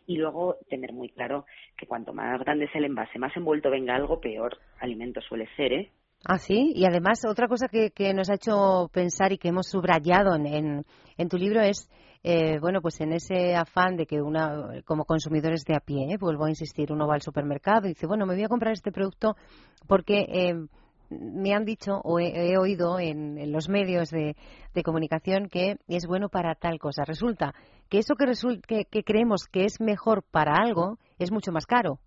Y 0.05 0.17
luego 0.17 0.57
tener 0.69 0.93
muy 0.93 1.09
claro 1.09 1.45
que 1.77 1.87
cuanto 1.87 2.13
más 2.13 2.39
grande 2.39 2.65
es 2.65 2.75
el 2.75 2.85
envase, 2.85 3.19
más 3.19 3.35
envuelto 3.35 3.69
venga 3.69 3.95
algo, 3.95 4.21
peor 4.21 4.57
alimento 4.79 5.21
suele 5.21 5.47
ser, 5.55 5.73
¿eh? 5.73 5.91
Ah, 6.25 6.37
sí. 6.37 6.73
Y 6.75 6.85
además, 6.85 7.21
otra 7.25 7.47
cosa 7.47 7.67
que, 7.67 7.91
que 7.91 8.13
nos 8.13 8.29
ha 8.29 8.35
hecho 8.35 8.89
pensar 8.91 9.31
y 9.31 9.37
que 9.37 9.49
hemos 9.49 9.67
subrayado 9.67 10.35
en, 10.35 10.85
en 11.17 11.29
tu 11.29 11.37
libro 11.37 11.61
es 11.61 11.89
eh, 12.23 12.59
bueno, 12.59 12.81
pues 12.81 12.99
en 12.99 13.13
ese 13.13 13.55
afán 13.55 13.95
de 13.95 14.05
que 14.05 14.21
una, 14.21 14.81
como 14.85 15.05
consumidores 15.05 15.63
de 15.63 15.75
a 15.75 15.79
pie, 15.79 16.11
eh, 16.11 16.17
vuelvo 16.19 16.45
a 16.45 16.49
insistir, 16.49 16.91
uno 16.91 17.07
va 17.07 17.15
al 17.15 17.21
supermercado 17.21 17.85
y 17.85 17.89
dice, 17.89 18.07
bueno, 18.07 18.25
me 18.25 18.33
voy 18.33 18.43
a 18.43 18.49
comprar 18.49 18.73
este 18.73 18.91
producto 18.91 19.37
porque 19.87 20.25
eh, 20.27 20.53
me 21.09 21.53
han 21.53 21.63
dicho 21.63 22.01
o 22.03 22.19
he, 22.19 22.57
oído 22.57 22.99
en, 22.99 23.51
los 23.51 23.69
medios 23.69 24.09
de, 24.09 24.35
comunicación 24.83 25.47
que 25.47 25.77
es 25.87 26.05
bueno 26.05 26.29
para 26.29 26.53
tal 26.55 26.79
cosa. 26.79 27.05
Resulta 27.05 27.55
que 27.87 27.99
eso 27.99 28.15
que, 28.15 28.83
que, 28.85 29.03
creemos 29.03 29.45
que 29.49 29.63
es 29.63 29.79
mejor 29.79 30.21
para 30.21 30.55
algo 30.55 30.99
es 31.17 31.31
mucho 31.31 31.51
más 31.51 31.65
caro. 31.65 31.99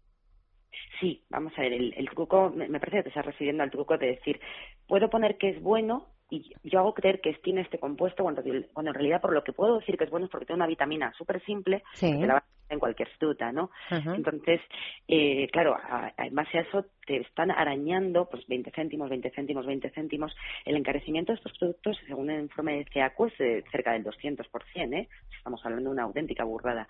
Sí, 1.01 1.25
vamos 1.31 1.53
a 1.57 1.63
ver, 1.63 1.73
el, 1.73 1.95
el 1.97 2.09
truco, 2.11 2.51
me 2.51 2.79
parece 2.79 2.99
que 2.99 3.03
te 3.05 3.09
estás 3.09 3.27
refiriendo 3.27 3.63
al 3.63 3.71
truco 3.71 3.97
de 3.99 4.09
decir, 4.09 4.41
puedo 4.87 5.09
poner 5.11 5.39
que 5.39 5.51
es 5.51 5.63
bueno 5.63 6.07
y 6.31 6.53
yo 6.63 6.79
hago 6.79 6.95
creer 6.95 7.21
que 7.21 7.35
tiene 7.35 7.63
este 7.63 7.79
compuesto 7.79 8.23
cuando, 8.23 8.43
cuando 8.73 8.91
en 8.91 8.95
realidad 8.95 9.21
por 9.21 9.33
lo 9.33 9.45
que 9.45 9.53
puedo 9.53 9.79
decir 9.79 9.97
que 9.97 10.05
es 10.05 10.11
bueno 10.11 10.27
es 10.27 10.33
porque 10.33 10.47
tiene 10.47 10.59
una 10.59 10.67
vitamina 10.67 11.13
súper 11.17 11.45
simple 11.45 11.83
que 11.99 12.27
la 12.27 12.35
vas 12.35 12.45
en 12.71 12.79
cualquier 12.79 13.09
fruta, 13.19 13.51
¿no? 13.53 13.71
Entonces, 13.91 14.61
eh, 15.09 15.49
claro, 15.53 15.77
en 16.17 16.35
base 16.35 16.59
a 16.59 16.61
eso 16.61 16.87
te 17.05 17.17
están 17.17 17.51
arañando 17.51 18.29
pues 18.31 18.47
20 18.47 18.71
céntimos, 18.71 19.11
20 19.11 19.31
céntimos, 19.31 19.67
20 19.67 19.91
céntimos. 19.91 20.35
El 20.65 20.77
encarecimiento 20.77 21.33
de 21.33 21.39
estos 21.39 21.59
productos, 21.59 21.99
según 22.07 22.31
el 22.31 22.43
informe 22.43 22.77
de 22.77 22.85
CEACO, 22.93 23.27
es 23.27 23.39
de 23.39 23.65
cerca 23.73 23.93
del 23.93 24.05
200%, 24.05 24.95
¿eh? 24.95 25.09
Estamos 25.37 25.61
hablando 25.65 25.91
de 25.91 25.95
una 25.95 26.05
auténtica 26.05 26.45
burrada. 26.45 26.87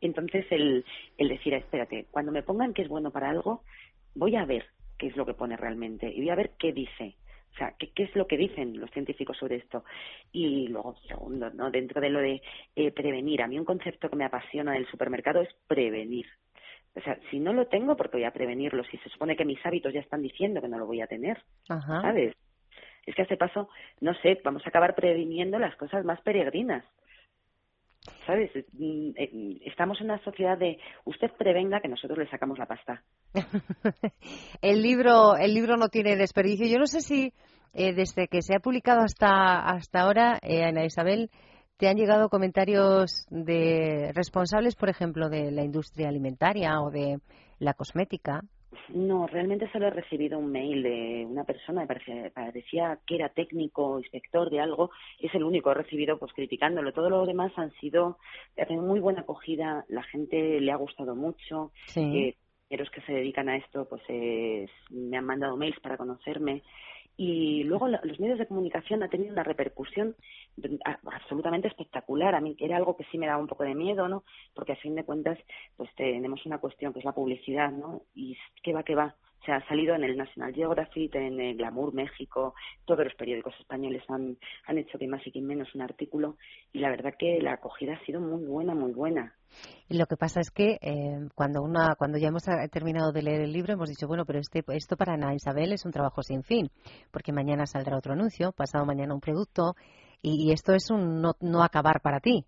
Entonces, 0.00 0.46
el, 0.50 0.84
el 1.16 1.28
decir, 1.28 1.54
espérate, 1.54 2.06
cuando 2.10 2.32
me 2.32 2.42
pongan 2.42 2.74
que 2.74 2.82
es 2.82 2.88
bueno 2.88 3.12
para 3.12 3.30
algo, 3.30 3.62
voy 4.16 4.34
a 4.34 4.44
ver 4.44 4.66
qué 4.98 5.06
es 5.06 5.16
lo 5.16 5.24
que 5.24 5.34
pone 5.34 5.56
realmente 5.56 6.12
y 6.12 6.20
voy 6.20 6.30
a 6.30 6.34
ver 6.34 6.50
qué 6.58 6.72
dice 6.72 7.14
o 7.52 7.56
sea, 7.56 7.74
¿qué, 7.78 7.90
¿qué, 7.92 8.04
es 8.04 8.14
lo 8.16 8.26
que 8.26 8.36
dicen 8.36 8.78
los 8.78 8.90
científicos 8.90 9.36
sobre 9.36 9.56
esto? 9.56 9.84
Y 10.32 10.68
luego, 10.68 10.96
segundo, 11.08 11.50
¿no? 11.50 11.70
dentro 11.70 12.00
de 12.00 12.10
lo 12.10 12.20
de 12.20 12.42
eh, 12.76 12.90
prevenir, 12.92 13.42
a 13.42 13.48
mí 13.48 13.58
un 13.58 13.64
concepto 13.64 14.08
que 14.08 14.16
me 14.16 14.24
apasiona 14.24 14.72
del 14.72 14.86
supermercado 14.86 15.40
es 15.40 15.48
prevenir. 15.66 16.26
O 16.94 17.00
sea, 17.00 17.18
si 17.30 17.38
no 17.38 17.52
lo 17.52 17.66
tengo, 17.66 17.96
porque 17.96 18.16
voy 18.16 18.24
a 18.24 18.32
prevenirlo? 18.32 18.82
Si 18.84 18.96
se 18.98 19.08
supone 19.10 19.36
que 19.36 19.44
mis 19.44 19.64
hábitos 19.64 19.92
ya 19.92 20.00
están 20.00 20.22
diciendo 20.22 20.60
que 20.60 20.68
no 20.68 20.78
lo 20.78 20.86
voy 20.86 21.00
a 21.00 21.06
tener, 21.06 21.40
¿sabes? 21.66 22.34
Es 23.06 23.14
que 23.14 23.22
a 23.22 23.24
este 23.24 23.36
paso, 23.36 23.68
no 24.00 24.14
sé, 24.14 24.40
vamos 24.44 24.64
a 24.64 24.68
acabar 24.68 24.94
previniendo 24.94 25.58
las 25.58 25.76
cosas 25.76 26.04
más 26.04 26.20
peregrinas. 26.22 26.84
¿Sabes? 28.26 28.50
Mm, 28.72 29.10
eh, 29.16 29.60
estamos 29.66 30.00
en 30.00 30.06
una 30.06 30.22
sociedad 30.24 30.56
de 30.56 30.78
usted 31.04 31.30
prevenga 31.38 31.80
que 31.80 31.88
nosotros 31.88 32.18
le 32.18 32.30
sacamos 32.30 32.58
la 32.58 32.66
pasta. 32.66 33.02
el 34.62 34.82
libro 34.82 35.36
el 35.36 35.54
libro 35.54 35.76
no 35.76 35.88
tiene 35.88 36.16
desperdicio. 36.16 36.66
Yo 36.66 36.78
no 36.78 36.86
sé 36.86 37.00
si 37.00 37.32
eh, 37.72 37.92
desde 37.92 38.28
que 38.28 38.42
se 38.42 38.56
ha 38.56 38.60
publicado 38.60 39.02
hasta 39.02 39.60
hasta 39.60 40.00
ahora, 40.00 40.38
eh, 40.42 40.64
Ana 40.64 40.84
Isabel, 40.84 41.30
te 41.76 41.88
han 41.88 41.96
llegado 41.96 42.28
comentarios 42.28 43.26
de 43.30 44.12
responsables, 44.14 44.76
por 44.76 44.88
ejemplo, 44.88 45.28
de 45.28 45.50
la 45.50 45.62
industria 45.62 46.08
alimentaria 46.08 46.80
o 46.80 46.90
de 46.90 47.18
la 47.58 47.74
cosmética 47.74 48.42
no, 48.88 49.26
realmente 49.26 49.70
solo 49.72 49.88
he 49.88 49.90
recibido 49.90 50.38
un 50.38 50.50
mail 50.52 50.82
de 50.82 51.26
una 51.28 51.44
persona, 51.44 51.82
me 51.82 52.30
parecía, 52.30 52.98
que 53.06 53.16
era 53.16 53.28
técnico, 53.28 53.98
inspector 53.98 54.50
de 54.50 54.60
algo, 54.60 54.90
es 55.18 55.34
el 55.34 55.44
único 55.44 55.70
que 55.70 55.78
he 55.78 55.82
recibido 55.82 56.18
pues 56.18 56.32
criticándolo. 56.32 56.92
Todo 56.92 57.10
lo 57.10 57.26
demás 57.26 57.52
han 57.56 57.72
sido, 57.80 58.18
tenido 58.54 58.82
muy 58.82 59.00
buena 59.00 59.22
acogida, 59.22 59.84
la 59.88 60.02
gente 60.04 60.60
le 60.60 60.72
ha 60.72 60.76
gustado 60.76 61.14
mucho. 61.14 61.72
Sí. 61.86 62.00
Eh, 62.00 62.36
los 62.76 62.88
que 62.90 63.00
se 63.00 63.12
dedican 63.12 63.48
a 63.48 63.56
esto 63.56 63.88
pues 63.88 64.02
me 64.90 65.16
han 65.16 65.24
mandado 65.24 65.56
mails 65.56 65.80
para 65.80 65.96
conocerme 65.96 66.62
y 67.22 67.64
luego 67.64 67.86
los 67.86 68.18
medios 68.18 68.38
de 68.38 68.46
comunicación 68.46 69.02
han 69.02 69.10
tenido 69.10 69.30
una 69.30 69.42
repercusión 69.42 70.16
absolutamente 71.04 71.68
espectacular. 71.68 72.34
A 72.34 72.40
mí 72.40 72.56
era 72.58 72.78
algo 72.78 72.96
que 72.96 73.04
sí 73.12 73.18
me 73.18 73.26
daba 73.26 73.42
un 73.42 73.46
poco 73.46 73.62
de 73.62 73.74
miedo, 73.74 74.08
¿no? 74.08 74.24
Porque 74.54 74.72
a 74.72 74.76
fin 74.76 74.94
de 74.94 75.04
cuentas, 75.04 75.38
pues 75.76 75.94
tenemos 75.96 76.46
una 76.46 76.60
cuestión 76.60 76.94
que 76.94 77.00
es 77.00 77.04
la 77.04 77.12
publicidad, 77.12 77.72
¿no? 77.72 78.04
Y 78.14 78.38
qué 78.62 78.72
va, 78.72 78.84
qué 78.84 78.94
va. 78.94 79.14
O 79.40 79.44
sea, 79.44 79.56
ha 79.56 79.68
salido 79.68 79.94
en 79.94 80.04
el 80.04 80.16
National 80.16 80.52
Geographic, 80.54 81.14
en 81.14 81.40
el 81.40 81.56
Glamour 81.56 81.94
México, 81.94 82.54
todos 82.84 83.04
los 83.04 83.14
periódicos 83.14 83.54
españoles 83.58 84.02
han, 84.08 84.36
han 84.66 84.78
hecho 84.78 84.98
que 84.98 85.08
más 85.08 85.26
y 85.26 85.32
que 85.32 85.40
menos 85.40 85.74
un 85.74 85.80
artículo 85.80 86.36
y 86.72 86.80
la 86.80 86.90
verdad 86.90 87.14
que 87.18 87.40
la 87.40 87.54
acogida 87.54 87.94
ha 87.94 88.04
sido 88.04 88.20
muy 88.20 88.44
buena, 88.44 88.74
muy 88.74 88.92
buena. 88.92 89.34
Y 89.88 89.96
lo 89.96 90.06
que 90.06 90.16
pasa 90.16 90.40
es 90.40 90.50
que 90.50 90.78
eh, 90.80 91.28
cuando 91.34 91.62
una, 91.62 91.94
cuando 91.96 92.18
ya 92.18 92.28
hemos 92.28 92.44
terminado 92.70 93.12
de 93.12 93.22
leer 93.22 93.40
el 93.40 93.52
libro 93.52 93.72
hemos 93.72 93.88
dicho 93.88 94.06
bueno, 94.06 94.24
pero 94.24 94.38
este, 94.38 94.62
esto 94.68 94.96
para 94.96 95.14
Ana 95.14 95.34
Isabel 95.34 95.72
es 95.72 95.84
un 95.84 95.92
trabajo 95.92 96.22
sin 96.22 96.42
fin, 96.42 96.70
porque 97.10 97.32
mañana 97.32 97.66
saldrá 97.66 97.96
otro 97.96 98.12
anuncio, 98.12 98.52
pasado 98.52 98.84
mañana 98.84 99.14
un 99.14 99.20
producto 99.20 99.74
y, 100.22 100.52
esto 100.52 100.74
es 100.74 100.90
un 100.90 101.22
no, 101.22 101.32
no 101.40 101.62
acabar 101.62 102.02
para 102.02 102.20
ti. 102.20 102.44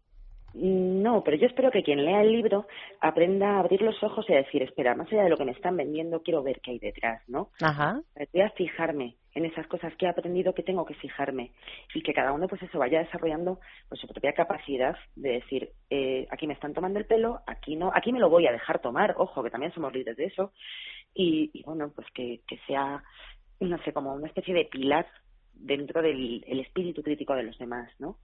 No, 0.54 1.22
pero 1.24 1.36
yo 1.36 1.46
espero 1.46 1.70
que 1.70 1.82
quien 1.82 2.04
lea 2.04 2.22
el 2.22 2.32
libro 2.32 2.66
aprenda 3.00 3.56
a 3.56 3.60
abrir 3.60 3.82
los 3.82 4.02
ojos 4.02 4.26
y 4.28 4.34
a 4.34 4.36
decir, 4.36 4.62
espera, 4.62 4.94
más 4.94 5.10
allá 5.12 5.24
de 5.24 5.30
lo 5.30 5.36
que 5.36 5.44
me 5.44 5.52
están 5.52 5.76
vendiendo, 5.76 6.22
quiero 6.22 6.42
ver 6.42 6.60
qué 6.60 6.72
hay 6.72 6.78
detrás, 6.78 7.22
¿no? 7.28 7.50
Ajá. 7.60 8.02
Voy 8.32 8.42
a 8.42 8.50
fijarme 8.50 9.16
en 9.34 9.46
esas 9.46 9.66
cosas 9.66 9.94
que 9.96 10.06
he 10.06 10.08
aprendido 10.08 10.54
que 10.54 10.62
tengo 10.62 10.84
que 10.84 10.94
fijarme 10.94 11.52
y 11.94 12.02
que 12.02 12.12
cada 12.12 12.32
uno 12.32 12.48
pues 12.48 12.62
eso 12.62 12.78
vaya 12.78 13.00
desarrollando 13.00 13.60
pues 13.88 14.00
su 14.00 14.06
propia 14.06 14.32
capacidad 14.34 14.96
de 15.16 15.32
decir, 15.32 15.70
eh, 15.90 16.26
aquí 16.30 16.46
me 16.46 16.54
están 16.54 16.74
tomando 16.74 16.98
el 16.98 17.06
pelo, 17.06 17.40
aquí 17.46 17.76
no, 17.76 17.90
aquí 17.94 18.12
me 18.12 18.20
lo 18.20 18.28
voy 18.28 18.46
a 18.46 18.52
dejar 18.52 18.80
tomar, 18.80 19.14
ojo, 19.16 19.42
que 19.42 19.50
también 19.50 19.72
somos 19.72 19.92
líderes 19.92 20.16
de 20.16 20.26
eso 20.26 20.52
y, 21.14 21.50
y 21.54 21.62
bueno, 21.62 21.90
pues 21.94 22.06
que, 22.12 22.42
que 22.46 22.58
sea, 22.66 23.02
no 23.60 23.78
sé, 23.84 23.92
como 23.92 24.12
una 24.14 24.26
especie 24.26 24.54
de 24.54 24.66
pilar 24.66 25.06
dentro 25.54 26.02
del 26.02 26.44
el 26.46 26.60
espíritu 26.60 27.02
crítico 27.02 27.34
de 27.34 27.44
los 27.44 27.58
demás, 27.58 27.90
¿no? 27.98 28.18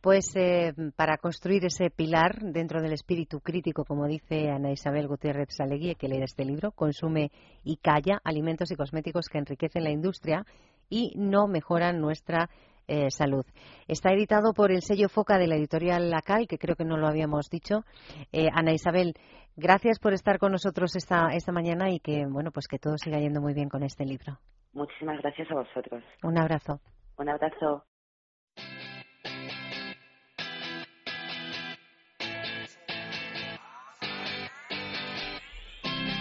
Pues 0.00 0.36
eh, 0.36 0.72
para 0.94 1.18
construir 1.18 1.64
ese 1.64 1.90
pilar 1.90 2.38
dentro 2.40 2.80
del 2.80 2.92
espíritu 2.92 3.40
crítico, 3.40 3.84
como 3.84 4.06
dice 4.06 4.50
Ana 4.50 4.70
Isabel 4.70 5.08
Gutiérrez 5.08 5.48
Salegui, 5.50 5.94
que 5.94 6.08
lee 6.08 6.22
este 6.22 6.44
libro, 6.44 6.70
consume 6.70 7.30
y 7.64 7.76
calla 7.76 8.20
alimentos 8.22 8.70
y 8.70 8.76
cosméticos 8.76 9.28
que 9.28 9.38
enriquecen 9.38 9.84
la 9.84 9.90
industria 9.90 10.44
y 10.88 11.12
no 11.16 11.48
mejoran 11.48 12.00
nuestra 12.00 12.48
eh, 12.88 13.10
salud. 13.10 13.44
Está 13.88 14.12
editado 14.12 14.52
por 14.52 14.70
el 14.70 14.82
sello 14.82 15.08
Foca 15.08 15.38
de 15.38 15.48
la 15.48 15.56
editorial 15.56 16.08
Lacal, 16.08 16.46
que 16.46 16.58
creo 16.58 16.76
que 16.76 16.84
no 16.84 16.96
lo 16.96 17.08
habíamos 17.08 17.50
dicho. 17.50 17.84
Eh, 18.32 18.48
Ana 18.52 18.72
Isabel, 18.72 19.14
gracias 19.56 19.98
por 19.98 20.12
estar 20.12 20.38
con 20.38 20.52
nosotros 20.52 20.94
esta, 20.94 21.28
esta 21.32 21.50
mañana 21.50 21.90
y 21.90 21.98
que, 21.98 22.26
bueno, 22.26 22.52
pues 22.52 22.68
que 22.68 22.78
todo 22.78 22.96
siga 22.96 23.18
yendo 23.18 23.40
muy 23.40 23.54
bien 23.54 23.68
con 23.68 23.82
este 23.82 24.04
libro. 24.04 24.38
Muchísimas 24.72 25.20
gracias 25.20 25.50
a 25.50 25.54
vosotros. 25.54 26.04
Un 26.22 26.38
abrazo. 26.38 26.80
Un 27.18 27.28
abrazo. 27.28 27.84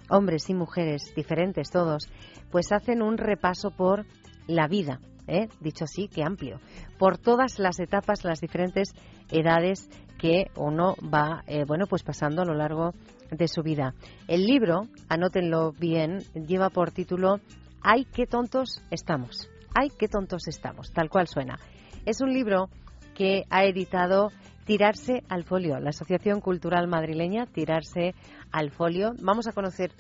hombres 0.10 0.50
y 0.50 0.54
mujeres, 0.54 1.14
diferentes 1.16 1.70
todos, 1.70 2.10
pues 2.52 2.72
hacen 2.72 3.02
un 3.02 3.18
repaso 3.18 3.72
por 3.72 4.06
la 4.48 4.68
vida, 4.68 5.00
¿eh? 5.28 5.48
dicho 5.60 5.86
así, 5.86 6.08
que 6.08 6.24
amplio, 6.24 6.60
por 6.98 7.18
todas 7.18 7.60
las 7.60 7.80
etapas, 7.80 8.24
las 8.24 8.40
diferentes 8.40 8.94
edades 9.32 9.90
que 10.18 10.48
uno 10.56 10.96
va, 11.02 11.44
eh, 11.48 11.66
bueno, 11.66 11.86
pues 11.88 12.04
pasando 12.04 12.42
a 12.42 12.46
lo 12.46 12.54
largo 12.54 12.94
de 13.32 13.48
su 13.48 13.62
vida. 13.62 13.94
El 14.28 14.46
libro, 14.46 14.88
anótenlo 15.10 15.72
bien, 15.74 16.20
lleva 16.34 16.70
por 16.70 16.92
título 16.92 17.40
Ay, 17.82 18.06
qué 18.06 18.26
tontos 18.26 18.82
estamos. 18.92 19.50
Ay, 19.76 19.90
qué 19.98 20.08
tontos 20.08 20.48
estamos, 20.48 20.92
tal 20.94 21.10
cual 21.10 21.28
suena. 21.28 21.60
Es 22.06 22.22
un 22.22 22.32
libro 22.32 22.70
que 23.14 23.44
ha 23.50 23.66
editado 23.66 24.32
Tirarse 24.66 25.24
al 25.28 25.44
Folio, 25.44 25.78
la 25.80 25.90
Asociación 25.90 26.40
Cultural 26.40 26.88
Madrileña 26.88 27.46
Tirarse 27.46 28.16
al 28.52 28.72
Folio. 28.72 29.14
Vamos 29.22 29.48
a 29.48 29.52
conocer 29.52 29.92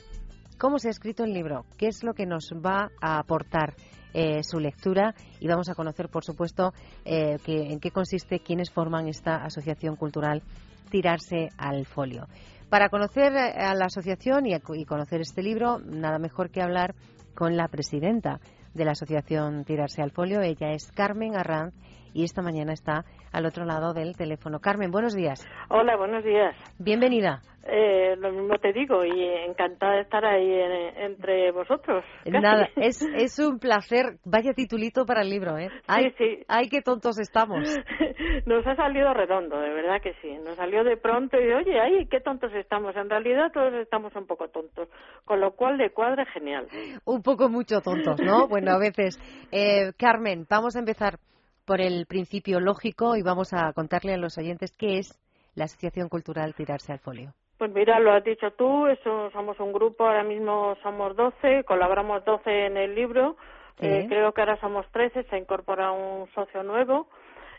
cómo 0.57 0.80
se 0.80 0.88
ha 0.88 0.91
escrito 0.91 1.26
el 1.26 1.34
libro, 1.34 1.66
qué 1.78 1.88
es 1.88 2.03
lo 2.03 2.14
que 2.14 2.26
nos 2.26 2.53
va 2.53 2.89
a 3.01 3.20
aportar 3.20 3.74
eh, 4.14 4.41
su 4.43 4.59
lectura 4.59 5.16
y 5.39 5.47
vamos 5.47 5.70
a 5.70 5.76
conocer, 5.76 6.07
por 6.07 6.24
supuesto, 6.24 6.72
eh, 7.03 7.38
en 7.45 7.80
qué 7.80 7.91
consiste, 7.91 8.39
quiénes 8.39 8.72
forman 8.72 9.07
esta 9.07 9.43
Asociación 9.43 9.95
Cultural 9.95 10.43
Tirarse 10.89 11.49
al 11.57 11.86
Folio. 11.86 12.28
Para 12.70 12.89
conocer 12.89 13.34
eh, 13.34 13.53
a 13.57 13.74
la 13.74 13.86
asociación 13.86 14.45
y, 14.45 14.53
y 14.55 14.86
conocer 14.86 15.20
este 15.20 15.43
libro, 15.43 15.80
nada 15.80 16.20
mejor 16.20 16.51
que 16.51 16.61
hablar 16.61 16.95
con 17.36 17.57
la 17.57 17.68
presidenta 17.68 18.39
de 18.74 18.86
la 18.86 18.91
Asociación 18.91 19.66
Tirarse 19.66 20.01
al 20.01 20.11
Folio. 20.11 20.41
Ella 20.41 20.72
es 20.72 20.91
Carmen 20.91 21.36
Arranz 21.36 21.74
y 22.14 22.24
esta 22.24 22.41
mañana 22.41 22.74
está 22.74 23.05
al 23.32 23.45
otro 23.45 23.66
lado 23.66 23.93
del 23.93 24.16
teléfono. 24.16 24.59
Carmen, 24.59 24.91
buenos 24.91 25.16
días. 25.16 25.45
Hola, 25.70 25.97
buenos 25.97 26.24
días. 26.24 26.55
Bienvenida. 26.80 27.41
Eh, 27.66 28.18
lo 28.18 28.30
mismo 28.32 28.57
te 28.57 28.74
digo 28.74 29.05
y 29.05 29.24
encantada 29.24 29.93
de 29.93 30.01
estar 30.01 30.26
ahí 30.26 30.51
entre 30.97 31.51
vosotros. 31.51 32.03
Nada, 32.26 32.68
es, 32.76 33.01
es 33.01 33.39
un 33.39 33.57
placer. 33.57 34.18
Vaya 34.26 34.53
titulito 34.53 35.05
para 35.05 35.22
el 35.22 35.30
libro, 35.30 35.57
¿eh? 35.57 35.70
Ay, 35.88 36.09
sí, 36.09 36.16
sí. 36.18 36.43
Ay, 36.49 36.68
qué 36.68 36.82
tontos 36.82 37.18
estamos. 37.20 37.59
Nos 38.45 38.68
ha 38.68 38.76
salido 38.76 39.14
redondo, 39.14 39.59
de 39.59 39.70
verdad 39.70 40.01
que 40.01 40.14
sí. 40.22 40.34
Nos 40.43 40.55
salió 40.55 40.84
de 40.84 40.97
pronto 40.97 41.38
y, 41.39 41.53
oye, 41.53 41.80
ay, 41.80 42.05
qué 42.07 42.20
tontos 42.20 42.53
estamos. 42.53 42.95
En 42.97 43.09
realidad 43.09 43.51
todos 43.53 43.74
estamos 43.76 44.14
un 44.16 44.28
poco 44.28 44.49
tontos, 44.49 44.89
con 45.24 45.39
lo 45.39 45.51
cual 45.51 45.78
de 45.78 45.91
cuadre 45.91 46.26
genial. 46.34 46.68
Un 47.05 47.22
poco 47.22 47.47
mucho 47.47 47.80
tontos, 47.80 48.20
¿no? 48.22 48.47
bueno, 48.49 48.72
a 48.72 48.78
veces. 48.78 49.18
Eh, 49.51 49.93
Carmen, 49.97 50.45
vamos 50.49 50.76
a 50.76 50.80
empezar 50.80 51.18
por 51.66 51.82
el 51.82 52.05
principio 52.05 52.59
lógico 52.59 53.16
y 53.16 53.22
vamos 53.22 53.53
a 53.53 53.72
contarle 53.74 54.14
a 54.14 54.18
los 54.18 54.38
oyentes 54.38 54.76
qué 54.78 54.99
es 54.99 55.20
la 55.55 55.66
Asociación 55.66 56.09
Cultural 56.09 56.53
Tirarse 56.55 56.91
al 56.91 56.99
Folio. 56.99 57.34
Pues 57.57 57.72
mira, 57.72 57.99
lo 57.99 58.11
has 58.11 58.24
dicho 58.24 58.51
tú, 58.51 58.88
eso, 58.88 59.30
somos 59.32 59.59
un 59.59 59.72
grupo, 59.72 60.05
ahora 60.05 60.24
mismo 60.24 60.76
somos 60.82 61.16
12, 61.16 61.64
colaboramos 61.66 62.26
12 62.26 62.66
en 62.66 62.78
el 62.78 62.95
libro, 62.95 63.38
eh, 63.80 64.05
creo 64.09 64.34
que 64.34 64.41
ahora 64.41 64.59
somos 64.59 64.86
13, 64.91 65.24
se 65.24 65.38
incorpora 65.38 65.91
un 65.91 66.28
socio 66.34 66.64
nuevo 66.64 67.07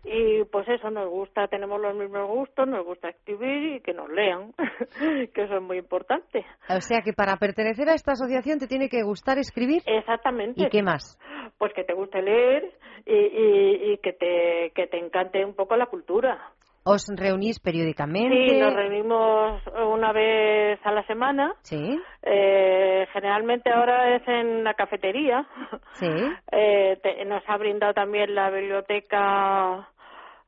y 0.05 0.44
pues 0.44 0.68
eso 0.68 0.90
nos 0.90 1.09
gusta, 1.09 1.48
tenemos 1.48 1.80
los 1.80 1.94
mismos 1.94 2.28
gustos, 2.28 2.68
nos 2.68 2.84
gusta 2.84 3.09
escribir 3.09 3.76
y 3.76 3.80
que 3.80 3.94
nos 3.94 4.09
lean, 4.11 4.52
que 5.34 5.42
eso 5.42 5.57
es 5.57 5.62
muy 5.62 5.78
importante. 5.78 6.44
O 6.68 6.80
sea 6.80 7.00
que 7.02 7.12
para 7.12 7.36
pertenecer 7.36 7.88
a 7.88 7.94
esta 7.94 8.12
asociación 8.12 8.59
te 8.59 8.66
tiene 8.66 8.88
que 8.88 9.02
gustar 9.02 9.38
escribir. 9.38 9.82
Exactamente. 9.86 10.62
¿Y 10.62 10.68
qué 10.68 10.82
más? 10.82 11.18
Pues 11.59 11.72
que 11.72 11.84
te 11.84 11.94
guste 11.94 12.22
leer 12.22 12.72
y, 13.07 13.14
y, 13.14 13.92
y 13.92 13.98
que 13.98 14.12
te 14.12 14.72
que 14.74 14.86
te 14.86 14.98
encante 14.98 15.44
un 15.44 15.55
poco 15.55 15.76
la 15.76 15.86
cultura. 15.86 16.52
¿Os 16.86 17.07
reunís 17.16 17.61
periódicamente? 17.61 18.46
Sí, 18.46 18.61
nos 18.61 18.74
reunimos 18.74 19.62
una 19.74 20.12
vez 20.12 20.78
a 20.84 20.92
la 20.92 21.02
semana. 21.07 21.55
Sí. 21.62 21.98
Eh, 22.22 23.07
generalmente 23.11 23.70
ahora 23.70 24.14
es 24.16 24.28
en 24.28 24.62
la 24.64 24.74
cafetería. 24.74 25.46
Sí. 25.92 26.07
Eh, 26.57 27.24
nos 27.26 27.42
ha 27.48 27.57
brindado 27.57 27.94
también 27.94 28.32
la 28.34 28.48
biblioteca 28.48 29.88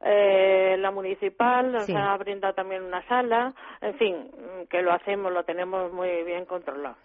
eh, 0.09 0.76
la 0.78 0.90
municipal 0.90 1.72
nos 1.72 1.88
ha 1.90 2.16
brindado 2.16 2.54
también 2.54 2.84
una 2.84 3.07
sala, 3.09 3.52
en 3.80 3.94
fin, 3.98 4.30
que 4.70 4.80
lo 4.82 4.92
hacemos, 4.92 5.32
lo 5.32 5.44
tenemos 5.44 5.92
muy 5.92 6.22
bien 6.24 6.44
controlado. 6.44 6.96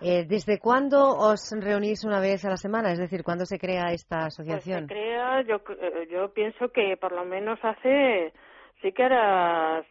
Eh, 0.00 0.24
¿Desde 0.26 0.58
cuándo 0.58 0.98
os 1.10 1.52
reunís 1.60 2.04
una 2.04 2.20
vez 2.20 2.44
a 2.44 2.50
la 2.50 2.56
semana? 2.56 2.92
Es 2.92 2.98
decir, 2.98 3.22
¿cuándo 3.22 3.44
se 3.44 3.58
crea 3.58 3.92
esta 3.92 4.26
asociación? 4.26 4.86
Pues 4.86 4.98
se 4.98 5.04
crea, 5.04 5.42
yo, 5.42 5.56
eh, 5.56 6.08
yo 6.10 6.32
pienso 6.32 6.68
que 6.70 6.96
por 6.96 7.12
lo 7.12 7.24
menos 7.24 7.58
hace, 7.62 8.32
sí 8.80 8.92
que 8.92 9.02
era 9.02 9.84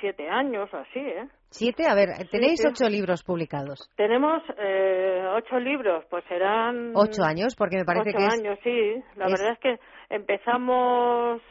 siete 0.00 0.28
años 0.28 0.72
o 0.72 0.78
así, 0.78 1.00
¿eh? 1.00 1.28
¿Siete? 1.50 1.86
A 1.86 1.94
ver, 1.94 2.08
tenéis 2.30 2.64
ocho 2.64 2.88
libros 2.88 3.22
publicados. 3.22 3.90
Tenemos 3.94 4.42
eh, 4.56 5.22
ocho 5.36 5.58
libros, 5.58 6.02
pues 6.08 6.24
serán... 6.24 6.92
Ocho 6.94 7.22
años, 7.22 7.54
porque 7.54 7.76
me 7.76 7.84
parece 7.84 8.12
que 8.12 8.24
es... 8.24 8.32
años, 8.32 8.58
sí. 8.64 8.94
La 9.16 9.26
verdad 9.26 9.52
es 9.52 9.58
que 9.58 9.78
empezamos 10.08 11.42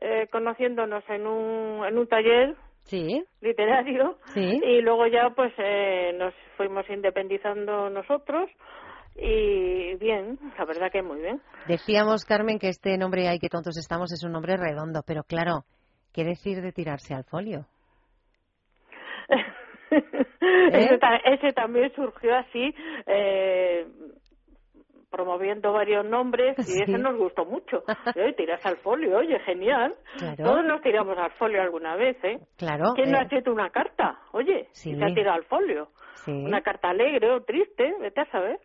eh, 0.00 0.28
conociéndonos 0.30 1.04
en 1.08 1.26
un, 1.26 1.84
en 1.84 1.98
un 1.98 2.06
taller 2.06 2.56
sí. 2.82 3.24
literario 3.40 4.18
sí. 4.26 4.60
y 4.62 4.80
luego 4.80 5.06
ya 5.06 5.30
pues 5.30 5.52
eh, 5.58 6.12
nos 6.16 6.34
fuimos 6.56 6.88
independizando 6.88 7.90
nosotros 7.90 8.50
y 9.20 9.96
bien, 9.96 10.38
la 10.56 10.64
verdad 10.64 10.92
que 10.92 11.02
muy 11.02 11.20
bien. 11.20 11.40
Decíamos, 11.66 12.24
Carmen, 12.24 12.58
que 12.58 12.68
este 12.68 12.96
nombre, 12.96 13.26
ay, 13.28 13.40
que 13.40 13.48
tontos 13.48 13.76
estamos, 13.76 14.12
es 14.12 14.22
un 14.22 14.32
nombre 14.32 14.56
redondo, 14.56 15.02
pero 15.04 15.24
claro, 15.24 15.64
¿qué 16.12 16.24
decir 16.24 16.62
de 16.62 16.72
tirarse 16.72 17.14
al 17.14 17.24
folio? 17.24 17.66
ese, 19.90 20.98
ese, 21.24 21.52
también 21.52 21.92
surgió 21.94 22.36
así, 22.36 22.72
eh, 23.06 23.86
promoviendo 25.10 25.72
varios 25.72 26.04
nombres 26.04 26.56
y 26.68 26.82
eso 26.82 26.98
nos 26.98 27.16
gustó 27.16 27.44
mucho. 27.44 27.82
¿Eh? 28.14 28.34
Tiras 28.36 28.64
al 28.66 28.76
folio, 28.78 29.18
oye, 29.18 29.38
genial. 29.40 29.94
Todos 30.36 30.64
nos 30.64 30.82
tiramos 30.82 31.16
al 31.18 31.30
folio 31.32 31.62
alguna 31.62 31.96
vez, 31.96 32.16
¿eh? 32.24 32.38
Claro. 32.56 32.92
¿Quién 32.94 33.10
no 33.10 33.18
ha 33.18 33.22
escrito 33.22 33.52
una 33.52 33.70
carta? 33.70 34.18
Oye, 34.32 34.68
sí. 34.72 34.94
se 34.94 35.04
ha 35.04 35.14
tirado 35.14 35.36
al 35.36 35.44
folio. 35.44 35.88
Una 36.26 36.60
carta 36.60 36.90
alegre 36.90 37.30
o 37.30 37.42
triste, 37.42 37.94
vete 38.00 38.20
a 38.20 38.30
saber. 38.30 38.58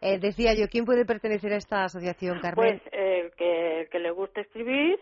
Eh, 0.00 0.18
decía 0.18 0.52
yo, 0.54 0.66
¿quién 0.70 0.84
puede 0.84 1.04
pertenecer 1.06 1.52
a 1.52 1.56
esta 1.56 1.84
asociación, 1.84 2.38
Carmen? 2.40 2.80
Pues 2.80 2.92
el 2.92 3.26
eh, 3.26 3.30
que, 3.36 3.88
que 3.90 3.98
le 3.98 4.10
guste 4.10 4.42
escribir, 4.42 4.98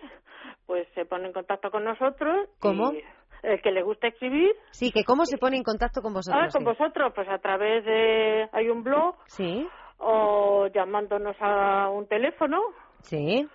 pues 0.67 0.87
se 0.95 1.05
pone 1.05 1.27
en 1.27 1.33
contacto 1.33 1.71
con 1.71 1.85
nosotros. 1.85 2.49
¿Cómo? 2.61 2.93
el 3.43 3.61
que 3.63 3.71
le 3.71 3.83
gusta 3.83 4.09
escribir. 4.09 4.55
Sí, 4.71 4.91
que 4.91 5.05
cómo 5.05 5.25
se 5.25 5.39
pone 5.39 5.57
en 5.57 5.63
contacto 5.63 6.01
con 6.03 6.13
vosotros. 6.13 6.43
Ah, 6.45 6.49
con 6.53 6.65
vosotros, 6.65 7.13
pues 7.15 7.29
a 7.29 7.39
través 7.39 7.85
de 7.85 8.49
hay 8.53 8.69
un 8.69 8.83
blog. 8.83 9.15
Sí. 9.27 9.69
O 9.99 10.67
llamándonos 10.69 11.37
a 11.41 11.89
un 11.91 12.07
teléfono. 12.07 12.61
Sí 13.03 13.49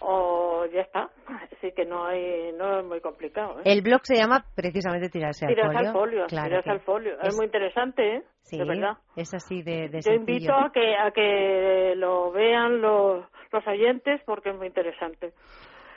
o 0.00 0.64
ya 0.72 0.80
está. 0.80 1.10
Así 1.26 1.72
que 1.72 1.84
no 1.84 2.06
hay, 2.06 2.52
no 2.52 2.80
es 2.80 2.86
muy 2.86 3.00
complicado. 3.00 3.58
¿eh? 3.60 3.62
El 3.64 3.82
blog 3.82 4.00
se 4.04 4.16
llama 4.16 4.44
precisamente 4.54 5.08
Tirarse 5.08 5.46
al 5.46 5.54
Tirarse 5.54 5.72
folio. 5.72 5.88
Al 5.88 5.92
folio 5.92 6.26
tirarse 6.26 6.70
al 6.70 6.80
folio. 6.80 7.20
Es, 7.20 7.36
muy 7.36 7.46
interesante, 7.46 8.16
¿eh? 8.16 8.22
Sí, 8.42 8.58
de 8.58 8.64
verdad. 8.64 8.98
Es 9.16 9.34
así 9.34 9.62
de, 9.62 9.88
de 9.88 10.00
Yo 10.00 10.12
invito 10.12 10.52
a 10.52 10.70
que, 10.72 10.96
a 10.96 11.10
que 11.10 11.94
lo 11.96 12.32
vean 12.32 12.80
los, 12.80 13.24
los 13.52 13.66
oyentes 13.66 14.20
porque 14.24 14.50
es 14.50 14.56
muy 14.56 14.68
interesante. 14.68 15.32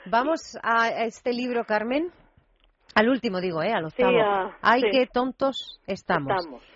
Vamos 0.06 0.56
a 0.62 1.04
este 1.04 1.32
libro, 1.32 1.64
Carmen. 1.64 2.12
Al 2.94 3.08
último, 3.08 3.40
digo, 3.40 3.62
¿eh? 3.62 3.72
Al 3.72 3.86
octavo. 3.86 4.10
Sí, 4.10 4.54
Ay, 4.62 4.80
sí. 4.82 4.88
qué 4.90 5.06
tontos 5.06 5.80
estamos. 5.86 6.32
Estamos. 6.36 6.75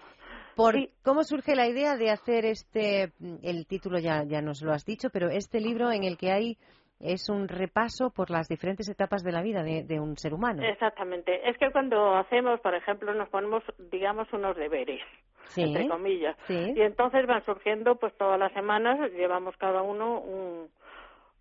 Por, 0.61 0.75
¿Cómo 1.03 1.25
surge 1.25 1.57
la 1.57 1.67
idea 1.67 1.97
de 1.97 2.11
hacer 2.11 2.45
este, 2.45 3.13
el 3.43 3.67
título 3.67 3.99
ya, 3.99 4.25
ya 4.25 4.43
nos 4.43 4.61
lo 4.61 4.73
has 4.73 4.85
dicho, 4.85 5.09
pero 5.11 5.31
este 5.31 5.59
libro 5.59 5.91
en 5.91 6.05
el 6.05 6.19
que 6.19 6.33
hay 6.33 6.59
es 7.01 7.31
un 7.31 7.49
repaso 7.49 8.11
por 8.11 8.29
las 8.29 8.47
diferentes 8.47 8.87
etapas 8.91 9.23
de 9.23 9.33
la 9.33 9.41
vida 9.41 9.63
de, 9.63 9.85
de, 9.85 9.99
un 9.99 10.19
ser 10.19 10.35
humano. 10.35 10.63
Exactamente. 10.63 11.49
Es 11.49 11.57
que 11.57 11.71
cuando 11.71 12.15
hacemos, 12.15 12.61
por 12.61 12.75
ejemplo, 12.75 13.15
nos 13.15 13.31
ponemos, 13.31 13.63
digamos, 13.91 14.31
unos 14.35 14.55
deberes, 14.55 15.01
sí, 15.45 15.63
entre 15.63 15.89
comillas, 15.89 16.37
sí. 16.47 16.75
y 16.77 16.83
entonces 16.83 17.27
van 17.27 17.43
surgiendo, 17.47 17.97
pues 17.97 18.15
todas 18.19 18.39
las 18.39 18.53
semanas 18.53 19.11
llevamos 19.13 19.57
cada 19.57 19.81
uno 19.81 20.21
un, 20.21 20.69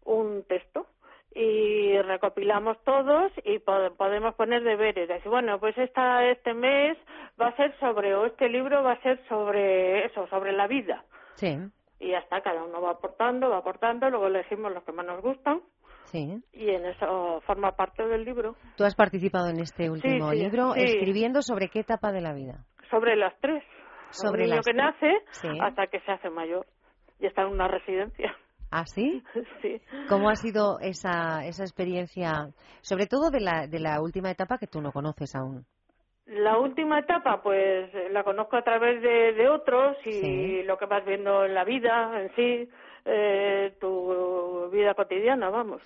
un 0.05 0.43
texto 0.43 0.87
y 1.33 2.01
recopilamos 2.01 2.77
todos 2.83 3.31
y 3.43 3.59
pod 3.59 3.91
podemos 3.97 4.35
poner 4.35 4.63
deberes. 4.63 5.07
Decir, 5.07 5.29
bueno, 5.29 5.59
pues 5.59 5.77
esta, 5.77 6.25
este 6.25 6.53
mes 6.53 6.97
va 7.39 7.47
a 7.47 7.55
ser 7.55 7.77
sobre, 7.79 8.15
o 8.15 8.25
este 8.25 8.49
libro 8.49 8.83
va 8.83 8.93
a 8.93 9.01
ser 9.01 9.19
sobre 9.27 10.05
eso, 10.05 10.27
sobre 10.27 10.51
la 10.51 10.67
vida. 10.67 11.03
Sí 11.35 11.57
y 11.99 12.11
ya 12.11 12.19
está, 12.19 12.41
cada 12.41 12.63
uno 12.63 12.81
va 12.81 12.91
aportando, 12.91 13.49
va 13.49 13.57
aportando, 13.57 14.09
luego 14.09 14.27
elegimos 14.27 14.71
los 14.71 14.83
que 14.83 14.91
más 14.91 15.05
nos 15.05 15.21
gustan. 15.21 15.61
Sí. 16.05 16.41
Y 16.53 16.69
en 16.69 16.85
eso 16.85 17.41
forma 17.45 17.73
parte 17.73 18.07
del 18.07 18.23
libro. 18.23 18.55
¿Tú 18.77 18.83
has 18.83 18.95
participado 18.95 19.49
en 19.49 19.59
este 19.59 19.91
último 19.91 20.31
sí, 20.31 20.37
sí, 20.37 20.43
libro 20.43 20.73
sí. 20.73 20.81
escribiendo 20.81 21.41
sobre 21.41 21.67
qué 21.69 21.81
etapa 21.81 22.11
de 22.11 22.21
la 22.21 22.33
vida? 22.33 22.65
Sobre 22.89 23.15
las 23.15 23.37
tres. 23.39 23.63
Sobre 24.11 24.47
las 24.47 24.65
que 24.65 24.73
nace 24.73 25.21
hasta 25.61 25.85
que 25.87 25.99
se 25.99 26.11
hace 26.11 26.31
mayor 26.31 26.65
y 27.19 27.27
está 27.27 27.43
en 27.43 27.49
una 27.49 27.67
residencia. 27.67 28.35
¿Ah, 28.71 28.85
sí? 28.85 29.23
Sí. 29.61 29.81
¿Cómo 30.07 30.29
ha 30.29 30.35
sido 30.35 30.79
esa, 30.79 31.45
esa 31.45 31.63
experiencia, 31.63 32.49
sobre 32.81 33.05
todo 33.07 33.29
de 33.29 33.41
la, 33.41 33.67
de 33.67 33.79
la 33.79 34.01
última 34.01 34.31
etapa 34.31 34.57
que 34.57 34.67
tú 34.67 34.81
no 34.81 34.91
conoces 34.91 35.35
aún? 35.35 35.65
La 36.27 36.57
última 36.59 36.99
etapa, 36.99 37.41
pues 37.41 37.89
la 38.11 38.23
conozco 38.23 38.55
a 38.55 38.63
través 38.63 39.01
de, 39.01 39.33
de 39.33 39.49
otros 39.49 39.97
y 40.05 40.11
Sí. 40.11 40.63
lo 40.63 40.77
que 40.77 40.85
vas 40.85 41.03
viendo 41.05 41.43
en 41.45 41.53
la 41.55 41.63
vida 41.63 42.21
en 42.21 42.35
sí, 42.35 42.69
eh, 43.05 43.75
tu 43.79 44.69
vida 44.71 44.93
cotidiana, 44.93 45.49
vamos. 45.49 45.81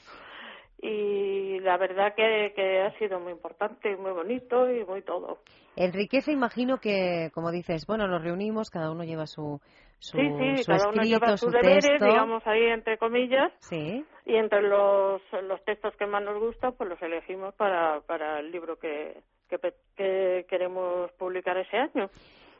Y 0.81 1.42
la 1.63 1.77
verdad 1.77 2.13
que, 2.15 2.53
que 2.55 2.81
ha 2.81 2.91
sido 2.99 3.19
muy 3.19 3.31
importante, 3.31 3.95
muy 3.97 4.11
bonito 4.11 4.69
y 4.69 4.83
muy 4.85 5.01
todo. 5.01 5.39
Enriquece, 5.75 6.31
imagino 6.31 6.77
que, 6.77 7.31
como 7.33 7.51
dices, 7.51 7.85
bueno, 7.87 8.07
nos 8.07 8.21
reunimos, 8.21 8.69
cada 8.69 8.91
uno 8.91 9.03
lleva 9.03 9.25
su, 9.25 9.59
su, 9.97 10.17
sí, 10.17 10.27
sí, 10.37 10.63
su 10.63 10.71
cada 10.71 10.89
uno 10.89 11.01
lleva 11.03 11.35
su 11.37 11.45
sus 11.45 11.53
deberes, 11.53 11.83
texto. 11.85 12.05
digamos 12.05 12.45
ahí 12.45 12.65
entre 12.65 12.97
comillas, 12.99 13.51
Sí. 13.59 14.05
y 14.25 14.35
entre 14.35 14.61
los, 14.61 15.21
los 15.43 15.63
textos 15.65 15.95
que 15.97 16.05
más 16.05 16.21
nos 16.23 16.39
gustan, 16.39 16.73
pues 16.77 16.89
los 16.89 17.01
elegimos 17.01 17.55
para, 17.55 18.01
para 18.01 18.39
el 18.39 18.51
libro 18.51 18.77
que, 18.77 19.17
que, 19.49 19.57
que 19.97 20.45
queremos 20.49 21.11
publicar 21.13 21.57
ese 21.57 21.77
año. 21.77 22.09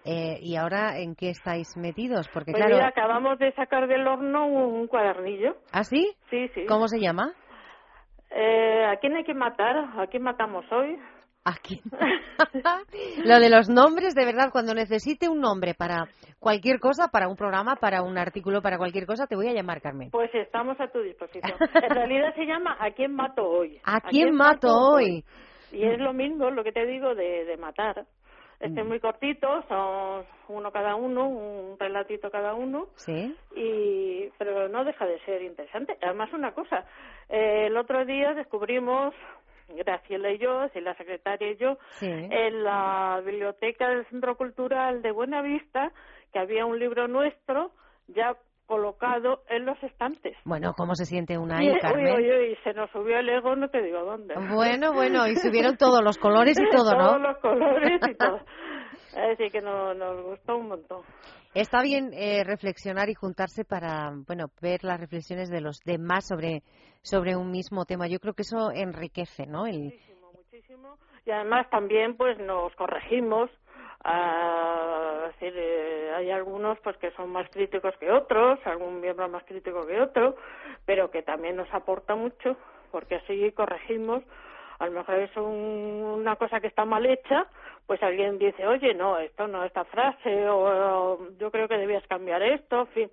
Eh, 0.06 0.38
¿Y 0.42 0.58
ahora 0.58 0.98
en 1.00 1.16
qué 1.16 1.30
estáis 1.30 1.78
metidos? 1.78 2.28
Porque 2.34 2.52
Pues 2.52 2.62
claro, 2.62 2.76
mira, 2.76 2.90
acabamos 2.90 3.40
de 3.40 3.54
sacar 3.54 3.88
del 3.88 4.06
horno 4.06 4.48
un, 4.48 4.74
un 4.82 4.88
cuadernillo. 4.88 5.56
¿ah, 5.72 5.86
sí? 5.86 6.12
Sí, 6.30 6.50
sí. 6.54 6.66
¿Cómo 6.66 6.90
se 6.90 7.00
llama? 7.00 7.32
Eh, 8.36 8.86
¿A 8.86 8.98
quién 8.98 9.16
hay 9.16 9.24
que 9.24 9.34
matar? 9.34 9.78
¿A 9.78 10.08
quién 10.08 10.24
matamos 10.24 10.66
hoy? 10.72 10.98
Aquí. 11.46 11.82
Lo 13.26 13.40
de 13.40 13.50
los 13.50 13.70
nombres, 13.70 14.16
de 14.16 14.26
verdad, 14.26 14.50
cuando 14.52 14.74
necesite 14.74 15.28
un 15.28 15.42
nombre 15.42 15.74
para 15.74 16.08
cualquier 16.40 16.80
cosa, 16.80 17.10
para 17.10 17.28
un 17.28 17.36
programa, 17.36 17.76
para 17.76 18.02
un 18.02 18.18
artículo, 18.18 18.62
para 18.62 18.78
cualquier 18.78 19.06
cosa, 19.06 19.28
te 19.28 19.36
voy 19.36 19.50
a 19.50 19.54
llamar, 19.54 19.82
Carmen. 19.82 20.10
Pues 20.10 20.34
estamos 20.34 20.80
a 20.80 20.88
tu 20.88 21.02
disposición. 21.02 21.54
En 21.84 21.90
realidad 21.90 22.34
se 22.36 22.46
llama 22.46 22.78
¿A 22.80 22.92
quién 22.92 23.14
mato 23.14 23.44
hoy? 23.44 23.80
¿A 23.84 24.00
quién 24.02 24.34
mato 24.34 24.70
hoy? 24.70 25.24
Y 25.72 25.84
es 25.86 26.00
lo 26.00 26.14
mismo, 26.14 26.50
lo 26.50 26.64
que 26.64 26.72
te 26.72 26.86
digo, 26.86 27.14
de, 27.16 27.46
de 27.46 27.58
matar. 27.58 28.06
Este 28.64 28.80
es 28.80 28.88
muy 28.88 29.00
cortito, 29.02 29.62
son 29.68 30.26
uno 30.48 30.72
cada 30.72 30.96
uno, 30.96 31.28
un 31.28 31.78
relatito 31.78 32.32
cada 32.32 32.54
uno, 32.54 32.88
Sí. 32.96 33.36
y 33.56 34.30
pero 34.38 34.70
no 34.70 34.86
deja 34.86 35.06
de 35.06 35.20
ser 35.26 35.42
interesante. 35.42 35.98
Además, 36.02 36.32
una 36.32 36.54
cosa, 36.54 36.86
eh, 37.28 37.66
el 37.68 37.76
otro 37.76 38.06
día 38.06 38.34
descubrimos, 38.34 39.14
Graciela 39.68 40.32
y 40.32 40.38
yo, 40.38 40.66
y 40.74 40.80
la 40.82 40.96
secretaria 40.96 41.52
y 41.52 41.58
yo, 41.58 41.78
Sí. 42.00 42.08
en 42.10 42.64
la 42.64 43.22
biblioteca 43.26 43.90
del 43.90 44.06
Centro 44.06 44.38
Cultural 44.38 45.02
de 45.02 45.12
Buenavista, 45.12 45.92
que 46.32 46.40
había 46.40 46.66
un 46.66 46.80
libro 46.80 47.08
nuestro 47.08 47.72
ya 48.08 48.36
colocado 48.66 49.44
en 49.50 49.66
los 49.66 49.82
estantes. 49.84 50.36
Bueno, 50.46 50.74
¿cómo 50.78 50.96
se 50.96 51.06
siente 51.06 51.38
una 51.38 51.64
Y, 51.64 51.68
ahí, 51.68 51.74
uy, 51.76 51.80
Carmen? 51.80 52.16
uy, 52.16 52.32
uy, 52.32 52.58
se 52.64 52.74
nos 52.74 52.90
subió 52.92 53.20
el 53.20 53.30
ego, 53.30 53.56
no 53.56 53.70
te 53.70 53.82
digo 53.82 54.04
dónde. 54.04 54.36
Bueno, 54.54 54.94
bueno, 54.94 55.28
y 55.28 55.36
subieron 55.36 55.78
todos 55.78 56.04
los 56.04 56.18
colores 56.18 56.58
y 56.60 56.70
todo, 56.70 56.92
Todos 56.98 57.20
¿no? 57.22 57.28
los 57.28 57.38
colores 57.38 58.00
y 58.10 58.16
todo. 58.16 58.40
Así 59.16 59.50
que 59.52 59.62
no, 59.62 59.94
nos 59.94 60.24
gustó 60.24 60.58
un 60.58 60.70
montón. 60.70 61.02
Está 61.54 61.84
bien 61.84 62.12
eh, 62.14 62.44
reflexionar 62.44 63.10
y 63.10 63.14
juntarse 63.14 63.64
para, 63.64 64.12
bueno, 64.28 64.48
ver 64.60 64.84
las 64.84 65.00
reflexiones 65.00 65.50
de 65.50 65.62
los 65.62 65.80
demás 65.86 66.26
sobre, 66.28 66.64
sobre 67.04 67.36
un 67.36 67.52
mismo 67.52 67.86
tema. 67.86 68.08
Yo 68.08 68.20
creo 68.20 68.34
que 68.34 68.42
eso 68.42 68.72
enriquece, 68.74 69.46
¿no? 69.46 69.68
El, 69.68 69.94
muchísimo 70.34 70.98
y 71.26 71.32
además 71.32 71.70
también 71.70 72.18
pues 72.18 72.38
nos 72.40 72.76
corregimos 72.76 73.50
a 74.04 75.28
decir 75.28 75.54
eh, 75.56 76.12
hay 76.16 76.30
algunos 76.32 76.78
pues 76.84 76.98
que 76.98 77.12
son 77.12 77.30
más 77.32 77.50
críticos 77.52 77.96
que 78.00 78.12
otros 78.12 78.60
algún 78.66 79.00
miembro 79.02 79.28
más 79.30 79.44
crítico 79.46 79.86
que 79.88 80.00
otro 80.02 80.36
pero 80.86 81.10
que 81.10 81.22
también 81.24 81.56
nos 81.56 81.74
aporta 81.74 82.16
mucho 82.16 82.58
porque 82.92 83.16
así 83.16 83.52
corregimos 83.54 84.24
a 84.80 84.86
lo 84.88 84.92
mejor 84.92 85.16
es 85.20 85.36
un- 85.38 86.04
una 86.20 86.36
cosa 86.36 86.60
que 86.60 86.68
está 86.68 86.84
mal 86.86 87.06
hecha 87.06 87.48
pues 87.88 88.02
alguien 88.04 88.38
dice 88.38 88.68
oye 88.68 88.94
no 88.94 89.18
esto 89.20 89.48
no 89.48 89.64
esta 89.64 89.86
frase 89.86 90.50
o, 90.50 90.58
o, 91.14 91.30
yo 91.40 91.50
creo 91.52 91.68
que 91.68 91.78
debías 91.78 92.06
cambiar 92.08 92.42
esto 92.44 92.82
en 92.82 92.88
fin 92.88 93.12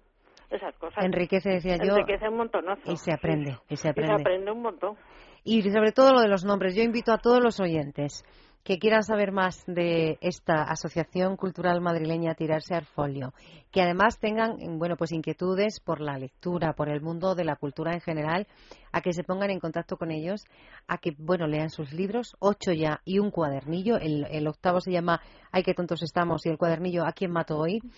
esas 0.51 0.75
cosas 0.79 1.05
Enriquece, 1.05 1.49
decía 1.51 1.77
yo, 1.77 1.93
enriquece 1.97 2.29
un 2.29 2.37
montonazo 2.39 2.83
y 2.91 2.97
se 2.97 3.13
aprende, 3.13 3.53
y 3.69 3.75
se 3.75 3.75
y 3.75 3.77
se 3.77 3.89
aprende. 3.91 4.15
aprende 4.15 4.51
un 4.51 4.63
montón 4.63 4.97
Y 5.45 5.63
sobre 5.71 5.93
todo 5.93 6.13
lo 6.13 6.21
de 6.21 6.29
los 6.29 6.45
nombres. 6.45 6.75
Yo 6.75 6.83
invito 6.83 7.13
a 7.13 7.19
todos 7.19 7.39
los 7.41 7.61
oyentes 7.61 8.25
que 8.63 8.79
quieran 8.79 9.03
saber 9.03 9.33
más 9.33 9.65
de 9.67 10.19
esta 10.21 10.63
Asociación 10.65 11.37
Cultural 11.37 11.81
Madrileña 11.81 12.35
Tirarse 12.35 12.75
al 12.75 12.85
Folio, 12.85 13.33
que 13.71 13.81
además 13.81 14.19
tengan, 14.19 14.57
bueno, 14.79 14.97
pues 14.97 15.13
inquietudes 15.13 15.81
por 15.81 16.01
la 16.01 16.19
lectura, 16.19 16.75
por 16.75 16.89
el 16.89 17.01
mundo 17.01 17.35
de 17.35 17.45
la 17.45 17.57
cultura 17.57 17.95
en 17.95 18.01
general, 18.01 18.47
a 18.93 19.01
que 19.01 19.13
se 19.13 19.25
pongan 19.25 19.51
en 19.51 19.61
contacto 19.61 19.97
con 19.97 20.11
ellos, 20.11 20.45
a 20.87 20.99
que, 20.99 21.15
bueno, 21.19 21.47
lean 21.47 21.71
sus 21.71 21.93
libros, 21.93 22.37
ocho 22.39 22.73
ya 22.73 23.01
y 23.05 23.19
un 23.19 23.31
cuadernillo. 23.31 23.97
El, 23.97 24.27
el 24.31 24.47
octavo 24.47 24.81
se 24.81 24.93
llama 24.93 25.21
Ay, 25.53 25.63
qué 25.63 25.75
tontos 25.75 26.03
estamos 26.03 26.45
y 26.45 26.51
el 26.51 26.59
cuadernillo 26.59 27.05
¿A 27.05 27.13
quién 27.13 27.33
mato 27.33 27.59
hoy? 27.59 27.81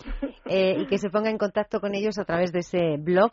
Eh, 0.45 0.77
y 0.81 0.87
que 0.87 0.99
se 0.99 1.09
pongan 1.09 1.33
en 1.33 1.39
contacto 1.39 1.81
con 1.81 1.95
ellos 1.95 2.19
a 2.19 2.25
través 2.25 2.53
de 2.53 2.59
ese 2.59 2.97
blog 2.99 3.31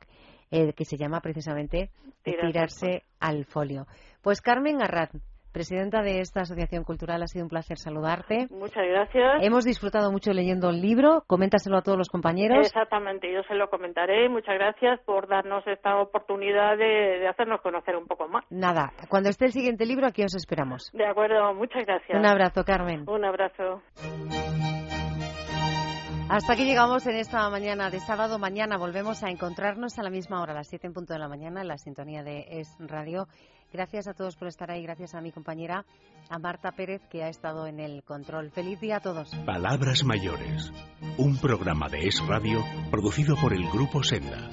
eh, 0.51 0.71
que 0.73 0.85
se 0.85 0.95
llama 0.95 1.19
precisamente 1.19 1.89
Tirarse 2.23 2.45
al 2.45 2.51
Tirarse 2.51 3.03
al 3.19 3.45
Folio. 3.45 3.87
Pues 4.21 4.41
Carmen 4.41 4.81
Arrat, 4.81 5.11
presidenta 5.51 6.01
de 6.01 6.19
esta 6.19 6.41
asociación 6.41 6.83
cultural, 6.83 7.21
ha 7.23 7.27
sido 7.27 7.45
un 7.45 7.49
placer 7.49 7.77
saludarte. 7.77 8.47
muchas 8.51 8.85
gracias 8.87 9.41
Hemos 9.41 9.65
disfrutado 9.65 10.11
mucho 10.11 10.31
leyendo 10.31 10.69
el 10.69 10.81
libro. 10.81 11.23
Coméntaselo 11.27 11.77
a 11.77 11.81
todos 11.81 11.97
los 11.97 12.09
compañeros. 12.09 12.65
Exactamente, 12.67 13.31
yo 13.31 13.41
se 13.43 13.55
lo 13.55 13.69
comentaré. 13.69 14.29
Muchas 14.29 14.55
gracias 14.55 14.99
por 15.05 15.27
darnos 15.27 15.65
esta 15.67 15.97
oportunidad 15.99 16.77
de, 16.77 17.19
de 17.19 17.27
hacernos 17.27 17.61
conocer 17.61 17.95
un 17.95 18.05
poco 18.05 18.27
más. 18.27 18.45
Nada, 18.49 18.91
cuando 19.09 19.29
esté 19.29 19.45
el 19.45 19.51
siguiente 19.51 19.85
libro, 19.85 20.07
aquí 20.07 20.23
os 20.23 20.35
esperamos. 20.35 20.89
De 20.93 21.05
acuerdo, 21.05 21.53
muchas 21.53 21.85
gracias. 21.85 22.17
Un 22.17 22.25
abrazo, 22.25 22.63
Carmen. 22.63 23.05
Un 23.07 23.25
abrazo. 23.25 23.81
Hasta 26.29 26.53
aquí 26.53 26.63
llegamos 26.63 27.07
en 27.07 27.15
esta 27.15 27.49
mañana 27.49 27.89
de 27.89 27.99
sábado. 27.99 28.37
Mañana 28.37 28.77
volvemos 28.77 29.23
a 29.23 29.31
encontrarnos 29.31 29.97
a 29.97 30.03
la 30.03 30.11
misma 30.11 30.43
hora, 30.43 30.51
a 30.51 30.57
las 30.57 30.67
7 30.67 30.85
en 30.85 30.93
punto 30.93 31.13
de 31.13 31.19
la 31.19 31.27
mañana, 31.27 31.61
en 31.61 31.67
la 31.67 31.77
sintonía 31.79 32.21
de 32.21 32.45
Es 32.49 32.77
Radio. 32.79 33.25
Gracias 33.71 34.07
a 34.07 34.13
todos 34.13 34.35
por 34.35 34.47
estar 34.47 34.71
ahí, 34.71 34.83
gracias 34.83 35.13
a 35.13 35.21
mi 35.21 35.31
compañera, 35.31 35.85
a 36.29 36.39
Marta 36.39 36.71
Pérez, 36.71 37.01
que 37.09 37.23
ha 37.23 37.29
estado 37.29 37.67
en 37.67 37.79
el 37.79 38.03
control. 38.03 38.51
Feliz 38.51 38.79
día 38.79 38.97
a 38.97 38.99
todos. 38.99 39.29
Palabras 39.45 40.03
Mayores, 40.03 40.71
un 41.17 41.37
programa 41.37 41.87
de 41.89 42.07
Es 42.07 42.25
Radio 42.25 42.63
producido 42.89 43.35
por 43.35 43.53
el 43.53 43.69
Grupo 43.69 44.03
Senda. 44.03 44.49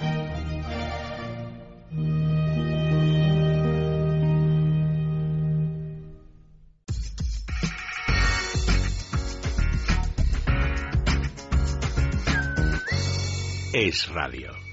Es 13.78 14.08
Radio. 14.08 14.65